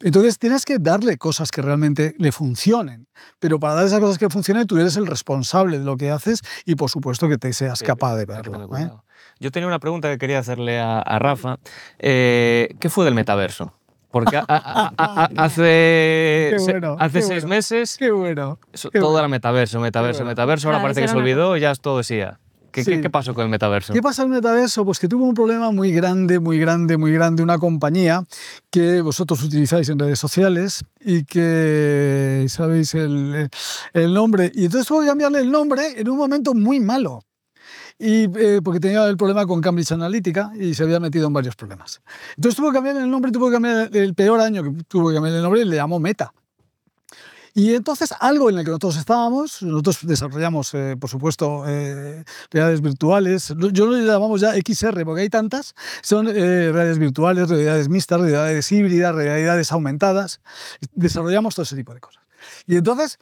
Entonces 0.00 0.38
tienes 0.38 0.64
que 0.64 0.78
darle 0.78 1.18
cosas 1.18 1.50
que 1.50 1.60
realmente 1.62 2.14
le 2.18 2.30
funcionen. 2.32 3.06
Pero 3.38 3.58
para 3.58 3.74
dar 3.74 3.86
esas 3.86 4.00
cosas 4.00 4.18
que 4.18 4.28
funcionen, 4.28 4.66
tú 4.66 4.76
eres 4.78 4.96
el 4.96 5.06
responsable 5.06 5.78
de 5.78 5.84
lo 5.84 5.96
que 5.96 6.10
haces 6.10 6.40
y 6.64 6.74
por 6.74 6.90
supuesto 6.90 7.28
que 7.28 7.38
te 7.38 7.52
seas 7.52 7.82
capaz 7.82 8.16
de 8.16 8.26
verlo. 8.26 8.68
¿eh? 8.76 8.90
Yo 9.40 9.50
tenía 9.50 9.66
una 9.66 9.78
pregunta 9.78 10.10
que 10.10 10.18
quería 10.18 10.38
hacerle 10.38 10.78
a, 10.80 11.00
a 11.00 11.18
Rafa. 11.18 11.58
Eh, 11.98 12.74
¿Qué 12.80 12.88
fue 12.90 13.04
del 13.04 13.14
metaverso? 13.14 13.72
Porque 14.10 14.36
a- 14.36 14.44
a- 14.48 14.92
a- 14.96 15.24
a- 15.24 15.24
hace, 15.44 16.50
Qué 16.52 16.56
se- 16.60 16.76
hace 16.98 17.18
qué 17.18 17.22
seis 17.22 17.42
bueno. 17.42 17.48
meses 17.48 17.96
Qué 17.98 18.10
bueno. 18.12 18.58
qué 18.72 18.98
todo 19.00 19.10
bueno. 19.10 19.18
era 19.18 19.28
metaverso, 19.28 19.80
metaverso, 19.80 20.20
bueno. 20.20 20.30
metaverso. 20.30 20.68
Ahora 20.68 20.78
Claro, 20.78 20.84
parece 20.84 21.00
que 21.02 21.08
se 21.08 21.16
olvidó, 21.16 21.56
ya 21.56 21.72
es 21.72 21.80
todo 21.80 21.98
decía. 21.98 22.38
¿Qué, 22.70 22.84
qué- 22.84 22.96
Sí. 22.96 23.00
qué 23.02 23.10
pasó 23.10 23.34
con 23.34 23.44
el 23.44 23.50
metaverso? 23.50 23.92
¿Qué 23.92 24.02
pasa 24.02 24.22
en 24.22 24.28
el 24.30 24.34
metaverso? 24.36 24.84
Pues 24.84 24.98
que 24.98 25.06
tuvo 25.06 25.24
un 25.24 25.34
problema 25.34 25.70
muy 25.70 25.92
grande, 25.92 26.40
muy 26.40 26.58
grande, 26.58 26.96
muy 26.96 27.12
grande, 27.12 27.42
una 27.42 27.58
compañía 27.58 28.24
que 28.70 29.00
vosotros 29.00 29.42
utilizáis 29.44 29.88
en 29.90 29.98
redes 29.98 30.18
sociales 30.18 30.84
y 31.00 31.24
que 31.24 32.46
sabéis 32.48 32.94
el, 32.94 33.48
el 33.92 34.14
nombre. 34.14 34.50
Y 34.54 34.64
entonces 34.64 34.86
tuvo 34.88 35.00
que 35.02 35.06
cambiarle 35.06 35.40
el 35.40 35.50
nombre 35.52 36.00
en 36.00 36.08
un 36.08 36.16
momento 36.18 36.52
muy 36.54 36.80
malo. 36.80 37.20
Y, 37.98 38.24
eh, 38.24 38.60
porque 38.62 38.80
tenía 38.80 39.06
el 39.06 39.16
problema 39.16 39.46
con 39.46 39.60
Cambridge 39.60 39.92
Analytica 39.92 40.52
y 40.58 40.74
se 40.74 40.82
había 40.82 40.98
metido 40.98 41.28
en 41.28 41.32
varios 41.32 41.54
problemas. 41.54 42.02
Entonces 42.36 42.56
tuvo 42.56 42.70
que 42.70 42.74
cambiar 42.74 42.96
el 42.96 43.10
nombre, 43.10 43.30
tuvo 43.30 43.46
que 43.46 43.52
cambiar 43.52 43.90
el, 43.94 44.14
peor 44.14 44.40
año 44.40 44.62
que 44.62 44.84
tuvo 44.88 45.08
que 45.08 45.14
cambiar 45.14 45.36
el 45.36 45.42
nombre 45.42 45.64
le 45.64 45.76
llamó 45.76 46.00
Meta. 46.00 46.32
Y 47.56 47.72
entonces 47.74 48.12
algo 48.18 48.50
en 48.50 48.58
el 48.58 48.64
que 48.64 48.70
nosotros 48.70 48.96
estábamos, 48.96 49.62
nosotros 49.62 49.98
desarrollamos, 50.02 50.74
eh, 50.74 50.96
por 50.98 51.08
supuesto, 51.08 51.64
eh, 51.68 52.24
realidades 52.50 52.80
virtuales, 52.80 53.54
yo 53.72 53.86
lo 53.86 53.96
llamamos 53.96 54.40
ya 54.40 54.54
XR 54.54 55.04
porque 55.04 55.22
hay 55.22 55.28
tantas, 55.28 55.76
son 56.02 56.26
eh, 56.26 56.32
realidades 56.32 56.98
virtuales, 56.98 57.48
realidades 57.48 57.88
mixtas, 57.88 58.20
realidades 58.20 58.72
híbridas, 58.72 59.14
realidades 59.14 59.70
aumentadas, 59.70 60.40
desarrollamos 60.94 61.54
todo 61.54 61.62
ese 61.62 61.76
tipo 61.76 61.94
de 61.94 62.00
cosas. 62.00 62.24
Y 62.66 62.74
entonces, 62.74 63.18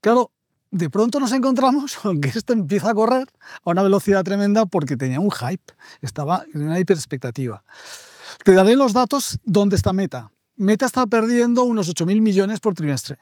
claro, 0.00 0.30
de 0.72 0.90
pronto 0.90 1.20
nos 1.20 1.30
encontramos 1.32 1.96
con 1.96 2.20
que 2.20 2.30
esto 2.30 2.52
empieza 2.52 2.90
a 2.90 2.94
correr 2.94 3.28
a 3.64 3.70
una 3.70 3.82
velocidad 3.82 4.24
tremenda 4.24 4.66
porque 4.66 4.96
tenía 4.96 5.20
un 5.20 5.30
hype, 5.30 5.72
estaba 6.00 6.44
en 6.52 6.62
una 6.62 6.80
hiperexpectativa. 6.80 7.62
Te 8.44 8.52
daré 8.52 8.74
los 8.74 8.92
datos 8.92 9.38
dónde 9.44 9.76
está 9.76 9.92
Meta. 9.92 10.32
Meta 10.56 10.86
está 10.86 11.06
perdiendo 11.06 11.62
unos 11.64 11.88
8.000 11.88 12.20
millones 12.20 12.58
por 12.60 12.74
trimestre 12.74 13.18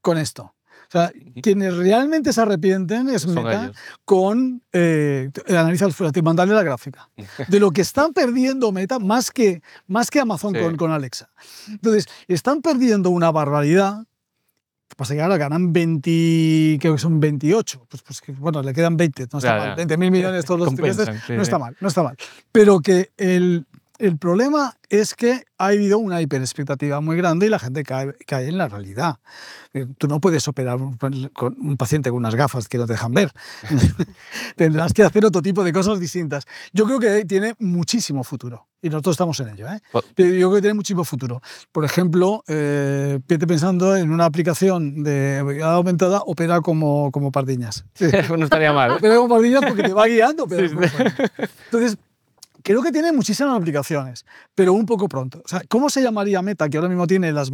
con 0.00 0.16
esto. 0.18 0.54
O 0.86 0.90
sea, 0.90 1.10
quienes 1.42 1.74
realmente 1.76 2.32
se 2.32 2.40
arrepienten 2.42 3.08
es 3.08 3.22
Son 3.22 3.34
Meta 3.34 3.64
ellos. 3.64 3.76
con... 4.04 4.62
Eh, 4.72 5.30
analiza, 5.48 5.88
te 6.12 6.22
mandarle 6.22 6.54
la 6.54 6.62
gráfica. 6.62 7.10
De 7.48 7.58
lo 7.58 7.70
que 7.70 7.80
están 7.80 8.12
perdiendo 8.12 8.70
Meta 8.70 8.98
más 8.98 9.30
que, 9.30 9.62
más 9.86 10.10
que 10.10 10.20
Amazon 10.20 10.54
Sí. 10.54 10.60
con, 10.60 10.76
con 10.76 10.90
Alexa. 10.92 11.30
Entonces, 11.68 12.06
están 12.28 12.60
perdiendo 12.62 13.10
una 13.10 13.30
barbaridad. 13.32 14.04
Pasa 14.96 15.14
que 15.14 15.22
ahora 15.22 15.36
ganan 15.38 15.72
20, 15.72 16.78
creo 16.80 16.94
que 16.94 17.00
son 17.00 17.18
28. 17.18 17.86
Pues, 17.88 18.02
pues 18.02 18.38
bueno, 18.38 18.62
le 18.62 18.72
quedan 18.72 18.96
20, 18.96 19.26
no 19.32 19.38
está 19.38 19.50
Ya, 19.54 19.58
mal. 19.58 19.68
ya. 19.70 19.74
20 19.76 19.96
mil 19.96 20.10
millones 20.10 20.44
todos 20.44 20.60
los 20.60 20.74
trimestres. 20.74 21.28
no 21.30 21.42
está 21.42 21.58
mal, 21.58 21.76
no 21.80 21.88
está 21.88 22.02
mal. 22.02 22.16
Pero 22.52 22.80
que 22.80 23.10
el, 23.16 23.66
el 23.98 24.18
problema 24.18 24.76
es 24.88 25.14
que 25.14 25.44
ha 25.58 25.66
habido 25.66 25.98
una 25.98 26.20
hiperexpectativa 26.20 27.00
muy 27.00 27.16
grande 27.16 27.46
y 27.46 27.48
la 27.48 27.58
gente 27.58 27.82
cae, 27.84 28.12
cae 28.26 28.48
en 28.48 28.58
la 28.58 28.68
realidad. 28.68 29.16
Eh, 29.72 29.86
Tú 29.98 30.08
no 30.08 30.20
puedes 30.20 30.46
operar 30.48 30.76
un, 30.76 30.96
con 30.96 31.56
un 31.60 31.76
paciente 31.76 32.10
con 32.10 32.18
unas 32.18 32.34
gafas 32.34 32.68
que 32.68 32.78
no 32.78 32.86
te 32.86 32.92
dejan 32.94 33.12
ver. 33.14 33.32
Tendrás 34.56 34.92
que 34.92 35.02
hacer 35.02 35.24
otro 35.24 35.42
tipo 35.42 35.64
de 35.64 35.72
cosas 35.72 36.00
distintas. 36.00 36.44
Yo 36.72 36.84
creo 36.86 36.98
que 37.00 37.24
tiene 37.24 37.54
muchísimo 37.58 38.24
futuro 38.24 38.66
y 38.82 38.88
nosotros 38.90 39.14
estamos 39.14 39.38
en 39.40 39.48
ello. 39.48 39.66
¿eh? 39.68 39.80
Po- 39.92 40.02
Pero 40.14 40.30
yo 40.30 40.48
creo 40.48 40.54
que 40.56 40.60
tiene 40.62 40.74
muchísimo 40.74 41.04
futuro. 41.04 41.40
Por 41.72 41.84
ejemplo, 41.84 42.42
eh, 42.48 43.18
pensando 43.26 43.96
en 43.96 44.10
una 44.10 44.24
aplicación 44.26 45.02
de 45.02 45.42
realidad 45.42 45.74
aumentada, 45.74 46.20
opera 46.26 46.60
como, 46.60 47.10
como 47.10 47.32
pardiñas. 47.32 47.84
Sí. 47.94 48.06
no 48.36 48.44
estaría 48.44 48.72
mal. 48.72 48.92
Opera 48.92 49.16
como 49.16 49.28
pardiñas 49.34 49.62
porque 49.66 49.82
te 49.82 49.92
va 49.92 50.06
guiando. 50.06 50.46
Pero 50.46 50.68
Sí, 50.68 50.74
pardiñas. 50.74 51.14
Entonces, 51.66 51.98
creo 52.64 52.82
que 52.82 52.90
tiene 52.90 53.12
muchísimas 53.12 53.56
aplicaciones, 53.56 54.24
pero 54.54 54.72
un 54.72 54.86
poco 54.86 55.08
pronto. 55.08 55.42
O 55.44 55.48
sea, 55.48 55.62
¿cómo 55.68 55.90
se 55.90 56.02
llamaría 56.02 56.42
Meta, 56.42 56.68
que 56.68 56.78
ahora 56.78 56.88
mismo 56.88 57.06
tiene 57.06 57.30
las? 57.30 57.50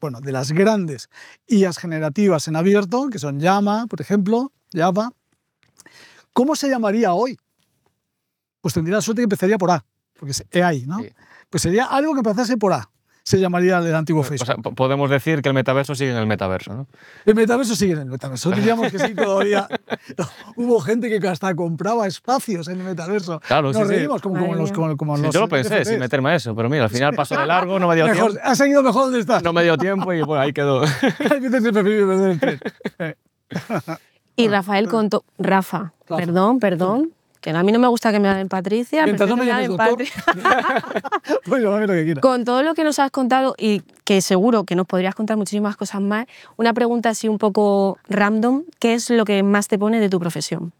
Bueno, 0.00 0.20
de 0.20 0.32
las 0.32 0.52
grandes 0.52 1.10
IAs 1.46 1.78
generativas 1.78 2.48
en 2.48 2.56
abierto, 2.56 3.08
que 3.10 3.18
son 3.18 3.40
Llama, 3.40 3.86
por 3.86 4.00
ejemplo, 4.00 4.52
Java. 4.72 5.10
¿Cómo 6.32 6.54
se 6.54 6.68
llamaría 6.68 7.12
hoy? 7.12 7.36
Pues 8.60 8.74
tendría 8.74 8.96
la 8.96 9.02
suerte 9.02 9.20
que 9.20 9.24
empezaría 9.24 9.58
por 9.58 9.70
A, 9.70 9.84
porque 10.14 10.32
es 10.32 10.44
AI, 10.54 10.86
¿no? 10.86 11.00
Sí. 11.00 11.10
Pues 11.48 11.62
sería 11.62 11.86
algo 11.86 12.12
que 12.12 12.20
empezase 12.20 12.56
por 12.56 12.72
A. 12.72 12.88
Se 13.22 13.38
llamaría 13.38 13.78
el 13.78 13.94
antiguo 13.94 14.22
O 14.22 14.24
Facebook. 14.24 14.46
sea, 14.46 14.56
po- 14.56 14.74
podemos 14.74 15.10
decir 15.10 15.42
que 15.42 15.48
el 15.48 15.54
metaverso 15.54 15.94
sigue 15.94 16.10
en 16.10 16.16
el 16.16 16.26
metaverso, 16.26 16.72
¿no? 16.74 16.86
El 17.26 17.34
metaverso 17.34 17.76
sigue 17.76 17.92
en 17.92 17.98
el 18.00 18.06
metaverso. 18.06 18.50
Diríamos 18.50 18.90
que 18.90 18.98
sí, 18.98 19.14
todavía. 19.14 19.68
Hubo 20.56 20.80
gente 20.80 21.08
que 21.20 21.28
hasta 21.28 21.54
compraba 21.54 22.06
espacios 22.06 22.68
en 22.68 22.78
el 22.80 22.84
metaverso. 22.86 23.40
Claro, 23.40 23.68
Nos 23.72 23.76
sí, 23.76 23.82
sí. 23.82 23.88
reímos 24.00 24.22
como, 24.22 24.34
como 24.36 24.46
Madre 24.48 24.60
los, 24.62 24.72
como, 24.72 24.96
como 24.96 25.16
Sí, 25.16 25.22
los 25.24 25.34
yo 25.34 25.40
lo 25.40 25.48
pensé 25.48 25.84
sin 25.84 25.98
meterme 25.98 26.30
a 26.30 26.34
eso, 26.36 26.54
pero 26.56 26.68
mira, 26.68 26.84
al 26.84 26.90
final 26.90 27.14
pasó 27.14 27.38
de 27.38 27.46
largo, 27.46 27.78
no 27.78 27.86
me 27.88 27.94
dio 27.94 28.06
Mejor, 28.06 28.30
tiempo. 28.32 28.48
has 28.48 28.58
seguido 28.58 28.82
mejor 28.82 29.04
donde 29.04 29.20
estás. 29.20 29.42
No 29.42 29.52
me 29.52 29.62
dio 29.62 29.76
tiempo 29.76 30.12
y 30.12 30.22
bueno, 30.22 30.42
ahí 30.42 30.52
quedó. 30.52 30.80
Hay 31.30 31.40
veces 31.40 31.62
que 31.62 31.72
prefiero 31.72 32.08
perder 32.08 32.30
el 32.30 32.40
tren. 32.40 33.16
Y 34.36 34.48
Rafael 34.48 34.88
contó. 34.88 35.24
Rafa, 35.38 35.92
Rafa. 36.08 36.16
perdón, 36.16 36.58
perdón. 36.60 37.10
Que 37.40 37.50
a 37.50 37.62
mí 37.62 37.72
no 37.72 37.78
me 37.78 37.88
gusta 37.88 38.12
que 38.12 38.20
me 38.20 38.28
llamen 38.28 38.48
Patricia. 38.48 39.04
Mientras 39.04 39.28
no 39.28 39.36
me 39.36 39.46
llames 39.46 39.70
llamen 39.70 39.76
doctor. 39.76 40.06
Patri- 40.06 41.40
Pues 41.46 41.62
lo 41.62 41.78
que 41.78 42.04
quieras. 42.04 42.20
Con 42.22 42.44
todo 42.44 42.62
lo 42.62 42.74
que 42.74 42.84
nos 42.84 42.98
has 42.98 43.10
contado 43.10 43.54
y 43.58 43.82
que 44.04 44.20
seguro 44.20 44.64
que 44.64 44.74
nos 44.76 44.86
podrías 44.86 45.14
contar 45.14 45.36
muchísimas 45.36 45.76
cosas 45.76 46.00
más, 46.00 46.26
una 46.56 46.74
pregunta 46.74 47.10
así 47.10 47.28
un 47.28 47.38
poco 47.38 47.98
random. 48.08 48.64
¿Qué 48.78 48.94
es 48.94 49.08
lo 49.10 49.24
que 49.24 49.42
más 49.42 49.68
te 49.68 49.78
pone 49.78 50.00
de 50.00 50.08
tu 50.08 50.20
profesión? 50.20 50.72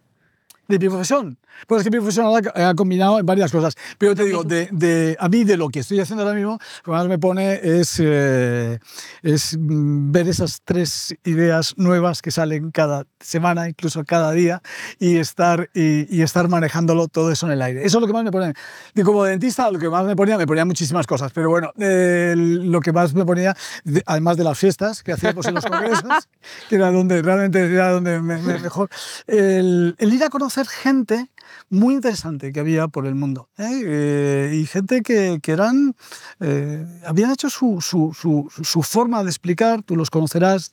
¿De 0.70 0.78
mi 0.78 0.88
profesión? 0.88 1.38
Pues 1.66 1.80
es 1.80 1.84
que 1.84 1.90
mi 1.90 1.98
profesión 1.98 2.26
ha, 2.54 2.68
ha 2.70 2.74
combinado 2.74 3.18
en 3.18 3.26
varias 3.26 3.52
cosas. 3.52 3.74
Pero 3.98 4.14
te 4.14 4.24
digo, 4.24 4.44
de, 4.44 4.68
de- 4.72 5.16
a 5.20 5.28
mí 5.28 5.44
de 5.44 5.56
lo 5.58 5.68
que 5.68 5.80
estoy 5.80 6.00
haciendo 6.00 6.22
ahora 6.22 6.34
mismo, 6.34 6.52
lo 6.52 6.82
que 6.84 6.90
más 6.90 7.06
me 7.06 7.18
pone 7.18 7.60
es, 7.62 8.00
eh, 8.02 8.78
es 9.22 9.58
mm, 9.58 10.10
ver 10.12 10.28
esas 10.28 10.62
tres 10.64 11.14
ideas 11.24 11.74
nuevas 11.76 12.22
que 12.22 12.30
salen 12.30 12.70
cada 12.70 13.04
semana, 13.20 13.68
incluso 13.68 14.04
cada 14.04 14.32
día, 14.32 14.62
y 14.98 15.16
estar, 15.18 15.68
y, 15.74 16.06
y 16.16 16.22
estar 16.22 16.48
manejándolo 16.48 17.08
todo 17.08 17.30
eso 17.30 17.44
en 17.46 17.52
el 17.52 17.62
aire. 17.62 17.84
Eso 17.84 17.98
es 17.98 18.00
lo 18.00 18.06
que 18.06 18.12
más 18.14 18.24
me 18.24 18.30
pone. 18.30 18.54
Y 18.94 19.02
como 19.02 19.24
dentista, 19.24 19.70
lo 19.70 19.78
que 19.78 19.90
más 19.90 20.06
me 20.06 20.16
ponía, 20.16 20.38
me 20.38 20.46
ponía 20.46 20.64
muchísimas 20.64 21.06
cosas. 21.06 21.30
Pero 21.32 21.50
bueno, 21.50 21.72
eh, 21.78 22.34
lo 22.36 22.80
que 22.80 22.92
más 22.92 23.12
me 23.12 23.26
ponía, 23.26 23.54
de- 23.84 24.02
además 24.06 24.36
de 24.38 24.44
las 24.44 24.58
fiestas 24.58 25.02
que 25.02 25.12
hacíamos 25.12 25.44
en 25.46 25.54
los 25.54 25.66
congresos, 25.66 26.28
que 26.70 26.76
era 26.76 26.90
donde 26.90 27.20
realmente 27.20 27.60
era 27.66 27.90
donde 27.90 28.20
me, 28.22 28.38
me- 28.40 28.58
mejor, 28.60 28.88
el, 29.26 29.94
el 29.98 30.14
ir 30.14 30.24
a 30.24 30.30
conocer 30.30 30.59
gente 30.64 31.28
muy 31.68 31.94
interesante 31.94 32.52
que 32.52 32.60
había 32.60 32.88
por 32.88 33.06
el 33.06 33.14
mundo. 33.14 33.48
¿eh? 33.58 33.82
Eh, 33.84 34.58
y 34.60 34.66
gente 34.66 35.02
que, 35.02 35.38
que 35.42 35.52
eran, 35.52 35.94
eh, 36.40 36.84
habían 37.06 37.30
hecho 37.30 37.50
su, 37.50 37.80
su, 37.80 38.12
su, 38.18 38.48
su, 38.62 38.82
forma 38.82 39.22
de 39.22 39.30
explicar, 39.30 39.82
tú 39.82 39.96
los 39.96 40.10
conocerás, 40.10 40.72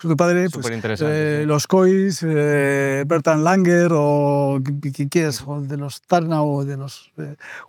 su 0.00 0.16
padre, 0.16 0.48
pues, 0.50 1.46
los 1.46 1.66
Cois, 1.66 2.22
Bertrand 2.22 3.42
Langer 3.42 3.90
o 3.92 4.60
quien 4.92 5.08
quieras, 5.08 5.42
o 5.46 5.60
de 5.60 5.76
los 5.76 6.02
Tarna 6.02 6.42
o 6.42 6.64
de 6.64 6.76
los 6.76 7.12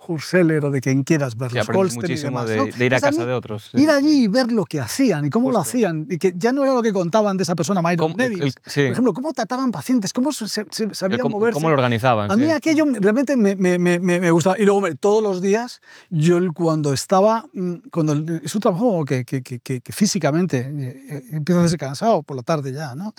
Hurseller 0.08 0.66
o 0.66 0.72
de 0.72 0.82
quien 0.82 1.04
quieras 1.04 1.36
ver. 1.38 1.54
los 1.54 1.96
muchísimo 1.96 2.46
de, 2.46 2.72
de, 2.72 2.86
ir 2.86 2.96
a 2.96 3.02
casa 3.02 3.26
de 3.26 3.34
otros. 3.34 3.70
Ir 3.74 3.90
allí 3.90 4.24
y 4.24 4.28
ver 4.28 4.52
lo 4.52 4.66
que 4.66 4.80
hacían 4.80 5.26
y 5.26 5.30
cómo 5.30 5.52
lo 5.52 5.60
hacían, 5.60 6.08
y 6.10 6.18
que 6.18 6.34
ya 6.36 6.52
no 6.52 6.64
era 6.64 6.74
lo 6.74 6.82
que 6.82 6.94
contaban 6.94 7.38
de 7.38 7.44
esa 7.44 7.56
persona, 7.56 7.82
Myron 7.82 8.16
Davis. 8.16 8.56
Por 8.64 8.84
ejemplo, 8.84 9.14
cómo 9.14 9.34
trataban 9.34 9.72
pacientes, 9.72 10.14
cómo 10.14 10.32
se, 10.32 10.48
se, 10.48 10.66
sabían 10.94 11.22
moverse. 11.30 11.54
Cómo 11.54 11.70
lo 11.70 11.76
organizaban. 11.76 12.13
A 12.22 12.36
mí 12.38 12.50
aquello 12.52 12.86
realmente 12.86 13.36
me, 13.36 13.56
me, 13.56 13.78
me, 13.78 14.00
me, 14.00 14.32
gustaba. 14.32 14.58
Y 14.60 14.66
luego, 14.66 14.84
todos 14.96 15.24
los 15.24 15.42
días, 15.42 15.82
yo 16.10 16.40
cuando 16.54 16.94
estaba, 16.94 17.46
mm, 17.54 17.90
cuando 17.92 18.14
es 18.44 18.54
un 18.56 18.62
trabajo 18.62 19.06
que, 19.06 19.26
que, 19.26 19.42
que, 19.42 19.60
que 19.60 19.94
físicamente 19.94 20.60
eh, 20.60 21.06
eh, 21.10 21.24
empieza 21.32 21.64
a 21.64 21.68
ser 21.68 21.80
cansado 21.80 22.24
por 22.24 22.38
la 22.38 22.44
tarde 22.44 22.72
ya, 22.72 22.96
¿no? 22.96 23.14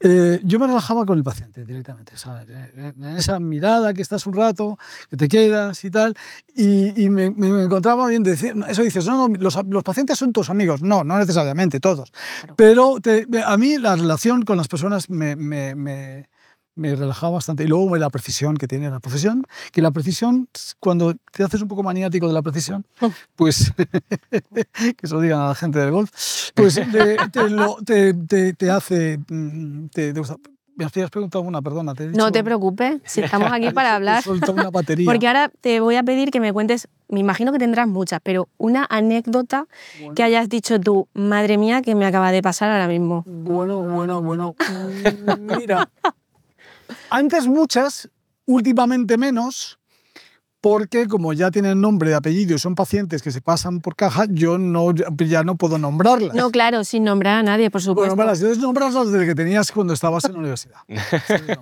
Eh, 0.00 0.40
yo 0.44 0.58
me 0.58 0.66
relajaba 0.66 1.04
con 1.04 1.18
el 1.18 1.24
paciente 1.24 1.64
directamente, 1.64 2.16
¿sabes? 2.16 2.46
En 2.76 3.04
esa 3.16 3.38
mirada 3.38 3.92
que 3.94 4.02
estás 4.02 4.26
un 4.26 4.34
rato, 4.34 4.78
que 5.08 5.16
te 5.16 5.28
quedas 5.28 5.84
y 5.84 5.90
tal, 5.90 6.16
y, 6.54 7.04
y 7.04 7.10
me, 7.10 7.26
encontraba 7.26 8.06
bien 8.08 8.22
decir, 8.22 8.54
eso 8.68 8.82
dices, 8.82 9.06
no, 9.06 9.28
no 9.28 9.36
los, 9.38 9.58
los, 9.68 9.82
pacientes 9.82 10.18
son 10.18 10.32
tus 10.32 10.50
amigos, 10.50 10.82
no, 10.82 11.04
no 11.04 11.18
necesariamente 11.18 11.80
todos, 11.80 12.12
pero 12.56 13.00
te, 13.00 13.26
a 13.44 13.56
mí 13.56 13.78
la 13.78 13.96
relación 13.96 14.42
con 14.42 14.56
las 14.56 14.68
personas 14.68 15.10
me, 15.10 15.36
me, 16.74 16.94
relajaba 16.94 17.34
bastante. 17.34 17.64
Y 17.64 17.66
luego 17.66 17.96
la 17.96 18.10
precisión 18.10 18.56
que 18.56 18.66
tiene 18.66 18.90
la 18.90 19.00
profesión, 19.00 19.44
que 19.72 19.82
la 19.82 19.90
precisión, 19.90 20.48
cuando 20.78 21.14
te 21.32 21.44
haces 21.44 21.62
un 21.62 21.68
poco 21.68 21.82
maniático 21.82 22.26
de 22.26 22.34
la 22.34 22.42
precisión, 22.42 22.84
oh. 23.00 23.10
pues, 23.36 23.72
que 24.96 25.06
se 25.06 25.14
lo 25.14 25.20
digan 25.20 25.40
a 25.40 25.48
la 25.48 25.54
gente 25.54 25.78
del 25.78 25.90
golf, 25.90 26.10
pues 26.54 26.74
te, 27.84 28.14
te, 28.14 28.54
te, 28.54 28.70
hace, 28.70 29.18
mm, 29.28 29.86
te, 29.88 30.12
gusta. 30.12 30.36
Me 30.76 30.86
has 30.86 31.10
preguntado 31.10 31.44
una, 31.44 31.60
perdona. 31.60 31.94
Te 31.94 32.06
no 32.06 32.32
te 32.32 32.42
preocupes, 32.42 33.02
si 33.04 33.20
estamos 33.20 33.52
aquí 33.52 33.70
para 33.74 33.96
hablar. 33.96 34.24
Una 34.48 34.70
batería. 34.70 35.04
Porque 35.04 35.26
ahora 35.28 35.50
te 35.60 35.78
voy 35.80 35.96
a 35.96 36.02
pedir 36.02 36.30
que 36.30 36.40
me 36.40 36.54
cuentes, 36.54 36.88
me 37.08 37.20
imagino 37.20 37.52
que 37.52 37.58
tendrás 37.58 37.86
muchas, 37.86 38.20
pero 38.22 38.48
una 38.56 38.86
anécdota 38.88 39.66
que 40.14 40.22
hayas 40.22 40.48
dicho 40.48 40.80
tú, 40.80 41.06
madre 41.12 41.58
mía, 41.58 41.82
que 41.82 41.94
me 41.94 42.06
acaba 42.06 42.32
de 42.32 42.40
pasar 42.40 42.70
ahora 42.70 42.88
mismo. 42.88 43.24
Bueno, 43.26 43.82
bueno, 43.82 44.22
bueno. 44.22 44.54
Mira, 45.58 45.90
antes 47.10 47.46
muchas, 47.46 48.10
últimamente 48.46 49.16
menos, 49.16 49.80
porque 50.60 51.08
como 51.08 51.32
ya 51.32 51.50
tienen 51.50 51.80
nombre, 51.80 52.14
apellido 52.14 52.54
y 52.54 52.58
son 52.58 52.74
pacientes 52.74 53.22
que 53.22 53.30
se 53.30 53.40
pasan 53.40 53.80
por 53.80 53.96
caja, 53.96 54.26
yo 54.28 54.58
no, 54.58 54.92
ya 54.94 55.42
no 55.42 55.56
puedo 55.56 55.78
nombrarlas. 55.78 56.34
No, 56.34 56.50
claro, 56.50 56.84
sin 56.84 57.04
nombrar 57.04 57.38
a 57.38 57.42
nadie, 57.42 57.70
por 57.70 57.80
supuesto. 57.80 58.14
Bueno, 58.14 58.34
yo 58.34 58.54
nombrarlas 58.56 59.10
desde 59.10 59.26
que 59.26 59.34
tenías 59.34 59.72
cuando 59.72 59.94
estabas 59.94 60.24
en 60.24 60.32
la 60.32 60.38
universidad. 60.38 60.80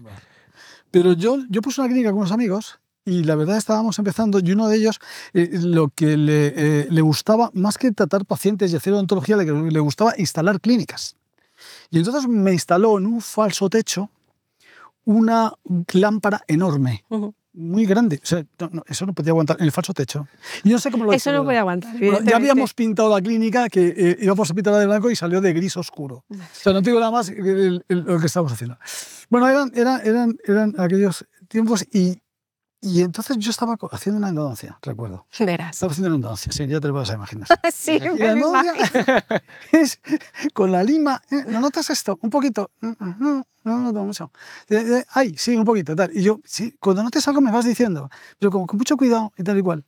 Pero 0.90 1.12
yo, 1.12 1.38
yo 1.48 1.62
puse 1.62 1.80
una 1.80 1.88
clínica 1.88 2.10
con 2.10 2.20
unos 2.20 2.32
amigos 2.32 2.80
y 3.04 3.22
la 3.24 3.34
verdad 3.36 3.56
estábamos 3.56 3.98
empezando 3.98 4.40
y 4.40 4.52
uno 4.52 4.68
de 4.68 4.76
ellos 4.76 4.98
eh, 5.32 5.50
lo 5.52 5.88
que 5.88 6.16
le, 6.16 6.52
eh, 6.56 6.86
le, 6.90 7.00
gustaba, 7.00 7.50
más 7.54 7.78
que 7.78 7.92
tratar 7.92 8.24
pacientes 8.24 8.72
y 8.72 8.76
hacer 8.76 8.94
odontología, 8.94 9.36
le, 9.36 9.44
le 9.70 9.80
gustaba 9.80 10.14
instalar 10.18 10.60
clínicas. 10.60 11.14
Y 11.90 11.98
entonces 11.98 12.26
me 12.26 12.52
instaló 12.52 12.98
en 12.98 13.06
un 13.06 13.20
falso 13.20 13.68
techo 13.68 14.10
una 15.08 15.54
lámpara 15.94 16.42
enorme. 16.46 17.02
Muy 17.54 17.86
grande. 17.86 18.20
O 18.22 18.26
sea, 18.26 18.44
eso 18.86 19.06
no 19.06 19.14
podía 19.14 19.30
aguantar 19.30 19.56
en 19.58 19.64
el 19.64 19.72
falso 19.72 19.94
techo. 19.94 20.28
Y 20.64 20.68
no 20.68 20.78
sé 20.78 20.90
cómo 20.90 21.04
lo 21.04 21.12
Eso 21.14 21.32
no 21.32 21.44
puede 21.44 21.56
aguantar. 21.56 21.98
ya 21.98 22.36
habíamos 22.36 22.74
pintado 22.74 23.08
la 23.08 23.22
clínica, 23.22 23.70
que 23.70 23.94
eh, 23.96 24.18
íbamos 24.20 24.50
a 24.50 24.54
pintarla 24.54 24.80
de 24.80 24.86
blanco 24.86 25.10
y 25.10 25.16
salió 25.16 25.40
de 25.40 25.54
gris 25.54 25.78
oscuro. 25.78 26.26
O 26.28 26.36
sea, 26.52 26.74
no 26.74 26.82
digo 26.82 27.00
nada 27.00 27.10
más 27.10 27.30
lo 27.30 28.20
que 28.20 28.26
estábamos 28.26 28.52
haciendo. 28.52 28.76
Bueno, 29.30 29.48
eran, 29.48 29.72
eran, 29.74 30.00
eran, 30.04 30.36
eran 30.44 30.74
aquellos 30.78 31.26
tiempos 31.48 31.86
y 31.90 32.20
y 32.80 33.02
entonces 33.02 33.36
yo 33.38 33.50
estaba 33.50 33.76
haciendo 33.90 34.18
una 34.18 34.28
endodoncia, 34.28 34.78
recuerdo. 34.82 35.26
Verás. 35.40 35.76
Estaba 35.76 35.90
haciendo 35.90 36.08
una 36.08 36.16
endodoncia, 36.16 36.52
sí, 36.52 36.66
ya 36.66 36.80
te 36.80 36.88
lo 36.88 36.94
puedes 36.94 37.10
imaginar. 37.10 37.48
sí, 37.72 37.92
y 37.92 37.98
la 37.98 38.32
endodoncia 38.32 38.74
es 39.72 40.00
con 40.54 40.70
la 40.70 40.84
lima. 40.84 41.20
¿eh? 41.30 41.44
¿No 41.48 41.60
notas 41.60 41.90
esto? 41.90 42.18
Un 42.22 42.30
poquito. 42.30 42.70
No, 42.80 42.96
no, 43.00 43.46
no, 43.64 43.78
no, 43.78 43.92
no 43.92 44.04
mucho. 44.04 44.30
Ay, 45.10 45.34
sí, 45.36 45.56
un 45.56 45.64
poquito, 45.64 45.96
tal. 45.96 46.10
Y 46.16 46.22
yo, 46.22 46.40
sí, 46.44 46.74
cuando 46.78 47.02
notes 47.02 47.26
algo 47.26 47.40
me 47.40 47.50
vas 47.50 47.64
diciendo, 47.64 48.08
pero 48.38 48.52
con, 48.52 48.66
con 48.66 48.78
mucho 48.78 48.96
cuidado 48.96 49.32
y 49.36 49.42
tal 49.42 49.58
y 49.58 49.62
cual 49.62 49.84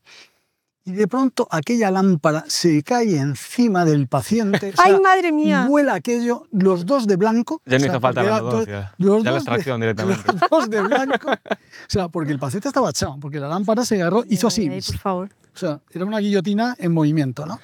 y 0.84 0.92
de 0.92 1.06
pronto 1.08 1.46
aquella 1.50 1.90
lámpara 1.90 2.44
se 2.48 2.82
cae 2.82 3.16
encima 3.16 3.84
del 3.84 4.08
paciente. 4.08 4.72
¡Ay, 4.78 4.98
madre 5.00 5.32
mía! 5.32 5.66
Vuela 5.68 5.94
aquello, 5.94 6.46
los 6.52 6.86
dos 6.86 7.06
de 7.06 7.16
blanco. 7.16 7.60
Ya 7.66 7.78
no 7.78 7.86
hizo 7.86 8.00
falta 8.00 8.22
la 8.22 8.38
endodoncia. 8.38 8.94
Ya 8.98 9.30
la 9.30 9.36
extracción 9.36 9.80
directamente. 9.80 10.22
Los 10.32 10.50
dos 10.50 10.70
de 10.70 10.80
blanco. 10.80 11.30
O 11.30 11.88
sea, 11.88 12.08
porque 12.08 12.32
el 12.32 12.38
paciente 12.38 12.68
estaba 12.68 12.90
echado, 12.90 13.18
porque 13.20 13.38
la 13.38 13.48
lámpara 13.48 13.84
se 13.84 13.96
agarró, 13.96 14.24
hizo 14.28 14.46
así. 14.46 14.68
por 14.68 14.98
favor. 14.98 15.30
O 15.54 15.58
sea, 15.58 15.80
era 15.90 16.04
una 16.04 16.18
guillotina 16.18 16.76
en 16.78 16.92
movimiento, 16.92 17.44
¿no? 17.44 17.60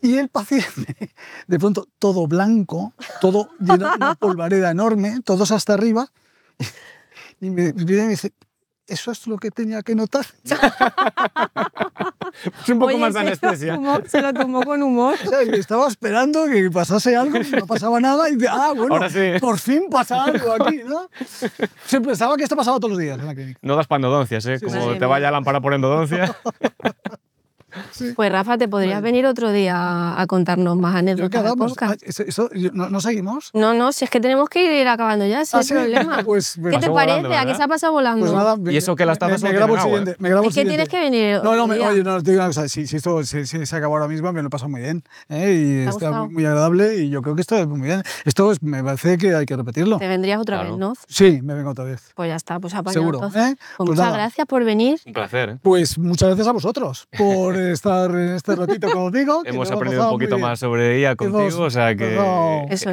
Y 0.00 0.16
el 0.16 0.28
paciente, 0.28 1.12
de 1.46 1.58
pronto, 1.58 1.86
todo 1.98 2.26
blanco, 2.26 2.94
todo 3.20 3.50
lleno 3.60 3.90
de 3.90 3.96
una 3.96 4.14
polvareda 4.14 4.70
enorme, 4.70 5.20
todos 5.24 5.50
hasta 5.52 5.74
arriba. 5.74 6.08
Y 7.40 7.50
me, 7.50 7.72
me 7.72 7.84
dice, 7.84 8.32
eso 8.92 9.10
es 9.10 9.26
lo 9.26 9.38
que 9.38 9.50
tenía 9.50 9.82
que 9.82 9.94
notar. 9.94 10.26
pues 12.42 12.68
un 12.68 12.78
poco 12.78 12.98
más 12.98 13.14
de 13.14 13.20
anestesia. 13.20 13.78
Se 14.06 14.20
lo, 14.20 14.34
tomó, 14.34 14.62
con 14.62 14.82
humor. 14.82 15.14
O 15.26 15.28
sea, 15.28 15.40
estaba 15.42 15.88
esperando 15.88 16.46
que 16.46 16.70
pasase 16.70 17.16
algo, 17.16 17.38
y 17.38 17.50
no 17.50 17.66
pasaba 17.66 18.00
nada, 18.00 18.28
y 18.28 18.36
ah, 18.48 18.72
bueno, 18.76 19.00
por 19.40 19.58
fin 19.58 19.84
pasa 19.90 20.24
algo 20.24 20.52
aquí, 20.52 20.82
¿no? 20.84 21.08
Siempre 21.86 22.10
pensaba 22.10 22.36
que 22.36 22.42
esto 22.42 22.56
pasaba 22.56 22.78
todos 22.78 22.90
los 22.90 22.98
días 22.98 23.18
en 23.18 23.26
la 23.26 23.34
clínica. 23.34 23.58
No 23.62 23.76
das 23.76 23.86
para 23.86 23.98
endodoncias, 23.98 24.44
¿eh? 24.46 24.60
Como 24.62 24.98
te 24.98 25.06
vaya 25.06 25.28
a 25.28 25.30
lámpara 25.30 25.60
por 25.60 25.74
endodoncia. 25.74 26.36
Pues 28.14 28.32
Rafa, 28.32 28.58
te 28.58 28.68
podrías 28.68 29.02
venir 29.02 29.26
otro 29.26 29.52
día 29.52 30.20
a 30.20 30.26
contarnos 30.26 30.76
más 30.76 30.96
anécdotas. 30.96 31.44
Ah, 31.80 31.96
¿Eso, 32.00 32.48
¿no, 32.72 33.00
seguimos? 33.00 33.50
No, 33.54 33.74
no, 33.74 33.92
si 33.92 34.04
es 34.04 34.10
que 34.10 34.20
tenemos 34.20 34.48
que 34.48 34.80
ir 34.80 34.88
acabando 34.88 35.26
ya, 35.26 35.40
ese 35.42 35.58
es 35.58 35.70
el 35.70 35.78
ah, 35.78 35.80
problema. 35.82 36.22
Pues, 36.32 36.58
¿Qué 36.70 36.78
te 36.78 36.90
parece? 36.90 37.36
¿A 37.36 37.44
qué 37.44 37.54
se 37.54 37.62
ha 37.62 37.68
pasado 37.68 37.92
volando? 37.92 38.24
Pues 38.24 38.32
nada, 38.32 38.56
y 38.70 38.76
eso 38.76 38.96
que 38.96 39.04
las 39.04 39.18
tazas 39.18 39.42
me, 39.42 39.50
me, 39.50 39.56
grabo 39.56 39.74
el 39.74 39.80
siguiente. 39.80 40.16
Me 40.18 40.30
grabo 40.30 40.48
es 40.48 40.54
que 40.54 40.64
tienes 40.64 40.88
que 40.88 41.00
venir. 41.00 41.40
No, 41.42 41.56
no, 41.56 41.66
me, 41.66 41.78
oye, 41.80 42.02
no, 42.02 42.22
te 42.22 42.30
digo 42.30 42.42
una 42.42 42.48
cosa, 42.48 42.68
si, 42.68 42.86
si 42.86 42.96
esto 42.96 43.22
se, 43.24 43.44
se, 43.46 43.76
acabó 43.76 43.94
ahora 43.94 44.08
mismo, 44.08 44.32
me 44.32 44.40
lo 44.40 44.48
he 44.48 44.50
pasado 44.50 44.70
muy 44.70 44.80
bien. 44.80 45.02
¿eh? 45.28 45.84
Y 45.86 45.88
está 45.88 46.24
muy 46.24 46.44
agradable 46.44 46.96
y 46.96 47.10
yo 47.10 47.22
creo 47.22 47.34
que 47.34 47.42
esto 47.42 47.56
es 47.56 47.66
muy 47.66 47.80
bien. 47.80 48.02
Esto 48.24 48.52
es, 48.52 48.62
me 48.62 48.82
parece 48.82 49.18
que 49.18 49.34
hay 49.34 49.46
que 49.46 49.56
repetirlo. 49.56 49.98
¿Te 49.98 50.08
vendrías 50.08 50.40
otra 50.40 50.62
vez, 50.62 50.76
no? 50.76 50.94
Sí, 51.08 51.40
me 51.42 51.54
vengo 51.54 51.70
otra 51.70 51.84
vez. 51.84 52.12
Pues 52.14 52.28
ya 52.28 52.36
está, 52.36 52.58
pues 52.60 52.74
apañado. 52.74 53.00
Seguro. 53.00 53.26
¿eh? 53.34 53.56
Pues, 53.76 53.88
muchas 53.90 54.12
gracias 54.12 54.46
por 54.46 54.64
venir. 54.64 55.00
Un 55.06 55.12
placer. 55.12 55.50
¿eh? 55.50 55.58
Pues 55.62 55.98
muchas 55.98 56.28
gracias 56.28 56.46
a 56.46 56.52
vosotros 56.52 57.08
por 57.16 57.56
estar 57.82 58.14
este 58.16 58.54
ratito 58.54 58.90
contigo. 58.90 59.42
Hemos 59.44 59.70
aprendido 59.70 60.04
un 60.04 60.10
poquito 60.10 60.38
más 60.38 60.60
sobre 60.60 60.98
ella 60.98 61.16
contigo, 61.16 61.64
o 61.64 61.70
sea 61.70 61.96
que 61.96 62.16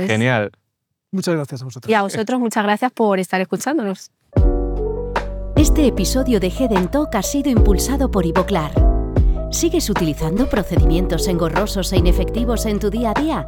genial. 0.08 0.52
Muchas 1.12 1.36
gracias 1.36 1.62
a 1.62 1.66
vosotros. 1.66 1.90
Y 1.90 1.94
a 1.94 2.02
vosotros 2.02 2.40
muchas 2.40 2.64
gracias 2.64 2.92
por 2.92 3.20
estar 3.20 3.40
escuchándonos. 3.42 4.12
Este 5.56 5.88
episodio 5.88 6.40
de 6.40 6.48
Head 6.48 6.90
Talk 6.90 7.14
ha 7.16 7.22
sido 7.22 7.50
impulsado 7.50 8.10
por 8.10 8.26
Ivoclar. 8.26 8.72
¿Sigues 9.52 9.90
utilizando 9.90 10.48
procedimientos 10.48 11.28
engorrosos 11.28 11.92
e 11.94 11.98
inefectivos 11.98 12.66
en 12.66 12.80
tu 12.80 12.90
día 12.90 13.14
a 13.16 13.20
día? 13.20 13.48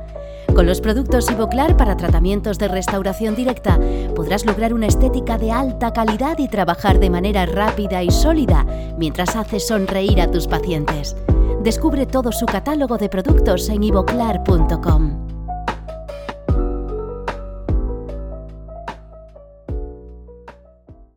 Con 0.56 0.66
los 0.66 0.82
productos 0.82 1.32
Ivoclar 1.32 1.78
para 1.78 1.96
tratamientos 1.96 2.58
de 2.60 2.68
restauración 2.68 3.36
directa 3.36 3.80
podrás 4.16 4.46
lograr 4.46 4.74
una 4.74 4.88
estética 4.88 5.38
de 5.38 5.52
alta 5.52 5.94
calidad 5.94 6.38
y 6.40 6.50
trabajar 6.50 7.00
de 7.00 7.10
manera 7.10 7.46
rápida 7.46 8.04
y 8.04 8.12
sólida 8.12 8.66
mientras 8.98 9.36
haces 9.36 9.68
sonreír 9.68 10.20
a 10.22 10.30
tus 10.30 10.48
pacientes. 10.48 11.16
Descubre 11.64 12.06
todo 12.06 12.32
su 12.32 12.46
catálogo 12.46 12.98
de 12.98 13.08
productos 13.08 13.70
en 13.70 13.84
ivoclar.com. 13.84 15.41